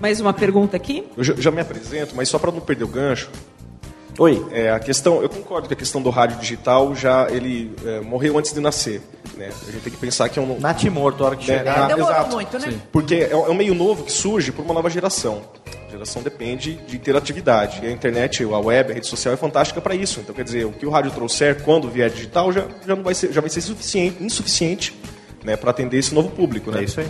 [0.00, 1.06] Mais uma pergunta aqui?
[1.16, 3.28] Eu já, já me apresento, mas só para não perder o gancho.
[4.18, 4.44] Oi.
[4.50, 8.36] É, a questão, eu concordo que a questão do rádio digital já ele é, morreu
[8.36, 9.00] antes de nascer.
[9.36, 9.48] Né?
[9.48, 10.58] A gente tem que pensar que é um.
[10.58, 11.84] Natimorto, a hora que chegar.
[11.84, 12.34] ah, Demorou exato.
[12.34, 12.70] muito, né?
[12.72, 12.82] Sim.
[12.90, 15.42] Porque é, é um meio novo que surge por uma nova geração.
[15.86, 17.80] A geração depende de interatividade.
[17.82, 20.18] E a internet, a web, a rede social é fantástica para isso.
[20.18, 23.14] Então, quer dizer, o que o rádio trouxer quando vier digital já, já, não vai,
[23.14, 24.98] ser, já vai ser suficiente, insuficiente
[25.44, 26.72] né, para atender esse novo público.
[26.72, 26.80] Né?
[26.80, 27.08] É isso aí.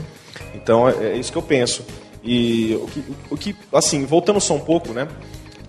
[0.54, 1.82] Então, é, é isso que eu penso.
[2.22, 5.08] E o que, o que, assim, voltando só um pouco, né?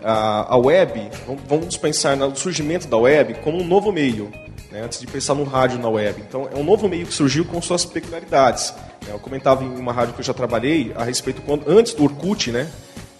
[0.03, 1.09] A, a web,
[1.47, 4.31] vamos- pensar no surgimento da web como um novo meio,
[4.71, 6.21] né, antes de pensar no rádio na web.
[6.27, 8.73] Então, é um novo meio que surgiu com suas peculiaridades.
[9.05, 9.13] né.
[9.13, 12.51] Eu comentava em uma rádio que eu já trabalhei a respeito, quando, antes do Orkut,
[12.51, 12.69] né,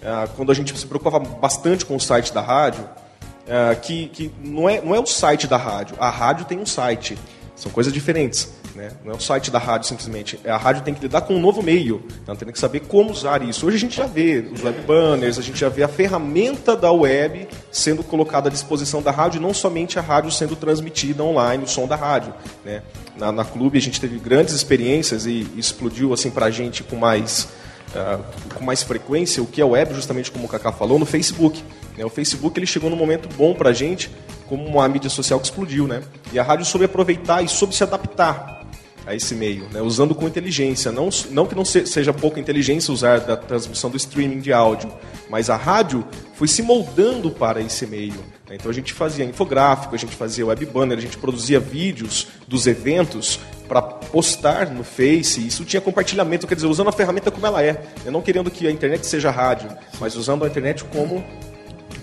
[0.04, 2.88] ah, quando a gente se preocupava bastante com o site da rádio,
[3.50, 6.66] ah, que, que não, é, não é o site da rádio, a rádio tem um
[6.66, 7.18] site.
[7.56, 8.54] São coisas diferentes.
[8.80, 8.92] Né?
[9.04, 10.40] Não é o site da rádio simplesmente.
[10.48, 12.02] A rádio tem que lidar com um novo meio.
[12.38, 13.68] Tem que saber como usar isso.
[13.68, 16.90] Hoje a gente já vê os web banners, a gente já vê a ferramenta da
[16.90, 21.68] web sendo colocada à disposição da rádio, não somente a rádio sendo transmitida online, o
[21.68, 22.34] som da rádio.
[22.64, 22.82] Né?
[23.18, 26.96] Na, na clube a gente teve grandes experiências e explodiu assim para a gente com
[26.96, 27.50] mais
[27.94, 28.20] ah,
[28.56, 31.62] com mais frequência o que é web, justamente como o Kaká falou, no Facebook.
[31.98, 32.06] né?
[32.06, 34.10] O Facebook ele chegou num momento bom para a gente,
[34.48, 35.86] como uma mídia social que explodiu.
[35.86, 36.02] Né?
[36.32, 38.59] E a rádio soube aproveitar e soube se adaptar
[39.10, 39.82] a esse meio, né?
[39.82, 40.92] usando com inteligência.
[40.92, 44.94] Não, não que não se, seja pouca inteligência usar da transmissão do streaming de áudio,
[45.28, 46.06] mas a rádio
[46.36, 48.24] foi se moldando para esse meio.
[48.48, 48.54] né?
[48.54, 52.68] Então a gente fazia infográfico, a gente fazia web banner, a gente produzia vídeos dos
[52.68, 55.46] eventos para postar no Face.
[55.46, 57.82] Isso tinha compartilhamento, quer dizer, usando a ferramenta como ela é.
[58.06, 61.26] Eu não querendo que a internet seja rádio, mas usando a internet como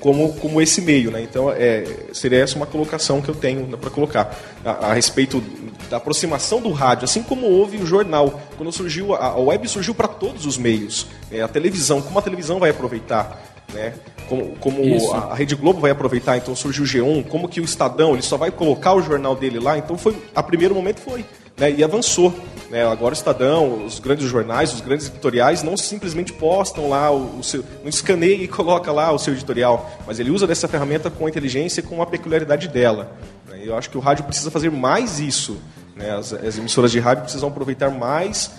[0.06, 1.20] como, como esse meio, né?
[1.20, 5.42] Então, é, seria essa uma colocação que eu tenho para colocar a, a, respeito
[5.90, 8.40] da aproximação do rádio, assim como houve o jornal.
[8.56, 11.08] Quando surgiu, a, a web surgiu para todos os meios.
[11.28, 13.42] É, a televisão, como a televisão vai aproveitar,
[13.74, 13.94] né?
[14.28, 17.64] Como, como a, a, Rede Globo vai aproveitar, então surgiu o G1, como que o
[17.64, 21.24] Estadão, ele só vai colocar o jornal dele lá, então foi, a primeiro momento foi,
[21.58, 21.72] né?
[21.72, 22.32] E avançou.
[22.70, 22.84] Né?
[22.84, 27.44] Agora o Estadão, os grandes jornais, os grandes editoriais não simplesmente postam lá o, o
[27.44, 31.28] seu, não escaneia e coloca lá o seu editorial, mas ele usa dessa ferramenta com
[31.28, 33.12] inteligência e com a peculiaridade dela.
[33.48, 33.60] Né?
[33.64, 35.58] Eu acho que o rádio precisa fazer mais isso.
[35.94, 36.10] Né?
[36.10, 38.50] As, as emissoras de rádio precisam aproveitar mais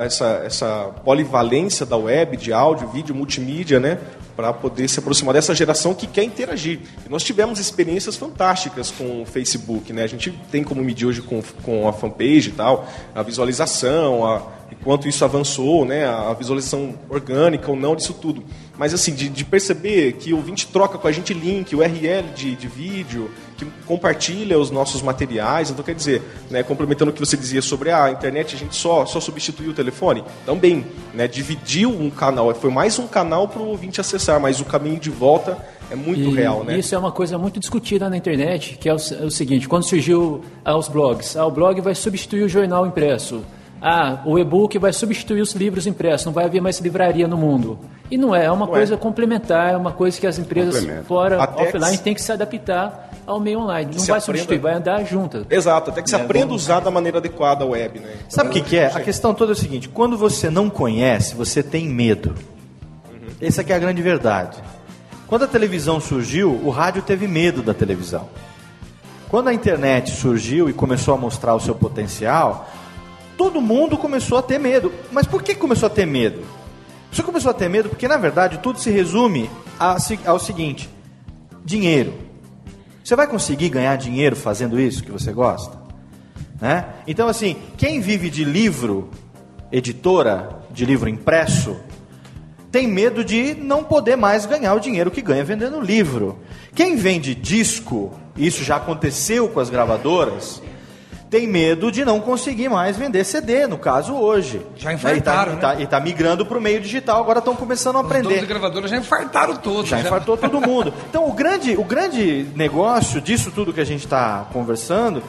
[0.00, 3.98] essa, essa polivalência da web, de áudio, vídeo, multimídia, né?
[4.38, 6.78] para poder se aproximar dessa geração que quer interagir.
[7.04, 10.04] E nós tivemos experiências fantásticas com o Facebook, né?
[10.04, 14.42] A gente tem como medir hoje com, com a fanpage e tal, a visualização, a,
[14.84, 16.06] quanto isso avançou, né?
[16.06, 18.44] A visualização orgânica ou não disso tudo.
[18.78, 22.54] Mas assim, de, de perceber que o ouvinte troca com a gente link, URL de,
[22.54, 25.68] de vídeo, que compartilha os nossos materiais.
[25.68, 29.04] Então, quer dizer, né, complementando o que você dizia sobre a internet, a gente só,
[29.04, 30.22] só substituiu o telefone?
[30.46, 34.64] Também, né, dividiu um canal, foi mais um canal para o ouvinte acessar, mas o
[34.64, 35.58] caminho de volta
[35.90, 36.78] é muito E real, né?
[36.78, 39.84] Isso é uma coisa muito discutida na internet, que é o, é o seguinte, quando
[39.84, 43.42] surgiu ah, os blogs, ah, o blog vai substituir o jornal impresso.
[43.80, 47.78] Ah, o e-book vai substituir os livros impressos, não vai haver mais livraria no mundo.
[48.10, 48.96] E não é, é uma Não coisa é.
[48.96, 53.10] complementar, é uma coisa que as empresas fora, Até offline, que- têm que se adaptar
[53.26, 53.90] ao meio online.
[53.90, 55.46] Não vai aprenda- substituir, vai andar junto.
[55.48, 58.14] Exato, até que se É, aprenda a vamos- usar da maneira adequada a web, né?
[58.28, 58.86] Sabe o que, que é?
[58.86, 62.34] A questão toda é o seguinte: quando você não conhece, você tem medo.
[63.40, 64.56] Essa aqui é a grande verdade.
[65.28, 68.28] Quando a televisão surgiu, o rádio teve medo da televisão.
[69.28, 72.68] Quando a internet surgiu e começou a mostrar o seu potencial,
[73.38, 74.92] todo mundo começou a ter medo.
[75.12, 76.44] Mas por que começou a ter medo?
[77.10, 79.48] Você começou a ter medo porque, na verdade, tudo se resume
[79.78, 80.90] ao seguinte:
[81.64, 82.12] dinheiro.
[83.02, 85.78] Você vai conseguir ganhar dinheiro fazendo isso que você gosta?
[86.60, 86.84] Né?
[87.06, 89.08] Então, assim, quem vive de livro,
[89.72, 91.76] editora de livro impresso,
[92.70, 96.40] tem medo de não poder mais ganhar o dinheiro que ganha vendendo livro.
[96.74, 100.60] Quem vende disco, isso já aconteceu com as gravadoras,
[101.30, 104.62] tem medo de não conseguir mais vender CD, no caso hoje.
[104.76, 104.94] Já Né?
[104.94, 108.00] infartaram, E está tá, e tá migrando para o meio digital, agora estão começando a
[108.00, 108.40] Os aprender.
[108.40, 109.90] de gravadora já infartaram todos.
[109.90, 110.92] Já infartou todo mundo.
[111.10, 115.22] Então, o grande, o grande negócio disso tudo que a gente está conversando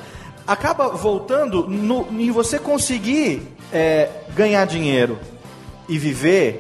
[0.48, 5.20] acaba voltando no- em você conseguir é, ganhar dinheiro
[5.88, 6.60] e viver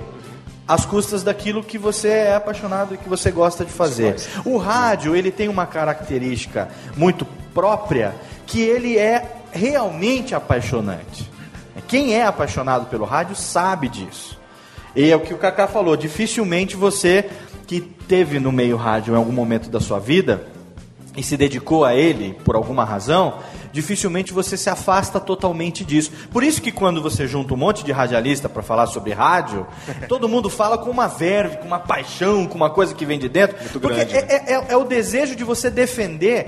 [0.67, 4.15] às custas daquilo que você é apaixonado e que você gosta de fazer.
[4.45, 8.15] O rádio, ele tem uma característica muito própria
[8.45, 11.29] que ele é realmente apaixonante.
[11.87, 14.37] Quem é apaixonado pelo rádio sabe disso.
[14.95, 17.29] E é o que o Kaká falou, dificilmente você
[17.67, 20.47] que teve no meio rádio em algum momento da sua vida
[21.15, 23.35] e se dedicou a ele por alguma razão,
[23.71, 26.11] dificilmente você se afasta totalmente disso.
[26.31, 29.65] Por isso que quando você junta um monte de radialista para falar sobre rádio,
[30.09, 33.29] todo mundo fala com uma verve, com uma paixão, com uma coisa que vem de
[33.29, 36.47] dentro, porque grande, é, é- é- é o desejo de você defender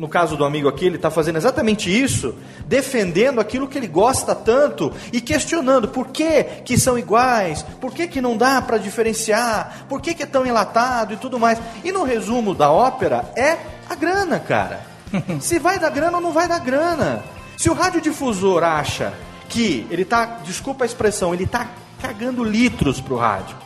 [0.00, 2.34] no caso do amigo aqui, ele está fazendo exatamente isso,
[2.66, 8.08] defendendo aquilo que ele gosta tanto e questionando por que, que são iguais, por que,
[8.08, 11.60] que não dá para diferenciar, por que, que é tão enlatado e tudo mais.
[11.84, 13.58] E no resumo da ópera é
[13.90, 14.80] a grana, cara.
[15.38, 17.22] Se vai dar grana ou não vai dar grana.
[17.58, 19.12] Se o radiodifusor acha
[19.50, 21.68] que ele tá, desculpa a expressão, ele tá
[22.00, 23.59] cagando litros pro rádio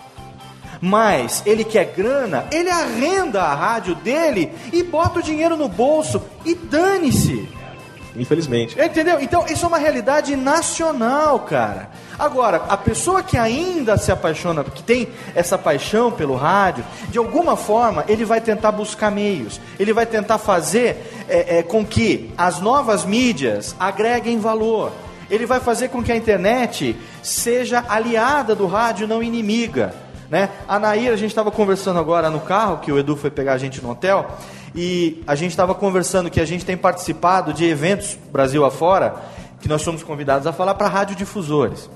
[0.85, 6.21] mas ele quer grana, ele arrenda a rádio dele e bota o dinheiro no bolso
[6.45, 7.49] e dane-se.
[8.15, 8.79] Infelizmente.
[8.79, 9.19] Entendeu?
[9.19, 11.89] Então, isso é uma realidade nacional, cara.
[12.19, 17.57] Agora, a pessoa que ainda se apaixona, que tem essa paixão pelo rádio, de alguma
[17.57, 22.61] forma ele vai tentar buscar meios, ele vai tentar fazer é, é, com que as
[22.61, 24.93] novas mídias agreguem valor.
[25.31, 30.04] Ele vai fazer com que a internet seja aliada do rádio, não inimiga.
[30.35, 30.51] Né?
[30.67, 33.57] A Nair, a gente estava conversando agora no carro, que o Edu foi pegar a
[33.57, 34.27] gente no hotel,
[34.75, 39.15] e a gente estava conversando que a gente tem participado de eventos Brasil afora,
[39.61, 41.89] que nós somos convidados a falar para radiodifusores.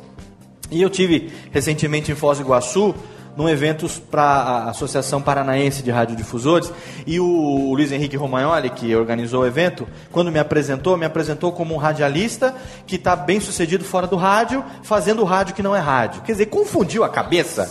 [0.70, 2.94] E eu tive recentemente em Foz do Iguaçu,
[3.38, 6.72] num evento para a Associação Paranaense de Radiodifusores
[7.06, 11.72] e o Luiz Henrique Romagnoli, que organizou o evento, quando me apresentou, me apresentou como
[11.72, 12.52] um radialista
[12.84, 16.22] que está bem sucedido fora do rádio, fazendo rádio que não é rádio.
[16.22, 17.70] Quer dizer, confundiu a cabeça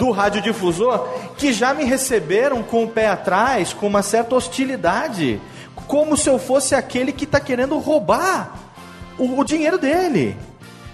[0.00, 5.40] do radiodifusor que já me receberam com o pé atrás, com uma certa hostilidade,
[5.86, 8.52] como se eu fosse aquele que está querendo roubar
[9.16, 10.36] o, o dinheiro dele.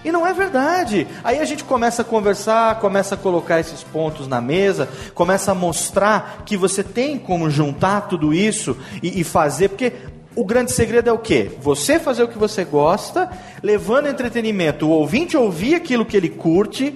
[0.05, 1.07] E não é verdade.
[1.23, 5.55] Aí a gente começa a conversar, começa a colocar esses pontos na mesa, começa a
[5.55, 9.91] mostrar que você tem como juntar tudo isso e, e fazer, porque
[10.35, 11.49] o grande segredo é o quê?
[11.59, 13.31] Você fazer o que você gosta,
[13.63, 16.93] levando entretenimento, o ouvinte ouvir aquilo que ele curte,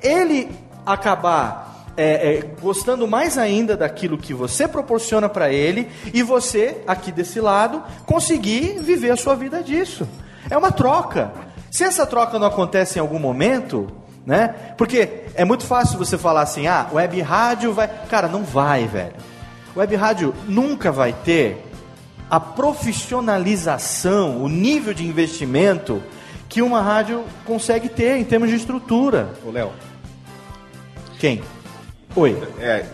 [0.00, 0.48] ele
[0.86, 7.10] acabar é, é, gostando mais ainda daquilo que você proporciona para ele e você, aqui
[7.10, 10.08] desse lado, conseguir viver a sua vida disso.
[10.48, 11.32] É uma troca.
[11.72, 13.88] Se essa troca não acontece em algum momento,
[14.26, 14.48] né?
[14.76, 17.88] Porque é muito fácil você falar assim, ah, web rádio vai.
[17.88, 19.14] Cara, não vai, velho.
[19.74, 21.64] Web rádio nunca vai ter
[22.28, 26.02] a profissionalização, o nível de investimento
[26.46, 29.32] que uma rádio consegue ter em termos de estrutura.
[29.42, 29.72] Ô, Léo.
[31.18, 31.42] Quem?
[32.14, 32.36] Oi.
[32.60, 32.84] É,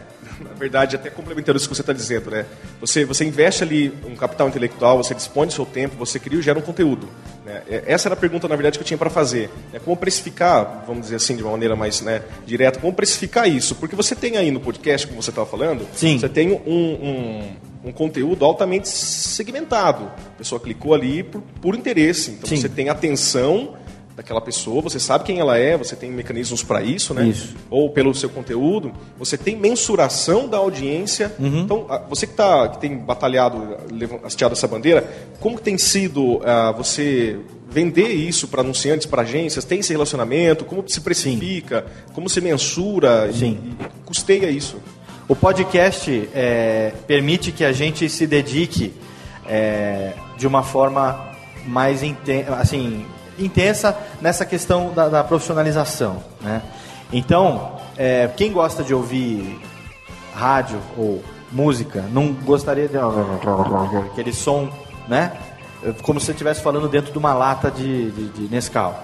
[0.43, 2.47] na verdade, até complementando isso que você está dizendo, né?
[2.81, 6.43] Você, você investe ali um capital intelectual, você dispõe do seu tempo, você cria e
[6.43, 7.09] gera um conteúdo.
[7.45, 7.63] Né?
[7.69, 9.51] É, essa era a pergunta, na verdade, que eu tinha para fazer.
[9.73, 13.75] É como precificar, vamos dizer assim, de uma maneira mais né, direta, como precificar isso?
[13.75, 16.19] Porque você tem aí no podcast, como você estava falando, Sim.
[16.19, 20.05] você tem um, um, um, conteúdo altamente segmentado.
[20.05, 22.33] A pessoa clicou ali por, por interesse.
[22.33, 22.57] Então Sim.
[22.57, 23.77] você tem atenção
[24.19, 27.25] daquela pessoa, você sabe quem ela é, você tem mecanismos para isso, né?
[27.29, 27.55] Isso.
[27.71, 31.33] Ou pelo seu conteúdo, você tem mensuração da audiência.
[31.39, 31.61] Uhum.
[31.61, 33.77] Então, você que, tá, que tem batalhado,
[34.25, 35.09] hasteado essa bandeira,
[35.39, 37.39] como tem sido ah, você
[37.71, 39.65] vender isso para anunciantes, para agências?
[39.65, 40.65] Tem esse relacionamento?
[40.65, 41.87] Como se precifica?
[42.13, 44.79] Como se mensura e- e custeia isso?
[45.29, 48.93] O podcast é, permite que a gente se dedique
[49.47, 51.29] é, de uma forma
[51.65, 52.01] mais
[52.59, 53.05] assim,
[53.39, 56.23] intensa nessa questão da, da profissionalização.
[56.41, 56.63] Né?
[57.13, 59.61] Então, é, quem gosta de ouvir
[60.35, 62.99] rádio ou música não gostaria de
[64.11, 64.69] aquele som,
[65.09, 65.33] né?
[66.03, 69.01] Como se estivesse falando dentro de uma lata de, de, de Nescau.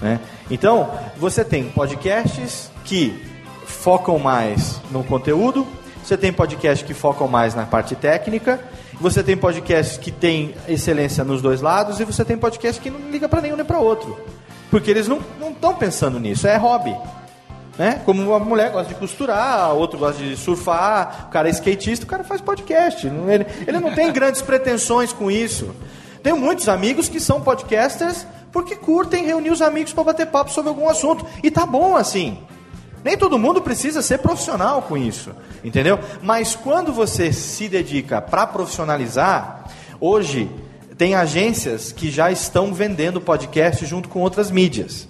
[0.00, 0.20] Né?
[0.50, 3.24] Então, você tem podcasts que
[3.66, 5.66] focam mais no conteúdo,
[6.02, 8.60] você tem podcasts que focam mais na parte técnica,
[9.00, 13.10] você tem podcasts que tem excelência nos dois lados e você tem podcasts que não
[13.10, 14.18] liga para nenhum nem para outro.
[14.70, 15.20] Porque eles não
[15.50, 16.96] estão pensando nisso, é hobby.
[17.78, 18.02] Né?
[18.04, 22.08] Como uma mulher gosta de costurar, outro gosta de surfar, o cara é skatista, o
[22.08, 23.06] cara faz podcast.
[23.06, 25.74] Ele, ele não tem grandes pretensões com isso.
[26.22, 30.68] Tenho muitos amigos que são podcasters porque curtem reunir os amigos para bater papo sobre
[30.68, 31.26] algum assunto.
[31.42, 32.38] E tá bom assim.
[33.04, 35.30] Nem todo mundo precisa ser profissional com isso,
[35.64, 35.98] entendeu?
[36.22, 39.64] Mas quando você se dedica para profissionalizar,
[40.00, 40.48] hoje
[40.96, 45.08] tem agências que já estão vendendo podcast junto com outras mídias.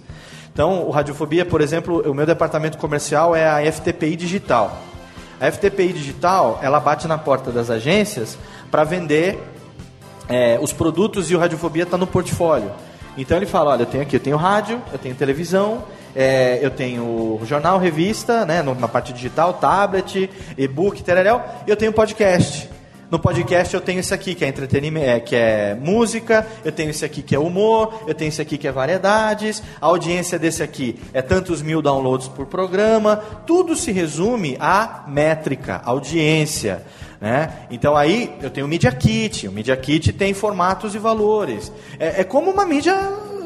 [0.53, 4.79] Então, o Radiofobia, por exemplo, o meu departamento comercial é a FTPI Digital.
[5.41, 8.39] A FTPI Digital, ela bate na porta das agências
[8.71, 9.39] para vender
[10.29, 12.71] é, os produtos e o Radiofobia está no portfólio.
[13.17, 15.85] Então ele fala, olha, eu tenho aqui, eu tenho rádio, eu tenho televisão,
[16.15, 21.93] é, eu tenho jornal, revista, né, na parte digital, tablet, e-book, tereréu, e eu tenho
[21.93, 22.71] podcast.
[23.13, 26.89] No podcast eu tenho esse aqui que é entretenimento, é, que é música, eu tenho
[26.89, 30.63] esse aqui que é humor, eu tenho esse aqui que é variedades, a audiência desse
[30.63, 33.17] aqui é tantos mil downloads por programa,
[33.47, 36.83] tudo se resume à métrica, audiência.
[37.21, 37.53] Né?
[37.71, 41.71] Então aí eu tenho o Media Kit, o Media Kit tem formatos e valores.
[41.99, 42.97] É, é como uma mídia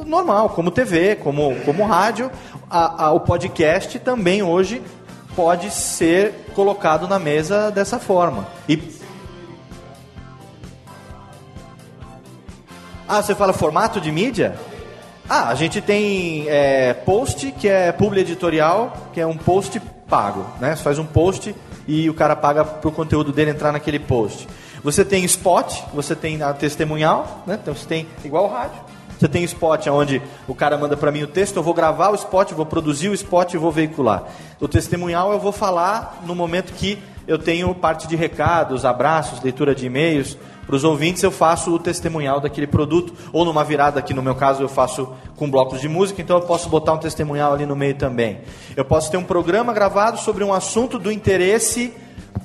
[0.06, 2.30] normal, como TV, como, como rádio.
[2.70, 4.82] A- a- o podcast também hoje
[5.34, 8.46] pode ser colocado na mesa dessa forma.
[8.68, 8.96] E
[13.08, 14.56] Ah, você fala formato de mídia?
[15.28, 19.78] Ah, a gente tem é, post, que é publi editorial, que é um post
[20.08, 20.74] pago, né?
[20.74, 21.54] Você faz um post
[21.86, 24.48] e o cara paga pro conteúdo dele entrar naquele post.
[24.82, 27.58] Você tem spot, você tem a testemunhal, né?
[27.62, 28.80] Então você tem igual o rádio.
[29.18, 32.14] Você tem spot onde o cara manda para mim o texto, eu vou gravar o
[32.14, 34.24] spot, vou produzir o spot e vou veicular.
[34.60, 39.74] O testemunhal eu vou falar no momento que eu tenho parte de recados, abraços, leitura
[39.74, 40.36] de e-mails.
[40.66, 44.34] Para os ouvintes eu faço o testemunhal daquele produto, ou numa virada aqui no meu
[44.34, 47.74] caso eu faço com blocos de música, então eu posso botar um testemunhal ali no
[47.74, 48.40] meio também.
[48.76, 51.92] Eu posso ter um programa gravado sobre um assunto do interesse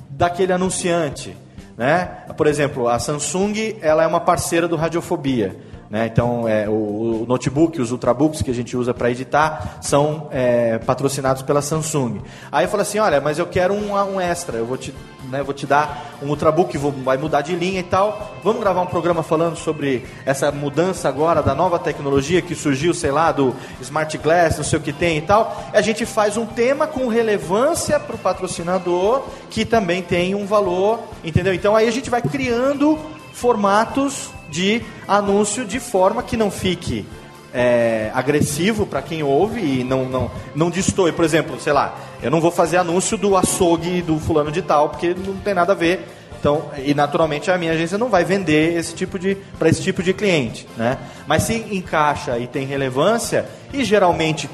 [0.08, 1.36] daquele anunciante.
[1.76, 2.04] Né?
[2.36, 5.56] Por exemplo, a Samsung ela é uma parceira do Radiofobia.
[5.92, 6.06] Né?
[6.06, 10.78] Então, é, o, o notebook, os ultrabooks que a gente usa para editar são é,
[10.78, 12.22] patrocinados pela Samsung.
[12.50, 14.94] Aí eu falei assim, olha, mas eu quero um, um extra, eu vou te,
[15.28, 18.32] né, vou te dar um ultrabook, vou, vai mudar de linha e tal.
[18.42, 23.10] Vamos gravar um programa falando sobre essa mudança agora da nova tecnologia que surgiu, sei
[23.10, 25.62] lá, do Smart Glass, não sei o que tem e tal.
[25.74, 31.00] A gente faz um tema com relevância para o patrocinador, que também tem um valor,
[31.22, 31.52] entendeu?
[31.52, 32.98] Então aí a gente vai criando
[33.34, 37.06] formatos de anúncio de forma que não fique
[37.54, 41.10] é, agressivo para quem ouve e não, não, não destoe.
[41.10, 44.90] Por exemplo, sei lá, eu não vou fazer anúncio do açougue do fulano de tal,
[44.90, 46.06] porque não tem nada a ver.
[46.38, 50.02] Então, e naturalmente a minha agência não vai vender esse tipo de para esse tipo
[50.02, 50.98] de cliente, né?
[51.26, 54.50] Mas se encaixa e tem relevância e geralmente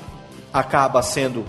[0.53, 1.45] acaba sendo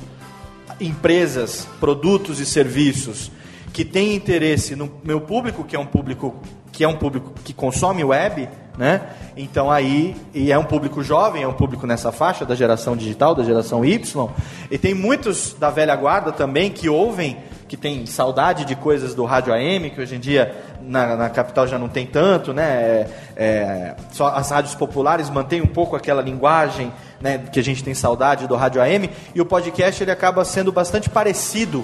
[0.79, 3.29] empresas, produtos e serviços
[3.73, 6.41] que têm interesse no meu público, que é um público
[6.79, 8.47] que é um público que consome web,
[8.77, 9.01] né?
[9.35, 13.35] Então aí, e é um público jovem, é um público nessa faixa da geração digital,
[13.35, 14.29] da geração Y,
[14.71, 17.35] e tem muitos da velha guarda também que ouvem,
[17.67, 21.67] que tem saudade de coisas do rádio AM, que hoje em dia na, na capital
[21.67, 22.63] já não tem tanto, né?
[22.63, 27.39] É, é, só as rádios populares mantêm um pouco aquela linguagem, né?
[27.51, 31.09] Que a gente tem saudade do rádio AM, e o podcast ele acaba sendo bastante
[31.09, 31.83] parecido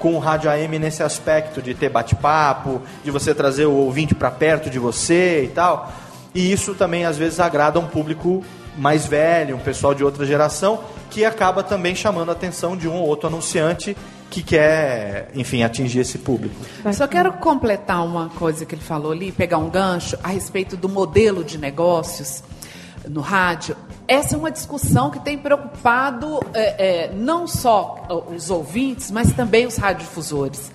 [0.00, 4.30] com o rádio AM nesse aspecto de ter bate-papo, de você trazer o ouvinte para
[4.30, 5.92] perto de você e tal.
[6.34, 8.42] E isso também às vezes agrada um público
[8.76, 12.94] mais velho, um pessoal de outra geração, que acaba também chamando a atenção de um
[12.94, 13.96] ou outro anunciante
[14.30, 16.54] que quer, enfim, atingir esse público.
[16.92, 20.88] Só quero completar uma coisa que ele falou ali, pegar um gancho a respeito do
[20.88, 22.42] modelo de negócios
[23.08, 23.76] no rádio.
[24.06, 29.66] Essa é uma discussão que tem preocupado é, é, não só os ouvintes, mas também
[29.66, 30.70] os radiodifusores.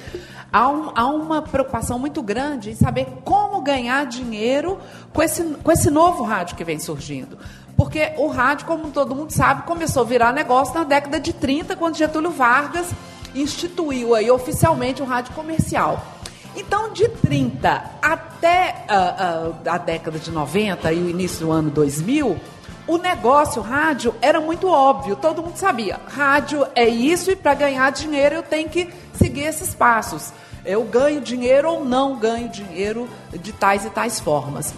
[0.52, 4.80] Há, um, há, uma preocupação muito grande em saber como ganhar dinheiro
[5.12, 7.38] com esse, com esse novo rádio que vem surgindo.
[7.76, 11.76] Porque o rádio, como todo mundo sabe, começou a virar negócio na década de 30,
[11.76, 12.90] quando Getúlio Vargas
[13.36, 16.15] instituiu aí oficialmente o rádio comercial.
[16.56, 21.70] Então, de 30 até uh, uh, a década de 90 e o início do ano
[21.70, 22.40] 2000,
[22.88, 26.00] o negócio rádio era muito óbvio, todo mundo sabia.
[26.08, 30.32] Rádio é isso e para ganhar dinheiro eu tenho que seguir esses passos.
[30.64, 34.74] Eu ganho dinheiro ou não ganho dinheiro de tais e tais formas.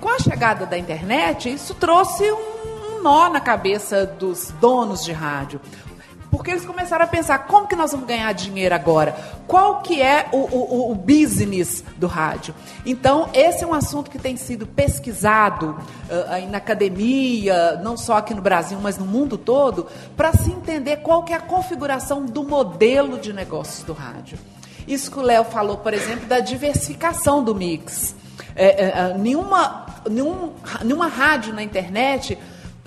[0.00, 5.60] Com a chegada da internet, isso trouxe um nó na cabeça dos donos de rádio.
[6.30, 9.16] Porque eles começaram a pensar, como que nós vamos ganhar dinheiro agora?
[9.46, 12.54] Qual que é o, o, o business do rádio?
[12.84, 15.70] Então, esse é um assunto que tem sido pesquisado
[16.10, 19.86] uh, na academia, não só aqui no Brasil, mas no mundo todo,
[20.16, 24.38] para se entender qual que é a configuração do modelo de negócios do rádio.
[24.86, 28.14] Isso que o Léo falou, por exemplo, da diversificação do mix.
[28.54, 30.52] É, é, é nenhuma, nenhum,
[30.82, 32.38] nenhuma rádio na internet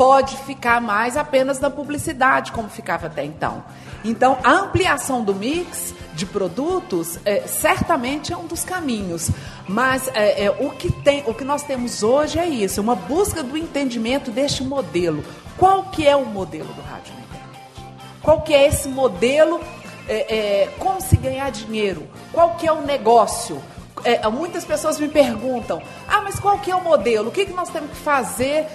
[0.01, 3.63] pode ficar mais apenas na publicidade, como ficava até então.
[4.03, 9.29] Então, a ampliação do mix de produtos é, certamente é um dos caminhos.
[9.67, 13.43] Mas é, é, o, que tem, o que nós temos hoje é isso, uma busca
[13.43, 15.23] do entendimento deste modelo.
[15.55, 17.93] Qual que é o modelo do rádio na internet?
[18.23, 19.61] Qual que é esse modelo?
[20.09, 22.07] É, é, como se ganhar dinheiro?
[22.33, 23.61] Qual que é o negócio?
[24.03, 27.29] É, muitas pessoas me perguntam, ah, mas qual que é o modelo?
[27.29, 28.65] O que, que nós temos que fazer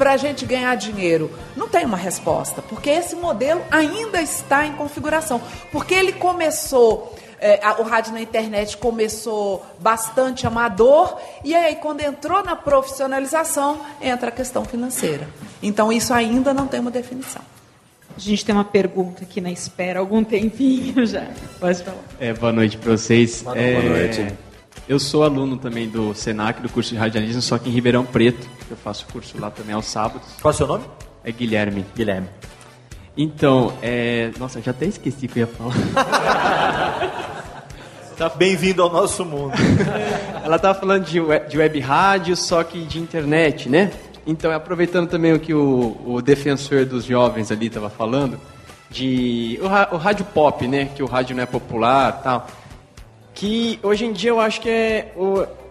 [0.00, 1.30] para a gente ganhar dinheiro?
[1.54, 5.42] Não tem uma resposta, porque esse modelo ainda está em configuração.
[5.70, 7.14] Porque ele começou.
[7.38, 13.80] É, a, o rádio na internet começou bastante amador, e aí, quando entrou na profissionalização,
[14.00, 15.28] entra a questão financeira.
[15.62, 17.42] Então, isso ainda não tem uma definição.
[18.16, 21.26] A gente tem uma pergunta aqui na espera, algum tempinho já.
[21.58, 21.98] Pode falar.
[22.18, 23.42] É, boa noite para vocês.
[23.42, 24.49] Boa noite.
[24.90, 28.44] Eu sou aluno também do SENAC, do curso de radialismo, só que em Ribeirão Preto.
[28.68, 30.26] Eu faço curso lá também aos sábados.
[30.42, 30.82] Qual é o seu nome?
[31.22, 31.86] É Guilherme.
[31.94, 32.26] Guilherme.
[33.16, 34.32] Então, é...
[34.36, 35.74] Nossa, já até esqueci o que eu ia falar.
[38.18, 39.52] tá bem-vindo ao nosso mundo.
[40.42, 43.92] Ela estava falando de web, de web rádio, só que de internet, né?
[44.26, 48.40] Então, aproveitando também o que o, o defensor dos jovens ali estava falando,
[48.90, 50.86] de o, o rádio pop, né?
[50.86, 52.48] Que o rádio não é popular tal
[53.40, 55.14] que hoje em dia eu acho que é,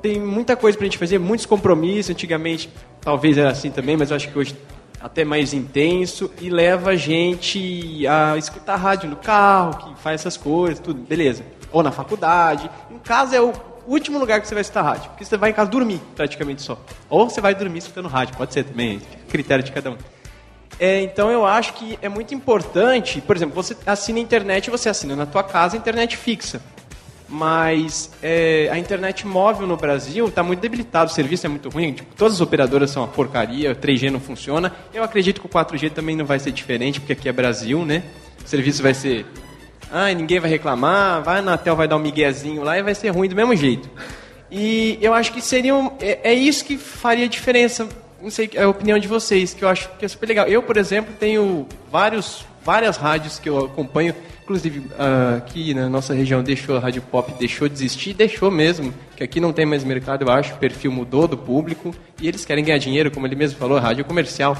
[0.02, 2.10] tem muita coisa para a gente fazer, muitos compromissos.
[2.10, 2.68] Antigamente
[3.00, 4.58] talvez era assim também, mas eu acho que hoje
[5.00, 10.36] até mais intenso e leva a gente a escutar rádio no carro, que faz essas
[10.36, 11.44] coisas, tudo, beleza.
[11.72, 12.68] Ou na faculdade.
[12.90, 13.54] Em casa é o
[13.86, 16.76] último lugar que você vai escutar rádio, porque você vai em casa dormir praticamente só.
[17.08, 19.98] Ou você vai dormir escutando rádio, pode ser também, critério de cada um.
[20.80, 24.90] É, então eu acho que é muito importante, por exemplo, você assina a internet, você
[24.90, 26.60] assina na tua casa internet fixa.
[27.30, 31.94] Mas é, a internet móvel no Brasil está muito debilitada, o serviço é muito ruim,
[31.94, 34.74] tipo, todas as operadoras são uma porcaria, o 3G não funciona.
[34.94, 38.04] Eu acredito que o 4G também não vai ser diferente, porque aqui é Brasil, né?
[38.44, 39.26] O serviço vai ser.
[39.92, 43.10] Ai, ninguém vai reclamar, vai na Tel, vai dar um miguezinho lá e vai ser
[43.10, 43.90] ruim do mesmo jeito.
[44.52, 45.76] E eu acho que seria.
[45.76, 47.88] Um, é, é isso que faria diferença.
[48.22, 50.48] Não sei é a opinião de vocês, que eu acho que é super legal.
[50.48, 54.14] Eu, por exemplo, tenho vários, várias rádios que eu acompanho
[54.50, 58.92] Inclusive, uh, aqui na nossa região deixou a Rádio Pop, deixou de existir, deixou mesmo,
[59.16, 62.46] que aqui não tem mais mercado, eu acho, o perfil mudou do público e eles
[62.46, 64.58] querem ganhar dinheiro, como ele mesmo falou, rádio comercial.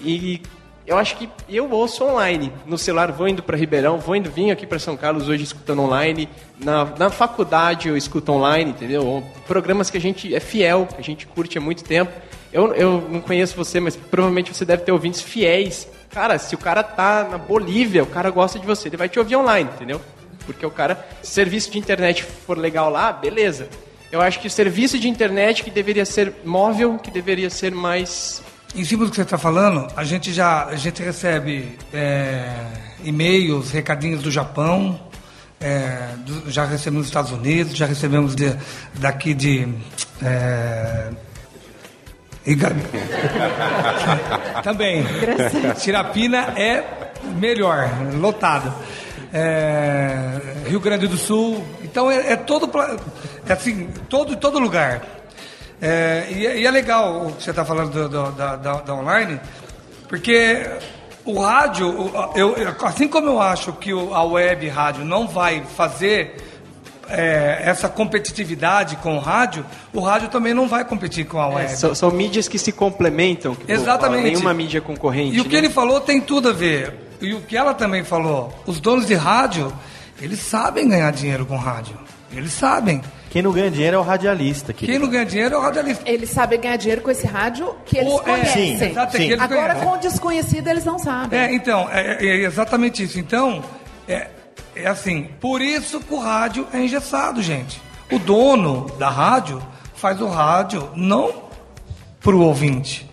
[0.00, 0.40] E
[0.86, 2.52] eu acho que eu ouço online.
[2.66, 5.82] No celular vou indo para Ribeirão, vou indo, vim aqui para São Carlos hoje escutando
[5.82, 6.28] online.
[6.56, 9.24] Na, na faculdade eu escuto online, entendeu?
[9.44, 12.12] Programas que a gente é fiel, que a gente curte há muito tempo.
[12.52, 16.58] Eu, eu não conheço você, mas provavelmente você deve ter ouvintes fiéis Cara, se o
[16.58, 20.00] cara tá na Bolívia, o cara gosta de você, ele vai te ouvir online, entendeu?
[20.46, 23.68] Porque o cara, se o serviço de internet for legal lá, beleza.
[24.12, 28.40] Eu acho que o serviço de internet que deveria ser móvel, que deveria ser mais.
[28.76, 32.48] Em cima do que você está falando, a gente já a gente recebe é,
[33.02, 35.00] e-mails, recadinhos do Japão,
[35.60, 38.56] é, do, já recebemos dos Estados Unidos, já recebemos de,
[38.94, 39.66] daqui de.
[40.22, 41.10] É,
[42.46, 42.56] e...
[44.62, 45.04] Também.
[45.80, 46.84] Tirapina é
[47.36, 48.72] melhor, lotado.
[49.32, 50.40] É...
[50.66, 51.64] Rio Grande do Sul.
[51.82, 52.70] Então é, é todo.
[53.48, 55.02] É assim, todo, todo lugar.
[55.80, 58.72] É, e, é, e, é legal o que você está falando do, do, da, da,
[58.80, 59.40] da, online,
[60.08, 60.66] porque
[61.24, 66.36] o rádio, eu, assim como eu acho que a web rádio não vai fazer
[67.08, 71.64] é, essa competitividade com o rádio, o rádio também não vai competir com a web.
[71.64, 73.54] É, são, são, mídias que se complementam.
[73.54, 74.24] Que, Exatamente.
[74.24, 75.36] Nenhuma mídia concorrente.
[75.36, 75.58] E o que né?
[75.58, 76.94] ele falou tem tudo a ver.
[77.20, 78.52] E o que ela também falou.
[78.66, 79.72] Os donos de rádio,
[80.20, 81.98] eles sabem ganhar dinheiro com rádio.
[82.32, 83.00] Eles sabem.
[83.30, 84.72] Quem não ganha dinheiro é o radialista.
[84.72, 84.92] Querido.
[84.92, 86.02] Quem não ganha dinheiro é o radialista.
[86.06, 88.74] Eles sabem ganhar dinheiro com esse rádio que eles o, conhecem.
[88.74, 89.32] É, sim, exato, sim.
[89.32, 91.38] Agora, com o desconhecido, eles não sabem.
[91.38, 93.18] É, então, é, é exatamente isso.
[93.18, 93.64] Então,
[94.06, 94.28] é,
[94.74, 97.80] é assim, por isso que o rádio é engessado, gente.
[98.10, 99.62] O dono da rádio
[99.94, 101.44] faz o rádio não
[102.20, 103.08] para o ouvinte,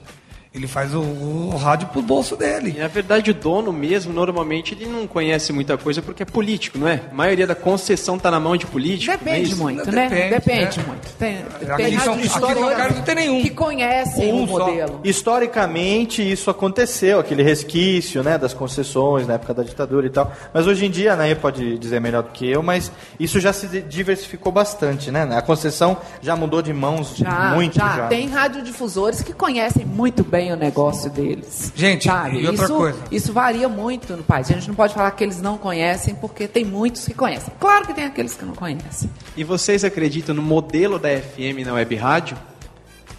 [0.53, 2.73] ele faz o, o rádio pro bolso dele.
[2.75, 6.77] E, na verdade, o dono mesmo, normalmente, ele não conhece muita coisa porque é político,
[6.77, 7.03] não é?
[7.09, 9.17] A maioria da concessão está na mão de político.
[9.17, 10.09] Depende é muito, né?
[10.09, 10.85] Depende, Depende né?
[10.85, 11.07] muito.
[11.13, 11.45] Tem,
[11.77, 12.13] tem aqui são,
[12.49, 13.41] aqui não tem nenhum.
[13.41, 14.93] Que conhecem um o modelo.
[14.95, 14.99] Só.
[15.05, 20.33] Historicamente, isso aconteceu, aquele resquício né, das concessões na época da ditadura e tal.
[20.53, 23.67] Mas hoje em dia, né, pode dizer melhor do que eu, mas isso já se
[23.83, 25.23] diversificou bastante, né?
[25.31, 27.75] A concessão já mudou de mãos já, muito.
[27.75, 27.95] Já.
[27.95, 28.07] já.
[28.07, 31.71] Tem radiodifusores que conhecem muito bem bem o negócio deles.
[31.75, 32.39] Gente, sabe?
[32.39, 32.99] e outra isso, coisa.
[33.11, 34.49] Isso varia muito no país.
[34.49, 37.53] A gente não pode falar que eles não conhecem, porque tem muitos que conhecem.
[37.59, 39.09] Claro que tem aqueles que não conhecem.
[39.37, 42.37] E vocês acreditam no modelo da FM na web rádio?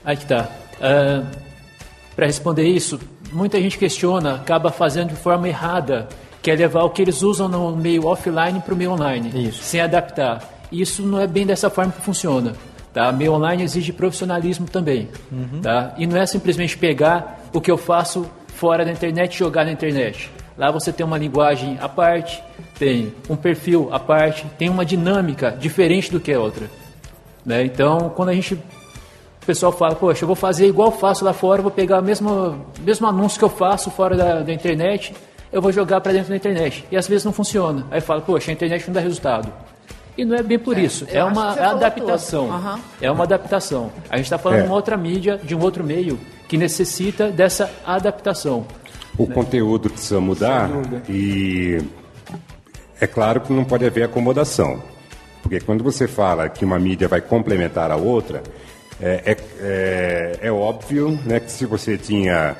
[0.04, 0.48] Aí que tá.
[0.78, 1.26] Uh,
[2.16, 2.98] Para responder isso,
[3.32, 6.08] muita gente questiona, acaba fazendo de forma errada,
[6.42, 9.62] que é levar o que eles usam no meio offline para o meio online, isso.
[9.62, 10.66] sem adaptar.
[10.72, 12.54] Isso não é bem dessa forma que funciona.
[12.92, 13.10] Tá?
[13.10, 15.08] Meio online exige profissionalismo também.
[15.30, 15.60] Uhum.
[15.62, 15.94] Tá?
[15.96, 19.72] E não é simplesmente pegar o que eu faço fora da internet e jogar na
[19.72, 20.30] internet.
[20.56, 22.42] Lá você tem uma linguagem à parte,
[22.78, 26.70] tem um perfil à parte, tem uma dinâmica diferente do que a outra.
[27.44, 27.64] Né?
[27.64, 31.60] Então, quando a gente o pessoal fala, poxa, eu vou fazer igual faço lá fora,
[31.60, 35.12] vou pegar o mesmo, mesmo anúncio que eu faço fora da, da internet,
[35.52, 36.84] eu vou jogar para dentro da internet.
[36.92, 37.84] E às vezes não funciona.
[37.90, 39.52] Aí fala, poxa, a internet não dá resultado.
[40.16, 42.48] E não é bem por é, isso, é uma adaptação.
[42.48, 42.78] Uhum.
[43.00, 43.90] É uma adaptação.
[44.10, 44.62] A gente está falando é.
[44.62, 48.66] de uma outra mídia, de um outro meio, que necessita dessa adaptação.
[49.16, 49.34] O né?
[49.34, 50.68] conteúdo precisa mudar
[51.08, 51.78] e
[53.00, 54.82] é claro que não pode haver acomodação.
[55.42, 58.42] Porque quando você fala que uma mídia vai complementar a outra,
[59.00, 62.54] é, é, é, é óbvio né, que se você tinha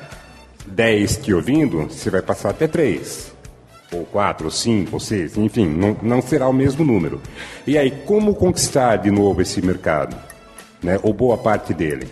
[0.65, 3.32] 10 te ouvindo, você vai passar até 3
[3.97, 7.21] ou quatro, ou cinco, ou seis, enfim, não, não será o mesmo número.
[7.65, 10.15] E aí, como conquistar de novo esse mercado?
[10.81, 12.07] Né, ou boa parte dele?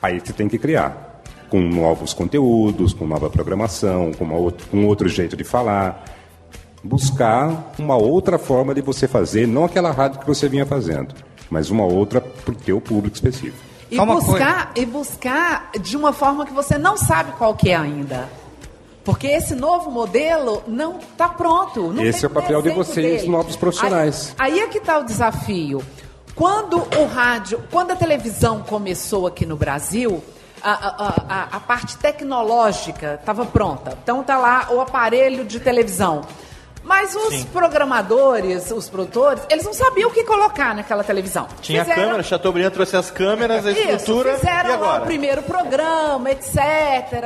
[0.00, 4.86] Aí você tem que criar, com novos conteúdos, com nova programação, com, uma outra, com
[4.86, 6.04] outro jeito de falar.
[6.82, 11.14] Buscar uma outra forma de você fazer, não aquela rádio que você vinha fazendo,
[11.48, 13.56] mas uma outra para o teu público específico.
[13.90, 18.28] E buscar, e buscar de uma forma que você não sabe qual que é ainda.
[19.04, 21.92] Porque esse novo modelo não está pronto.
[21.92, 23.30] Não esse é o papel de vocês, dele.
[23.30, 24.34] novos profissionais.
[24.38, 25.82] Aí, aí é que está o desafio.
[26.34, 30.24] Quando o rádio, quando a televisão começou aqui no Brasil,
[30.62, 33.96] a, a, a, a parte tecnológica estava pronta.
[34.02, 36.22] Então está lá o aparelho de televisão.
[36.84, 37.44] Mas os Sim.
[37.46, 41.46] programadores, os produtores, eles não sabiam o que colocar naquela televisão.
[41.62, 44.30] Tinha Fizeram- câmera, Chateaubriand trouxe as câmeras, a estrutura.
[44.32, 45.04] Isso, fizeram e lá o agora?
[45.06, 46.54] primeiro programa, etc.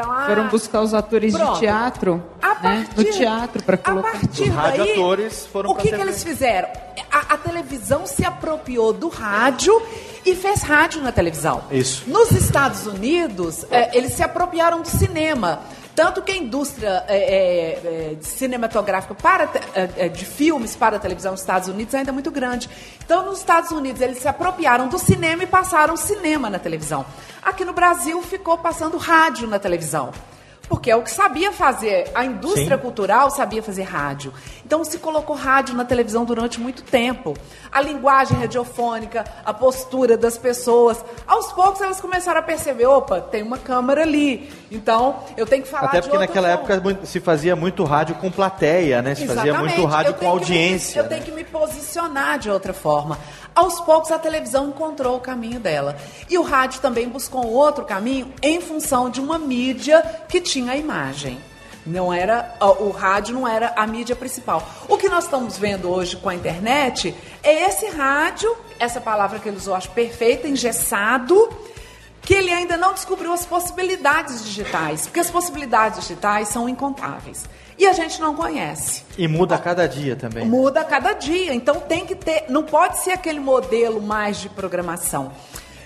[0.06, 0.26] lá.
[0.26, 1.54] Foram buscar os atores Pronto.
[1.54, 4.12] de teatro A né, no partir- teatro para colocar.
[4.12, 6.68] partir Os radioatores daí, foram o que, que eles fizeram?
[7.10, 9.80] A, a televisão se apropriou do rádio
[10.24, 11.62] e fez rádio na televisão.
[11.70, 12.04] Isso.
[12.06, 15.60] Nos Estados Unidos, eh, eles se apropriaram do cinema.
[15.98, 21.00] Tanto que a indústria eh, eh, de cinematográfica para eh, eh, de filmes para a
[21.00, 22.70] televisão nos Estados Unidos ainda é muito grande.
[23.04, 27.04] Então, nos Estados Unidos, eles se apropriaram do cinema e passaram cinema na televisão.
[27.42, 30.12] Aqui no Brasil, ficou passando rádio na televisão.
[30.68, 32.10] Porque é o que sabia fazer.
[32.14, 32.82] A indústria Sim.
[32.82, 34.32] cultural sabia fazer rádio.
[34.66, 37.34] Então se colocou rádio na televisão durante muito tempo.
[37.72, 41.02] A linguagem radiofônica, a postura das pessoas.
[41.26, 44.52] Aos poucos elas começaram a perceber: opa, tem uma câmera ali.
[44.70, 46.76] Então eu tenho que falar Até porque naquela forma.
[46.80, 49.14] época se fazia muito rádio com plateia, né?
[49.14, 49.90] Se fazia muito Exatamente.
[49.90, 51.00] rádio Eu com que me- audiência.
[51.00, 53.18] eu tenho que me posicionar de outra forma.
[53.58, 55.98] Aos poucos a televisão encontrou o caminho dela.
[56.30, 60.76] E o rádio também buscou outro caminho em função de uma mídia que tinha a
[60.76, 61.40] imagem.
[61.84, 64.64] Não era o rádio não era a mídia principal.
[64.86, 67.12] O que nós estamos vendo hoje com a internet
[67.42, 71.48] é esse rádio, essa palavra que ele usou, acho perfeita, engessado,
[72.22, 77.44] que ele ainda não descobriu as possibilidades digitais, porque as possibilidades digitais são incontáveis.
[77.78, 79.04] E a gente não conhece.
[79.16, 80.44] E muda a cada dia também.
[80.44, 81.54] Muda a cada dia.
[81.54, 82.46] Então tem que ter.
[82.48, 85.30] Não pode ser aquele modelo mais de programação.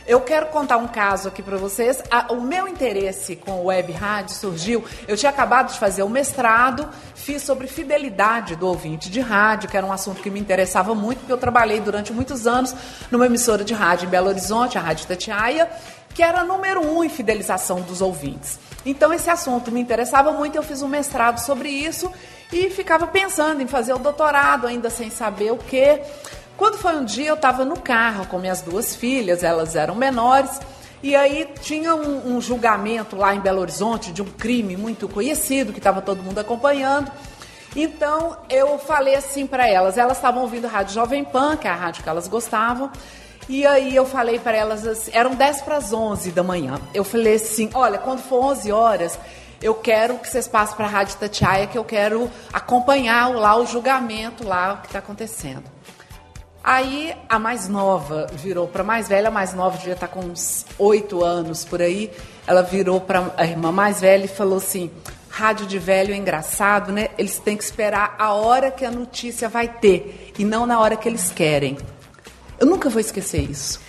[0.05, 2.03] Eu quero contar um caso aqui para vocês.
[2.31, 4.85] O meu interesse com o web rádio surgiu.
[5.07, 9.77] Eu tinha acabado de fazer o mestrado, fiz sobre fidelidade do ouvinte de rádio, que
[9.77, 12.75] era um assunto que me interessava muito, porque eu trabalhei durante muitos anos
[13.13, 15.71] numa emissora de rádio em Belo Horizonte, a Rádio Tatiaia,
[16.13, 18.59] que era número um em fidelização dos ouvintes.
[18.85, 22.11] Então esse assunto me interessava muito, eu fiz um mestrado sobre isso
[22.53, 26.03] e ficava pensando em fazer o doutorado, ainda sem saber o quê.
[26.57, 30.61] Quando foi um dia, eu estava no carro com minhas duas filhas, elas eram menores,
[31.03, 35.73] e aí tinha um, um julgamento lá em Belo Horizonte de um crime muito conhecido,
[35.73, 37.11] que estava todo mundo acompanhando.
[37.75, 41.71] Então eu falei assim para elas, elas estavam ouvindo a Rádio Jovem Pan, que é
[41.71, 42.91] a rádio que elas gostavam,
[43.49, 46.81] e aí eu falei para elas assim, eram 10 para as 11 da manhã.
[46.95, 49.19] Eu falei assim, olha, quando for 11 horas,
[49.61, 53.67] eu quero que vocês passem para a Rádio Tatiaia, que eu quero acompanhar lá o
[53.67, 55.65] julgamento, lá o que está acontecendo.
[56.65, 60.21] Aí a mais nova virou para a mais velha, a mais nova devia estar com
[60.21, 62.11] uns oito anos por aí.
[62.47, 64.89] Ela virou para a irmã mais velha e falou assim:
[65.29, 67.09] rádio de velho é engraçado, né?
[67.19, 70.97] Eles têm que esperar a hora que a notícia vai ter e não na hora
[70.97, 71.77] que eles querem.
[72.63, 73.81] Eu nunca vou esquecer isso.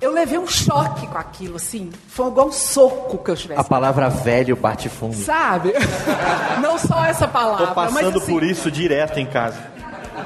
[0.00, 1.90] Eu levei um choque com aquilo, assim.
[2.06, 3.60] Foi igual um soco que eu tivesse.
[3.60, 5.16] A palavra velho bate fundo.
[5.16, 5.72] Sabe?
[6.62, 9.58] Não só essa palavra, Tô passando mas assim, por isso direto em casa.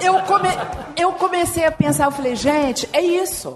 [0.03, 0.51] eu, come-
[0.99, 3.55] eu comecei a pensar, eu falei, gente, é isso.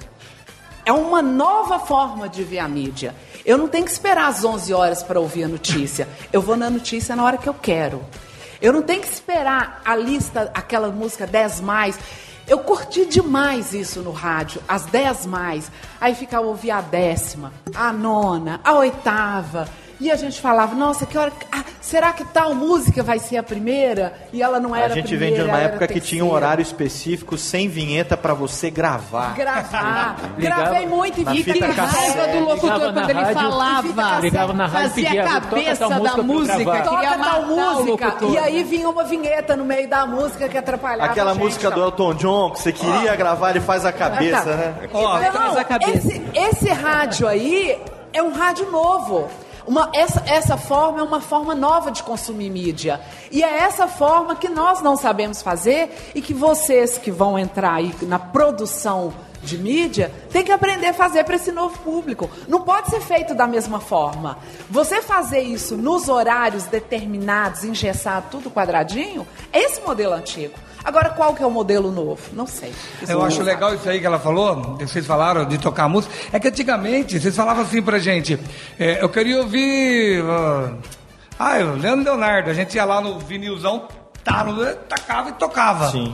[0.86, 3.14] É uma nova forma de ver a mídia.
[3.44, 6.08] Eu não tenho que esperar às 11 horas para ouvir a notícia.
[6.32, 8.02] Eu vou na notícia na hora que eu quero.
[8.62, 11.98] Eu não tenho que esperar a lista, aquela música 10 mais.
[12.48, 15.70] Eu curti demais isso no rádio, as 10 mais.
[16.00, 19.68] Aí ficava ouvir a décima, a nona, a oitava.
[20.00, 21.32] E a gente falava, nossa, que hora.
[21.50, 24.12] ah, será que tal música vai ser a primeira?
[24.32, 26.62] E ela não era A gente primeira, vem de uma época que tinha um horário
[26.62, 29.34] específico sem vinheta pra você gravar.
[29.34, 30.16] Gravar.
[30.38, 34.20] Ligava Gravei muito e vi que raiva do locutor quando ele rádio, falava.
[34.20, 37.42] ligava na rádio e fazia pedia, a "Toca cabeça música da música, gravar." toca tal
[37.46, 38.16] música.
[38.30, 41.42] E aí vinha uma vinheta no meio da música que atrapalhava Aquela a gente.
[41.42, 45.18] música do Elton John que você queria gravar, ele faz a cabeça, Ah, tá.
[45.18, 45.30] né?
[45.74, 47.76] Então, esse, esse rádio aí
[48.12, 49.28] é um rádio novo.
[49.68, 52.98] Uma, essa, essa forma é uma forma nova de consumir mídia.
[53.30, 57.74] E é essa forma que nós não sabemos fazer e que vocês que vão entrar
[57.74, 59.12] aí na produção
[59.42, 62.30] de mídia têm que aprender a fazer para esse novo público.
[62.48, 64.38] Não pode ser feito da mesma forma.
[64.70, 70.54] Você fazer isso nos horários determinados, engessado, tudo quadradinho, é esse modelo antigo.
[70.88, 72.18] Agora, qual que é o modelo novo?
[72.32, 72.72] Não sei.
[73.02, 76.14] Isso Eu acho legal isso aí que ela falou, que vocês falaram de tocar música.
[76.32, 78.38] É que antigamente vocês falavam assim pra gente,
[78.78, 80.24] é, eu queria ouvir.
[80.26, 80.70] ah,
[81.38, 83.86] Ah, o Leandro Leonardo, a gente ia lá no vinilzão,
[84.24, 85.90] tá, no- tacava e tocava.
[85.90, 86.12] Sim.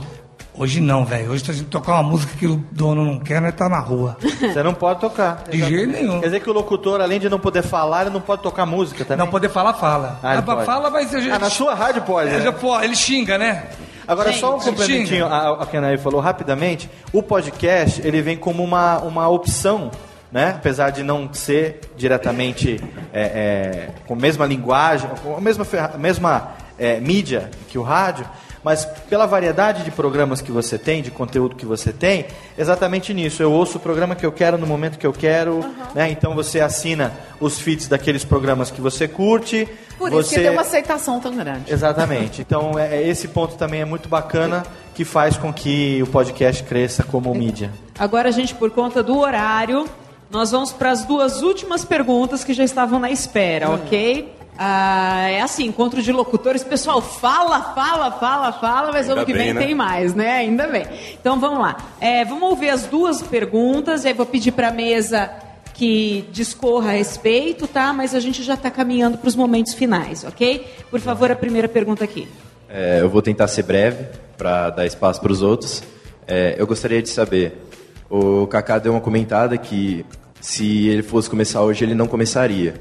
[0.57, 1.31] Hoje não, velho.
[1.31, 3.79] Hoje se a gente tocar uma música que o dono não quer, nós tá na
[3.79, 4.15] rua.
[4.39, 5.43] Você não pode tocar.
[5.49, 6.19] De jeito nenhum.
[6.19, 9.03] Quer dizer que o locutor, além de não poder falar, ele não pode tocar música
[9.03, 9.17] também?
[9.25, 10.17] Não poder falar, fala.
[10.23, 10.65] Ah, ele Ah, pode.
[10.65, 11.13] fala, mas...
[11.13, 12.43] Ah, na sua rádio pode, Ele, né?
[12.43, 13.65] já pode, ele xinga, né?
[14.07, 16.89] Agora, Sim, só um complementinho a, a que a Anaí falou rapidamente.
[17.11, 19.89] O podcast, ele vem como uma, uma opção,
[20.31, 20.55] né?
[20.57, 22.79] Apesar de não ser diretamente
[23.13, 25.65] é, é, com a mesma linguagem, com a mesma,
[25.97, 28.27] mesma é, mídia que o rádio,
[28.65, 32.25] mas pela variedade de programas que você tem, de conteúdo que você tem,
[32.57, 33.43] exatamente nisso.
[33.43, 35.63] Eu ouço o programa que eu quero no momento que eu quero,
[35.93, 36.09] né?
[36.09, 39.69] Então você assina os feeds daqueles programas que você curte.
[39.99, 40.19] Por você...
[40.19, 41.71] isso que tem uma aceitação tão grande.
[41.71, 42.41] Exatamente.
[42.41, 44.65] Então, é, é- esse ponto também é muito bacana
[44.95, 47.71] que faz com que o podcast cresça como mídia.
[47.99, 49.85] Agora, gente, por conta do horário,
[50.31, 54.33] nós vamos para as duas últimas perguntas que já estavam na espera, ok?
[54.57, 59.33] Ah, é assim, encontro de locutores, pessoal, fala, fala, fala, fala, mas Ainda ano que
[59.33, 59.65] bem, vem né?
[59.65, 60.31] tem mais, né?
[60.31, 60.85] Ainda bem.
[61.19, 61.77] Então vamos lá.
[61.99, 65.29] É, vamos ouvir as duas perguntas, aí vou pedir para a mesa
[65.73, 67.91] que discorra a respeito, tá?
[67.91, 70.65] Mas a gente já está caminhando para os momentos finais, ok?
[70.89, 72.27] Por favor, a primeira pergunta aqui.
[72.69, 74.05] É, eu vou tentar ser breve
[74.37, 75.83] para dar espaço para os outros.
[76.25, 77.61] É, eu gostaria de saber,
[78.09, 80.05] o Kaká deu uma comentada que
[80.39, 82.75] se ele fosse começar hoje, ele não começaria.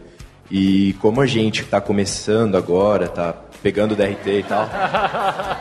[0.50, 4.68] E como a gente está começando agora, tá pegando o DRT e tal,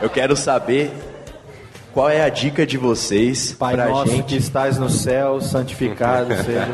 [0.02, 0.92] eu quero saber
[1.92, 6.34] qual é a dica de vocês Pai pra nosso gente que estás no céu, santificado
[6.44, 6.68] seja.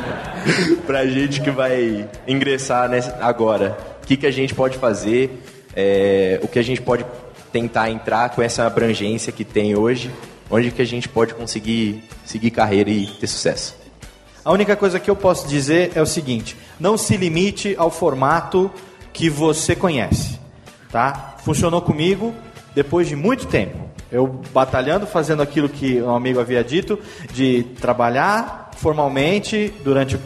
[0.87, 3.77] pra gente que vai ingressar nessa, agora.
[4.03, 5.41] O que, que a gente pode fazer?
[5.75, 7.05] é, o que a gente pode
[7.53, 10.11] tentar entrar com essa abrangência que tem hoje?
[10.51, 13.77] Onde que a gente pode conseguir seguir carreira e ter sucesso?
[14.45, 18.71] A única coisa que eu posso dizer é o seguinte: não se limite ao formato
[19.13, 20.39] que você conhece,
[20.91, 21.37] tá?
[21.45, 22.35] Funcionou comigo
[22.75, 23.79] depois de muito tempo.
[24.11, 26.99] Eu batalhando, fazendo aquilo que um amigo havia dito,
[27.33, 30.21] de trabalhar formalmente durante o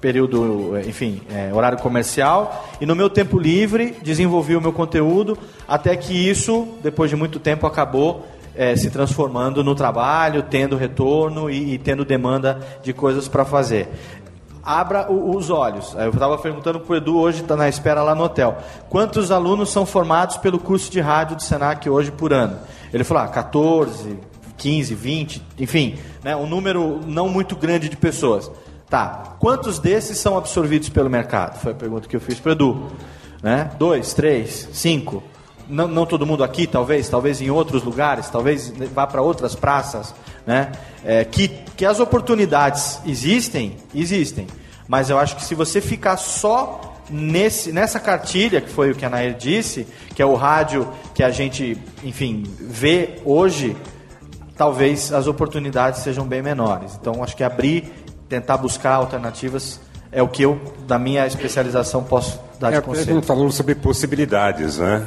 [0.00, 5.36] período, enfim, é, horário comercial, e no meu tempo livre desenvolvi o meu conteúdo,
[5.66, 8.24] até que isso, depois de muito tempo, acabou
[8.56, 13.88] é, se transformando no trabalho, tendo retorno e, e tendo demanda de coisas para fazer.
[14.62, 15.94] Abra o- os olhos.
[15.96, 18.58] Eu estava perguntando para o Edu, hoje está na espera lá no hotel.
[18.88, 22.58] Quantos alunos são formados pelo curso de rádio do Senac hoje por ano?
[22.92, 24.18] Ele falou, ah, 14,
[24.56, 28.50] 15, 20, enfim, né, um número não muito grande de pessoas.
[28.88, 31.58] Tá, quantos desses são absorvidos pelo mercado?
[31.58, 32.86] Foi a pergunta que eu fiz para o Edu.
[33.42, 33.70] Né?
[33.78, 35.22] Dois, três, cinco.
[35.68, 40.14] Não, não todo mundo aqui, talvez, talvez em outros lugares, talvez vá para outras praças,
[40.46, 40.72] né?
[41.04, 44.46] É, que, que as oportunidades existem, existem.
[44.88, 49.04] Mas eu acho que se você ficar só nesse, nessa cartilha, que foi o que
[49.04, 53.76] a Nair disse, que é o rádio que a gente, enfim, vê hoje,
[54.56, 56.96] talvez as oportunidades sejam bem menores.
[57.00, 57.92] Então, acho que abrir,
[58.28, 59.80] tentar buscar alternativas
[60.12, 63.14] é o que eu, da minha especialização, posso dar de É, a conselho.
[63.16, 65.06] gente falou sobre possibilidades, né?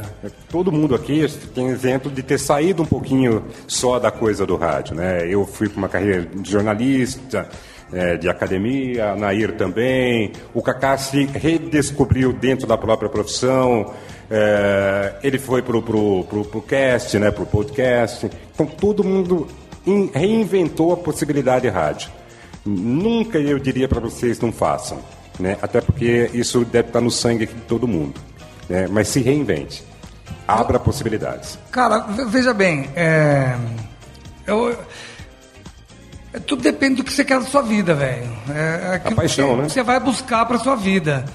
[0.52, 4.96] Todo mundo aqui tem exemplo de ter saído um pouquinho só da coisa do rádio,
[4.96, 5.26] né?
[5.28, 7.48] Eu fui para uma carreira de jornalista,
[7.92, 13.94] é, de academia, a Nair também, o Kaká se redescobriu dentro da própria profissão,
[14.30, 17.32] é, ele foi pro, pro cast, né?
[17.32, 18.30] Pro podcast.
[18.54, 19.48] Então todo mundo
[19.88, 22.12] in- reinventou a possibilidade de rádio.
[22.78, 25.00] Nunca eu diria para vocês não façam,
[25.40, 25.58] né?
[25.62, 28.20] Até porque isso deve estar no sangue de todo mundo,
[28.70, 28.88] né?
[28.90, 29.84] Mas se reinvente,
[30.48, 31.58] abra possibilidades.
[31.72, 33.56] Cara, ve- veja bem, é,
[34.46, 34.78] eu,
[36.34, 38.30] é, tudo depende do que você quer da sua vida, velho.
[38.50, 39.70] É, é aquilo paixão, que né?
[39.70, 41.26] Você vai buscar pra sua vida.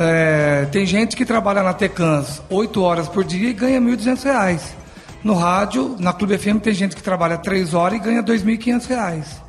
[0.00, 4.76] É, tem gente que trabalha na Tecans 8 horas por dia e ganha 1.200 reais.
[5.24, 9.42] No rádio, na Clube FM, tem gente que trabalha 3 horas e ganha 2.500 reais.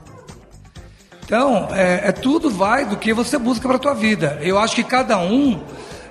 [1.29, 4.39] Então, é, é tudo vai do que você busca para a tua vida.
[4.41, 5.61] Eu acho que cada um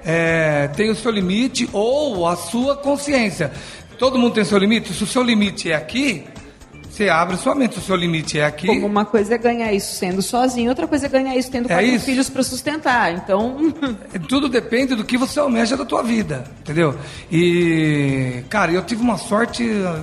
[0.04, 3.50] é, tem o seu limite ou a sua consciência.
[3.98, 4.94] Todo mundo tem seu limite.
[4.94, 6.24] Se o seu limite é aqui,
[6.88, 7.74] você abre sua mente.
[7.74, 10.86] Se o seu limite é aqui, Como uma coisa é ganhar isso sendo sozinho, outra
[10.86, 12.04] coisa é ganhar isso tendo É quatro isso.
[12.04, 13.12] filhos para sustentar.
[13.12, 13.56] Então,
[14.28, 16.96] tudo depende do que você almeja da tua vida, entendeu?
[17.28, 20.00] E, cara, eu tive uma sorte ah,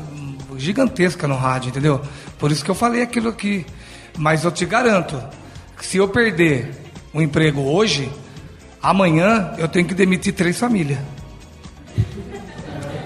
[0.57, 2.01] gigantesca no rádio, entendeu?
[2.37, 3.65] Por isso que eu falei aquilo aqui.
[4.17, 5.21] Mas eu te garanto
[5.77, 6.71] que se eu perder
[7.13, 8.11] o emprego hoje,
[8.81, 10.99] amanhã eu tenho que demitir três famílias.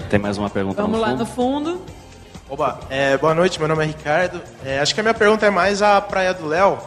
[0.08, 1.82] Tem mais uma pergunta vamos no lá no fundo.
[2.48, 4.40] Oba, é, boa noite, meu nome é Ricardo.
[4.64, 6.78] É, acho que a minha pergunta é mais a Praia do Léo.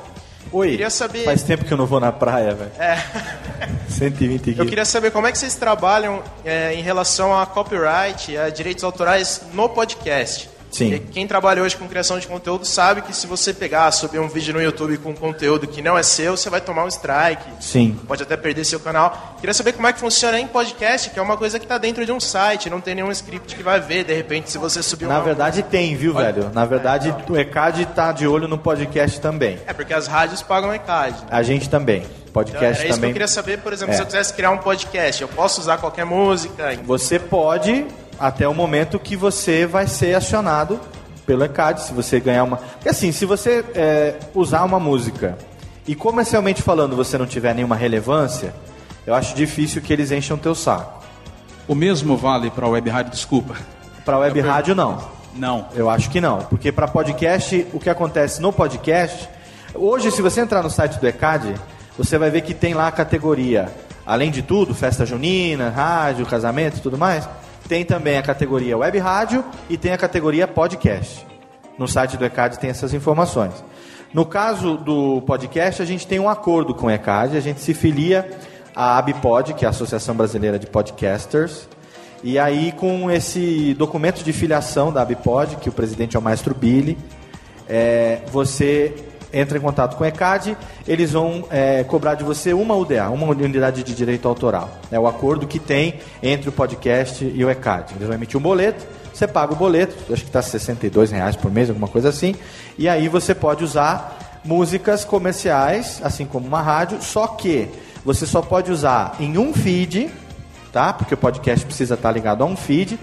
[0.51, 1.23] Oi, Queria saber.
[1.23, 2.71] faz tempo que eu não vou na praia, velho.
[2.77, 2.97] É,
[3.87, 4.69] 120 eu quilos.
[4.69, 9.41] queria saber como é que vocês trabalham é, em relação a copyright, a direitos autorais
[9.53, 10.49] no podcast.
[10.73, 10.99] Sim.
[11.11, 14.53] Quem trabalha hoje com criação de conteúdo sabe que se você pegar, subir um vídeo
[14.53, 17.43] no YouTube com conteúdo que não é seu, você vai tomar um strike.
[17.59, 17.97] Sim.
[18.07, 19.35] Pode até perder seu canal.
[19.39, 22.05] Queria saber como é que funciona em podcast, que é uma coisa que está dentro
[22.05, 25.05] de um site, não tem nenhum script que vai ver, de repente, se você subir
[25.07, 25.23] Na uma...
[25.23, 26.49] verdade tem, viu, velho?
[26.53, 29.59] Na verdade, o ECAD tá de olho no podcast também.
[29.67, 31.15] É, porque as rádios pagam ECAD.
[31.29, 32.01] A gente também.
[32.01, 33.09] Então, Podcast era isso que também.
[33.11, 33.97] eu queria saber, por exemplo, É.
[33.97, 36.75] se eu quisesse criar um podcast, eu posso usar qualquer música?
[36.83, 37.85] Você pode,
[38.23, 40.79] até o momento que você vai ser acionado
[41.25, 42.55] pelo ECAD, se você ganhar uma.
[42.57, 45.37] Porque assim, se você é, usar uma música
[45.85, 48.53] e comercialmente falando você não tiver nenhuma relevância,
[49.05, 51.03] eu acho difícil que eles encham o teu saco.
[51.67, 53.55] O mesmo vale para a web rádio, desculpa.
[54.05, 55.01] Para web Eu per- rádio não.
[55.35, 55.67] Não.
[55.75, 59.27] Eu acho que não, porque para podcast, o que acontece no podcast,
[59.73, 61.55] hoje se você entrar no site do ECAD,
[61.97, 63.69] você vai ver que tem lá a categoria,
[64.05, 67.27] além de tudo, festa junina, rádio, casamento e tudo mais,
[67.67, 71.25] tem também a categoria web rádio e tem a categoria podcast.
[71.77, 73.53] No site do ECAD tem essas informações.
[74.13, 77.73] No caso do podcast, a gente tem um acordo com o ECAD, a gente se
[77.73, 78.29] filia
[78.75, 81.67] à ABPOD, que é a Associação Brasileira de Podcasters,
[82.23, 86.55] e aí, com esse documento de filiação da ABPOD, que o presidente é o maestro
[86.55, 86.97] Billy,
[87.67, 88.95] é, você
[89.33, 90.55] entra em contato com o ECAD,
[90.87, 94.69] eles vão é, cobrar de você uma UDA, uma unidade de direito autoral.
[94.91, 97.95] É o acordo que tem entre o podcast e o ECAD.
[97.95, 101.51] Eles vão emitir um boleto, você paga o boleto, acho que está 62 reais por
[101.51, 102.35] mês, alguma coisa assim,
[102.77, 107.67] e aí você pode usar músicas comerciais, assim como uma rádio, só que
[108.03, 110.09] você só pode usar em um feed,
[110.71, 110.91] tá?
[110.91, 112.99] Porque o podcast precisa estar ligado a um feed,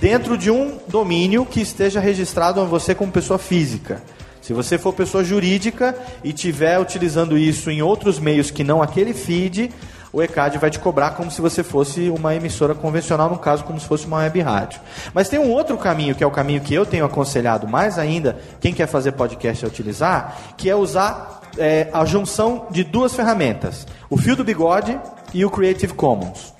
[0.00, 4.02] dentro de um domínio que esteja registrado a você como pessoa física.
[4.42, 9.14] Se você for pessoa jurídica e estiver utilizando isso em outros meios que não aquele
[9.14, 9.70] feed,
[10.12, 13.80] o ECAD vai te cobrar como se você fosse uma emissora convencional, no caso, como
[13.80, 14.80] se fosse uma web rádio.
[15.14, 18.38] Mas tem um outro caminho, que é o caminho que eu tenho aconselhado mais ainda,
[18.60, 23.86] quem quer fazer podcast a utilizar, que é usar é, a junção de duas ferramentas:
[24.10, 24.98] o fio do bigode
[25.32, 26.52] e o Creative Commons.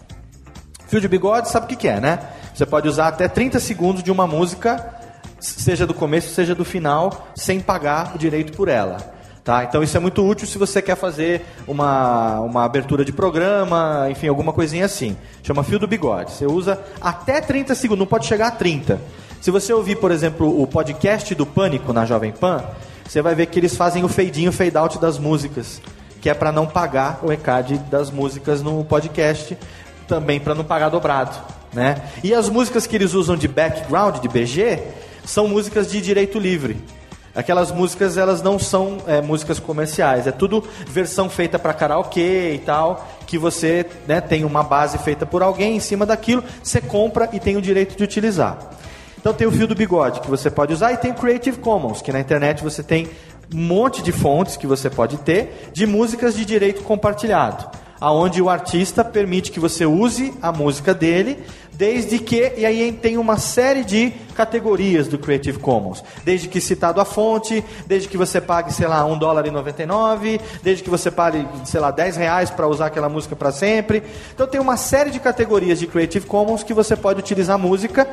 [0.87, 2.21] Fio de bigode, sabe o que, que é, né?
[2.55, 5.02] Você pode usar até 30 segundos de uma música,
[5.43, 9.13] seja do começo, seja do final, sem pagar o direito por ela.
[9.45, 9.65] Tá?
[9.65, 14.29] Então isso é muito útil se você quer fazer uma, uma abertura de programa, enfim,
[14.29, 15.17] alguma coisinha assim.
[15.43, 16.31] Chama fio do bigode.
[16.31, 19.01] Você usa até 30 segundos, não pode chegar a 30.
[19.41, 22.65] Se você ouvir, por exemplo, o podcast do Pânico na Jovem Pan,
[23.05, 25.83] você vai ver que eles fazem o fade in, o fade out das músicas,
[26.21, 29.59] que é para não pagar o ECAD das músicas no podcast,
[30.07, 31.37] também para não pagar dobrado,
[31.73, 32.01] né?
[32.23, 34.79] E as músicas que eles usam de background, de BG,
[35.25, 36.83] são músicas de direito livre.
[37.35, 42.59] Aquelas músicas, elas não são é, músicas comerciais, é tudo versão feita para karaokê e
[42.59, 47.31] tal, que você né, tem uma base feita por alguém, em cima daquilo, você compra
[47.33, 48.59] e tem o direito de utilizar.
[49.19, 52.03] Então tem o fio do bigode que você pode usar e tem o Creative Commons,
[52.03, 53.09] que na internet você tem
[53.55, 57.67] um monte de fontes que você pode ter de músicas de direito compartilhado,
[58.03, 61.39] aonde o artista permite que você use a música dele,
[61.73, 67.01] desde que e aí tem uma série de categorias do Creative Commons, desde que citado
[67.01, 71.13] a fonte, desde que você pague sei lá um dólar e 99, desde que você
[71.13, 74.03] pague sei lá 10 reais para usar aquela música para sempre.
[74.35, 78.09] Então tem uma série de categorias de Creative Commons que você pode utilizar música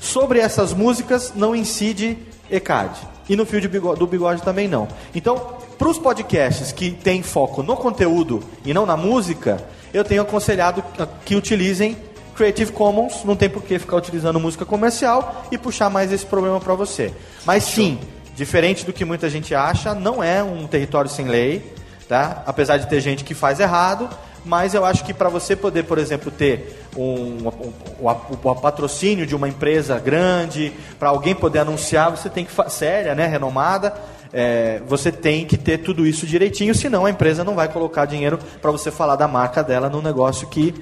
[0.00, 2.16] Sobre essas músicas não incide
[2.50, 2.98] ECAD.
[3.28, 4.88] E no fio de bigode, do bigode também não.
[5.14, 10.20] Então, para os podcasts que têm foco no conteúdo e não na música, eu tenho
[10.20, 10.84] aconselhado
[11.24, 11.96] que utilizem
[12.36, 16.60] Creative Commons, não tem por que ficar utilizando música comercial e puxar mais esse problema
[16.60, 17.14] para você.
[17.46, 17.98] Mas sim,
[18.36, 21.72] diferente do que muita gente acha, não é um território sem lei,
[22.06, 22.42] tá?
[22.46, 24.06] Apesar de ter gente que faz errado,
[24.44, 29.26] mas eu acho que para você poder, por exemplo, ter um, um, um, um patrocínio
[29.26, 33.94] de uma empresa grande, para alguém poder anunciar, você tem que séria, né, renomada,
[34.32, 38.38] é, você tem que ter tudo isso direitinho, senão a empresa não vai colocar dinheiro
[38.60, 40.74] para você falar da marca dela num negócio que,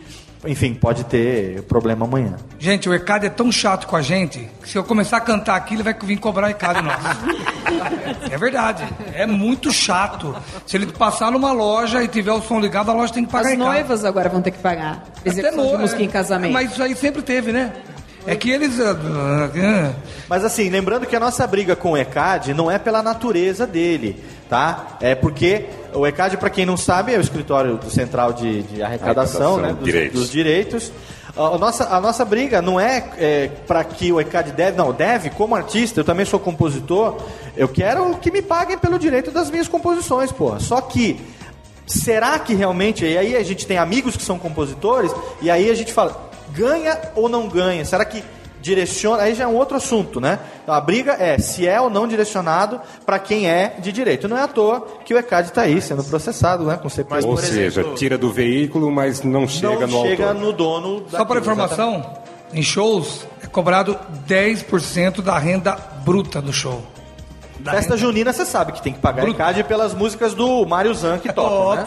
[0.47, 2.37] enfim, pode ter problema amanhã.
[2.59, 5.57] Gente, o ECAD é tão chato com a gente que se eu começar a cantar
[5.57, 6.99] aqui, ele vai vir cobrar ECAD nosso.
[8.31, 8.85] É verdade.
[9.15, 10.35] É muito chato.
[10.67, 13.49] Se ele passar numa loja e tiver o som ligado, a loja tem que pagar
[13.49, 13.65] As ECAD.
[13.65, 15.05] noivas agora vão ter que pagar.
[15.25, 16.53] Execução no- de música é, em casamento.
[16.53, 17.73] Mas isso aí sempre teve, né?
[18.29, 18.79] É que eles.
[18.79, 19.93] ah, ah,
[20.29, 24.23] Mas assim, lembrando que a nossa briga com o ECAD não é pela natureza dele,
[24.51, 24.99] tá?
[25.01, 25.65] É porque
[25.95, 29.61] o ECAD, para quem não sabe, é o escritório do Central de, de Arrecadação, Arrecadação,
[29.63, 29.73] né?
[29.73, 30.21] Dos direitos.
[30.21, 30.93] dos direitos.
[31.35, 35.55] A nossa, a nossa briga não é, para que o ECAD deve, não, deve, como
[35.55, 37.17] artista, eu também sou compositor,
[37.57, 40.59] eu quero que me paguem pelo direito das minhas composições, porra.
[40.59, 41.21] Só que,
[41.87, 45.75] será que realmente, e aí a gente tem amigos que são compositores, e aí a
[45.75, 46.28] gente fala,
[46.59, 47.85] ganha ou não ganha?
[47.85, 48.23] Será que
[48.61, 49.23] direciona?
[49.23, 50.39] Aí já é um outro assunto, né?
[50.63, 54.27] Então a briga é se é ou não direcionado para quem é de direito.
[54.29, 56.77] Não é à toa que o ECAD está aí sendo processado, né?
[56.77, 57.25] Com CPI.
[57.25, 60.41] Ou seja, tira do veículo, mas não chega não no chega autor.
[60.43, 61.05] no dono.
[61.11, 62.05] Só para informação,
[62.53, 66.83] em shows é cobrado 10% da renda bruta do show.
[67.61, 70.95] Da Festa renda- junina, você sabe que tem que pagar ECAD pelas músicas do Mário
[70.95, 71.85] Zan que toca, né?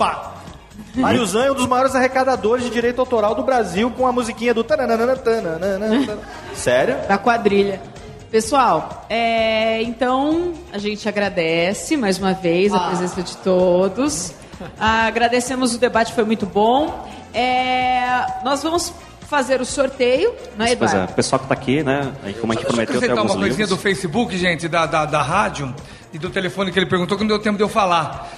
[0.92, 1.02] Opa!
[1.02, 4.64] Mariuzan é um dos maiores arrecadadores de direito autoral do Brasil com a musiquinha do
[4.64, 6.18] tananana, tananana.
[6.54, 6.98] Sério?
[7.08, 7.82] Da quadrilha.
[8.30, 12.88] Pessoal, é, então a gente agradece mais uma vez a Ah.
[12.88, 14.34] presença de todos.
[14.80, 17.08] Ah, agradecemos o debate, foi muito bom.
[17.34, 18.94] É, nós vamos
[19.28, 21.12] fazer o sorteio, não é, Pois é, Eduardo?
[21.14, 22.12] o pessoal que tá aqui, né?
[22.24, 23.70] Aí, como a gente Deixa eu prometeu, tem acrescentar alguns uma coisinha livros.
[23.70, 25.74] do Facebook, gente, da, da, da rádio
[26.14, 28.30] e do telefone que ele perguntou, que não deu tempo de eu falar.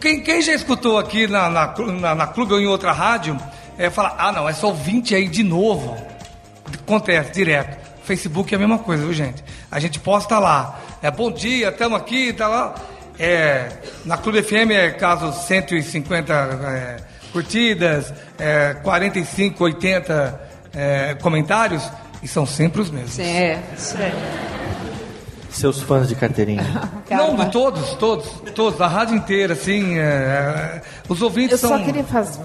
[0.00, 3.38] Quem, quem já escutou aqui na, na, na, na clube ou em outra rádio,
[3.78, 5.96] é falar, ah não, é só 20 aí de novo.
[6.82, 7.86] Acontece, direto.
[8.02, 9.44] Facebook é a mesma coisa, viu, gente?
[9.70, 10.80] A gente posta lá.
[11.02, 12.74] É bom dia, estamos aqui, tá lá.
[13.18, 13.68] É,
[14.04, 16.96] na Clube FM é caso 150 é,
[17.32, 20.40] curtidas, é, 45, 80
[20.74, 21.90] é, comentários,
[22.22, 23.18] e são sempre os mesmos.
[23.18, 24.12] É, isso é.
[25.56, 26.62] Seus fãs de carteirinha.
[27.10, 31.78] Não, de todos, todos, todos, a rádio inteira, assim, é, é, os ouvintes Eu são...
[31.78, 32.42] só queria fazer.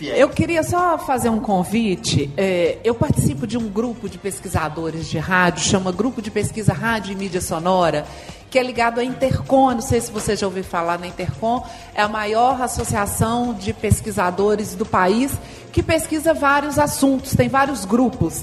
[0.00, 2.28] Eu queria só fazer um convite.
[2.36, 7.12] É, eu participo de um grupo de pesquisadores de rádio, chama Grupo de Pesquisa Rádio
[7.12, 8.04] e Mídia Sonora,
[8.50, 9.70] que é ligado à Intercom.
[9.70, 11.64] Não sei se você já ouviu falar na Intercom.
[11.94, 15.38] É a maior associação de pesquisadores do país
[15.70, 18.42] que pesquisa vários assuntos, tem vários grupos.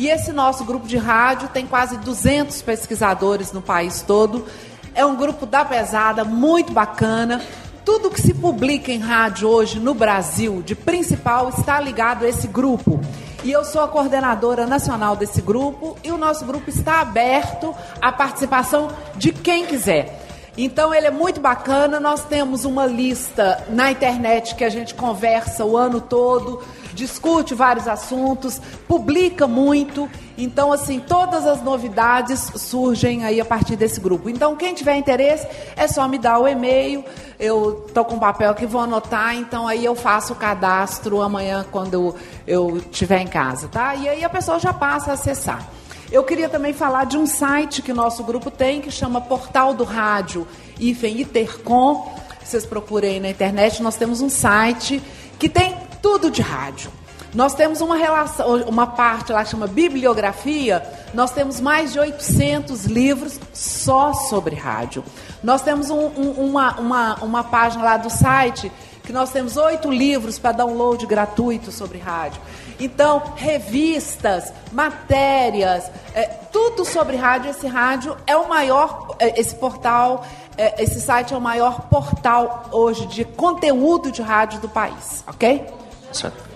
[0.00, 4.46] E esse nosso grupo de rádio tem quase 200 pesquisadores no país todo.
[4.94, 7.42] É um grupo da pesada, muito bacana.
[7.84, 12.46] Tudo que se publica em rádio hoje no Brasil, de principal, está ligado a esse
[12.46, 12.98] grupo.
[13.44, 18.10] E eu sou a coordenadora nacional desse grupo e o nosso grupo está aberto à
[18.10, 20.19] participação de quem quiser.
[20.62, 21.98] Então ele é muito bacana.
[21.98, 26.62] Nós temos uma lista na internet que a gente conversa o ano todo,
[26.92, 30.06] discute vários assuntos, publica muito.
[30.36, 34.28] Então, assim, todas as novidades surgem aí a partir desse grupo.
[34.28, 35.46] Então, quem tiver interesse,
[35.76, 37.04] é só me dar o e-mail.
[37.38, 39.34] Eu tô com papel aqui, vou anotar.
[39.34, 42.14] Então, aí eu faço o cadastro amanhã quando
[42.46, 43.94] eu estiver em casa, tá?
[43.94, 45.79] E aí a pessoa já passa a acessar.
[46.10, 49.84] Eu queria também falar de um site que nosso grupo tem, que chama Portal do
[49.84, 50.46] Rádio
[50.78, 52.12] Ifen Intercom.
[52.42, 55.00] Vocês procurem aí na internet, nós temos um site
[55.38, 56.90] que tem tudo de rádio.
[57.32, 60.82] Nós temos uma relação, uma parte lá que chama bibliografia.
[61.14, 65.04] Nós temos mais de 800 livros só sobre rádio.
[65.44, 68.72] Nós temos um- um- uma, uma, uma página lá do site
[69.04, 72.40] que nós temos oito livros para download gratuito sobre rádio.
[72.80, 77.50] Então, revistas, matérias, é, tudo sobre rádio.
[77.50, 80.24] Esse rádio é o maior, é, esse portal,
[80.56, 85.66] é, esse site é o maior portal hoje de conteúdo de rádio do país, ok?
[86.10, 86.48] Certo.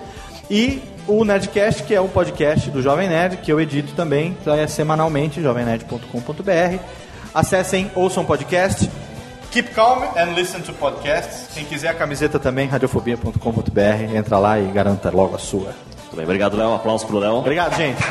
[0.50, 4.54] E o Nerdcast, que é um podcast do Jovem Nerd, que eu edito também, então
[4.54, 6.80] é semanalmente, jovemnerd.com.br.
[7.34, 8.90] Acessem, ouçam podcast.
[9.52, 11.48] Keep calm and listen to podcasts.
[11.54, 14.16] Quem quiser a camiseta também, radiofobia.com.br.
[14.16, 15.74] Entra lá e garanta logo a sua.
[16.02, 16.74] Muito bem, obrigado, Léo.
[16.74, 17.36] Aplausos pro Léo.
[17.36, 18.02] Obrigado, gente.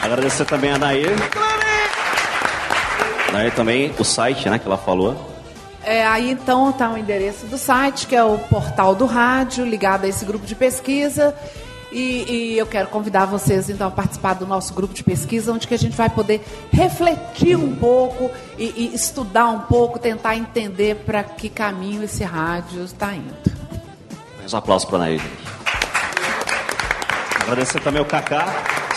[0.00, 1.10] Agradecer também a Nair.
[3.32, 5.16] Nair também, o site, né, que ela falou.
[5.84, 10.04] É, aí então está o endereço do site, que é o portal do rádio, ligado
[10.04, 11.34] a esse grupo de pesquisa.
[11.92, 15.68] E, e eu quero convidar vocês então a participar do nosso grupo de pesquisa, onde
[15.68, 16.42] que a gente vai poder
[16.72, 22.82] refletir um pouco e, e estudar um pouco, tentar entender para que caminho esse rádio
[22.82, 23.34] está indo.
[24.38, 25.22] Mais um aplauso para a Nair.
[27.42, 28.46] Agradecer também o Kaká.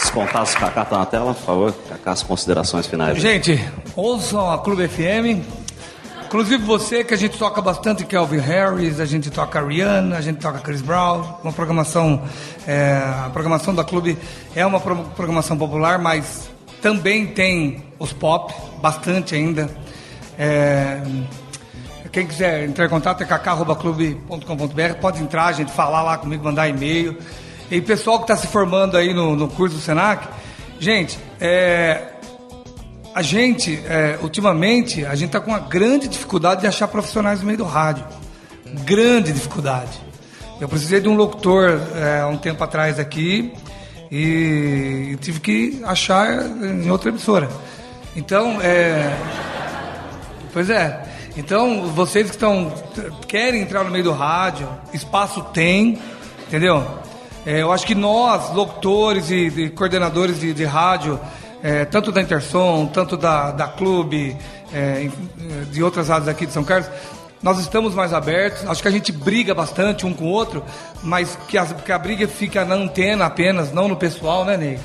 [0.01, 1.73] Os contatos do Kaká tá na tela, por favor.
[1.89, 3.17] Kaká, as considerações finais.
[3.17, 3.59] Gente,
[3.95, 5.64] ouçam a Clube FM.
[6.25, 10.39] Inclusive você, que a gente toca bastante Kelvin Harris, a gente toca Rihanna, a gente
[10.39, 11.23] toca Chris Brown.
[11.43, 12.21] Uma programação,
[12.67, 14.17] é, a programação da Clube
[14.55, 16.49] é uma pro- programação popular, mas
[16.81, 19.69] também tem os pop, bastante ainda.
[20.37, 21.01] É,
[22.11, 27.17] quem quiser entrar em contato é kaká.clube.com.br, pode entrar, gente falar lá comigo, mandar e-mail.
[27.69, 30.27] E pessoal que está se formando aí no, no curso do Senac,
[30.79, 32.14] gente, é,
[33.15, 37.45] a gente, é, ultimamente, a gente está com uma grande dificuldade de achar profissionais no
[37.45, 38.05] meio do rádio.
[38.83, 40.01] Grande dificuldade.
[40.59, 43.53] Eu precisei de um locutor é, um tempo atrás aqui
[44.11, 47.49] e tive que achar em outra emissora.
[48.17, 49.17] Então, é.
[50.51, 51.05] Pois é.
[51.37, 52.73] Então, vocês que estão
[53.29, 55.97] querem entrar no meio do rádio, espaço tem,
[56.47, 56.85] entendeu?
[57.45, 61.17] É, eu acho que nós, locutores e, e coordenadores de, de rádio,
[61.65, 64.37] é, tanto da Intersom, tanto da, da Clube,
[64.71, 65.09] é,
[65.71, 66.87] de outras rádios aqui de São Carlos,
[67.41, 68.69] nós estamos mais abertos.
[68.69, 70.63] Acho que a gente briga bastante um com o outro,
[71.01, 74.79] mas que a, que a briga fica na antena apenas, não no pessoal, né, Ney?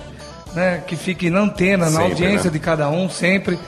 [0.54, 0.82] Né?
[0.86, 2.50] Que fique na antena, na Sempre, audiência né?
[2.50, 3.58] de cada um, sempre.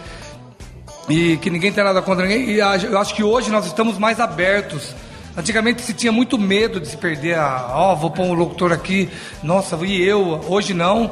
[1.06, 2.48] E que ninguém tem nada contra ninguém.
[2.48, 4.94] E eu acho que hoje nós estamos mais abertos.
[5.36, 7.72] Antigamente se tinha muito medo de se perder a.
[7.74, 9.10] Ó, vou pôr um locutor aqui,
[9.42, 10.40] nossa, e eu?
[10.48, 11.10] Hoje não.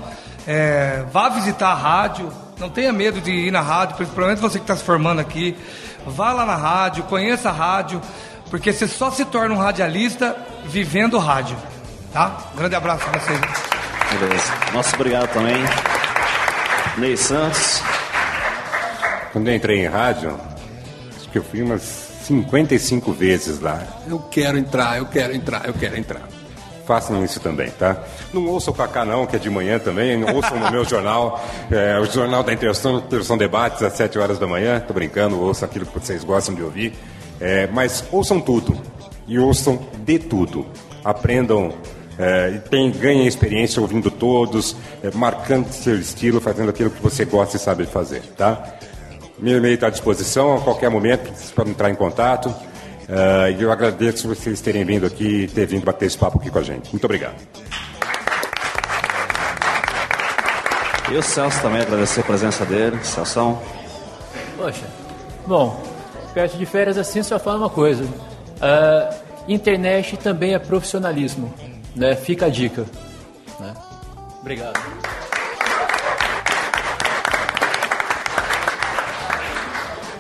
[0.53, 2.29] É, vá visitar a rádio,
[2.59, 5.57] não tenha medo de ir na rádio, principalmente você que está se formando aqui.
[6.05, 8.01] Vá lá na rádio, conheça a rádio,
[8.51, 11.57] porque você só se torna um radialista vivendo rádio.
[12.13, 12.37] Tá?
[12.53, 13.41] Um grande abraço para vocês.
[14.19, 14.53] Beleza.
[14.73, 15.63] Nosso obrigado também.
[16.99, 17.81] Ney Santos.
[19.31, 20.37] Quando eu entrei em rádio,
[21.17, 21.83] acho que eu fui umas
[22.25, 23.85] 55 vezes lá.
[24.09, 26.40] Eu quero entrar, eu quero entrar, eu quero entrar.
[26.87, 28.03] Façam isso também, tá?
[28.33, 30.25] Não ouçam o Cacá não, que é de manhã também.
[30.25, 31.41] Ouçam no meu jornal,
[31.71, 34.81] é, o jornal da Interção, Interção Debates, às 7 horas da manhã.
[34.81, 36.95] Tô brincando, ouçam aquilo que vocês gostam de ouvir.
[37.41, 38.77] É, mas ouçam tudo.
[39.27, 40.67] E ouçam de tudo.
[41.05, 41.73] Aprendam
[42.19, 47.25] é, e tem- ganhem experiência ouvindo todos, é, marcando seu estilo, fazendo aquilo que você
[47.25, 48.63] gosta e sabe fazer, tá?
[49.39, 52.55] Meu e-mail está à disposição a qualquer momento, vocês podem entrar em contato.
[53.13, 56.49] Eh, E eu agradeço vocês terem vindo aqui e ter vindo bater esse papo aqui
[56.51, 56.91] com a gente.
[56.93, 57.35] Muito obrigado.
[61.11, 62.97] E o Celso também, agradecer a presença dele.
[63.03, 63.59] Celso.
[64.57, 64.87] Poxa,
[65.47, 65.83] bom,
[66.33, 68.05] perto de férias assim só fala uma coisa.
[68.61, 69.13] Ah,
[69.49, 71.53] internet também é profissionalismo,
[71.97, 72.15] né?
[72.15, 72.85] Fica a dica.
[73.59, 73.75] Né?
[74.41, 74.79] Obrigado.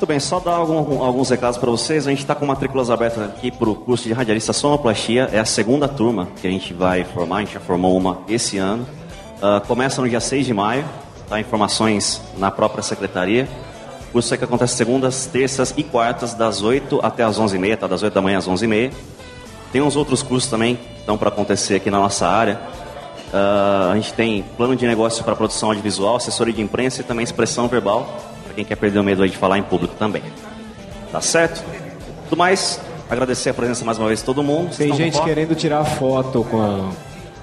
[0.01, 2.06] Muito bem, só dar algum- alguns recados para vocês.
[2.06, 5.28] A gente está com matrículas abertas aqui para o curso de radialista sonoplastia.
[5.31, 7.36] É a segunda turma que a gente vai formar.
[7.36, 8.86] A gente já formou uma esse ano.
[9.43, 10.86] Ah, começa no dia 6 de maio.
[11.28, 11.39] Tá?
[11.39, 13.47] Informações na própria secretaria.
[14.09, 17.86] O curso é que acontece segundas, terças e quartas, das 8 até as 11h30, tá?
[17.86, 18.93] das 8 da manhã às 11h30.
[19.70, 22.59] Tem uns outros cursos também que estão para acontecer aqui na nossa área.
[23.35, 27.22] Ah, a gente tem plano de negócio para produção audiovisual, assessoria de imprensa e também
[27.22, 28.09] expressão verbal,
[28.51, 30.22] para quem quer perder o medo aí de falar em público também.
[31.12, 31.64] Tá certo?
[32.28, 34.72] Tudo mais, agradecer a presença mais uma vez de todo mundo.
[34.74, 36.90] Vocês Tem gente querendo tirar foto com, a-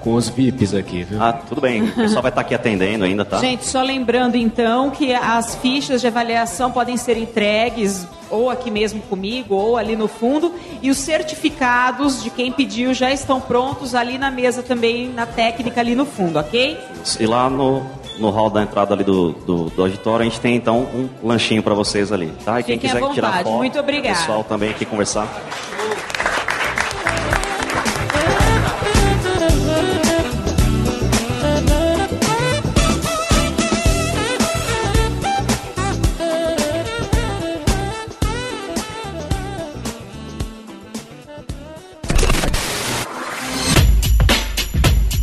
[0.00, 1.22] com os VIPs aqui, viu?
[1.22, 1.82] Ah, tudo bem.
[1.84, 3.38] O pessoal vai estar aqui atendendo ainda, tá?
[3.38, 9.00] Gente, só lembrando então que as fichas de avaliação podem ser entregues ou aqui mesmo
[9.02, 10.52] comigo ou ali no fundo
[10.82, 15.80] e os certificados de quem pediu já estão prontos ali na mesa também na técnica
[15.80, 16.78] ali no fundo, ok?
[17.18, 17.82] E lá no,
[18.18, 21.62] no hall da entrada ali do, do, do auditório, a gente tem então um lanchinho
[21.62, 22.60] para vocês ali, tá?
[22.60, 24.14] E quem Fiquem quiser tirar foto, Muito obrigada.
[24.14, 25.28] o pessoal também aqui conversar.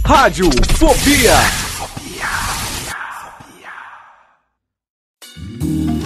[0.04, 1.65] Rádio Fobia.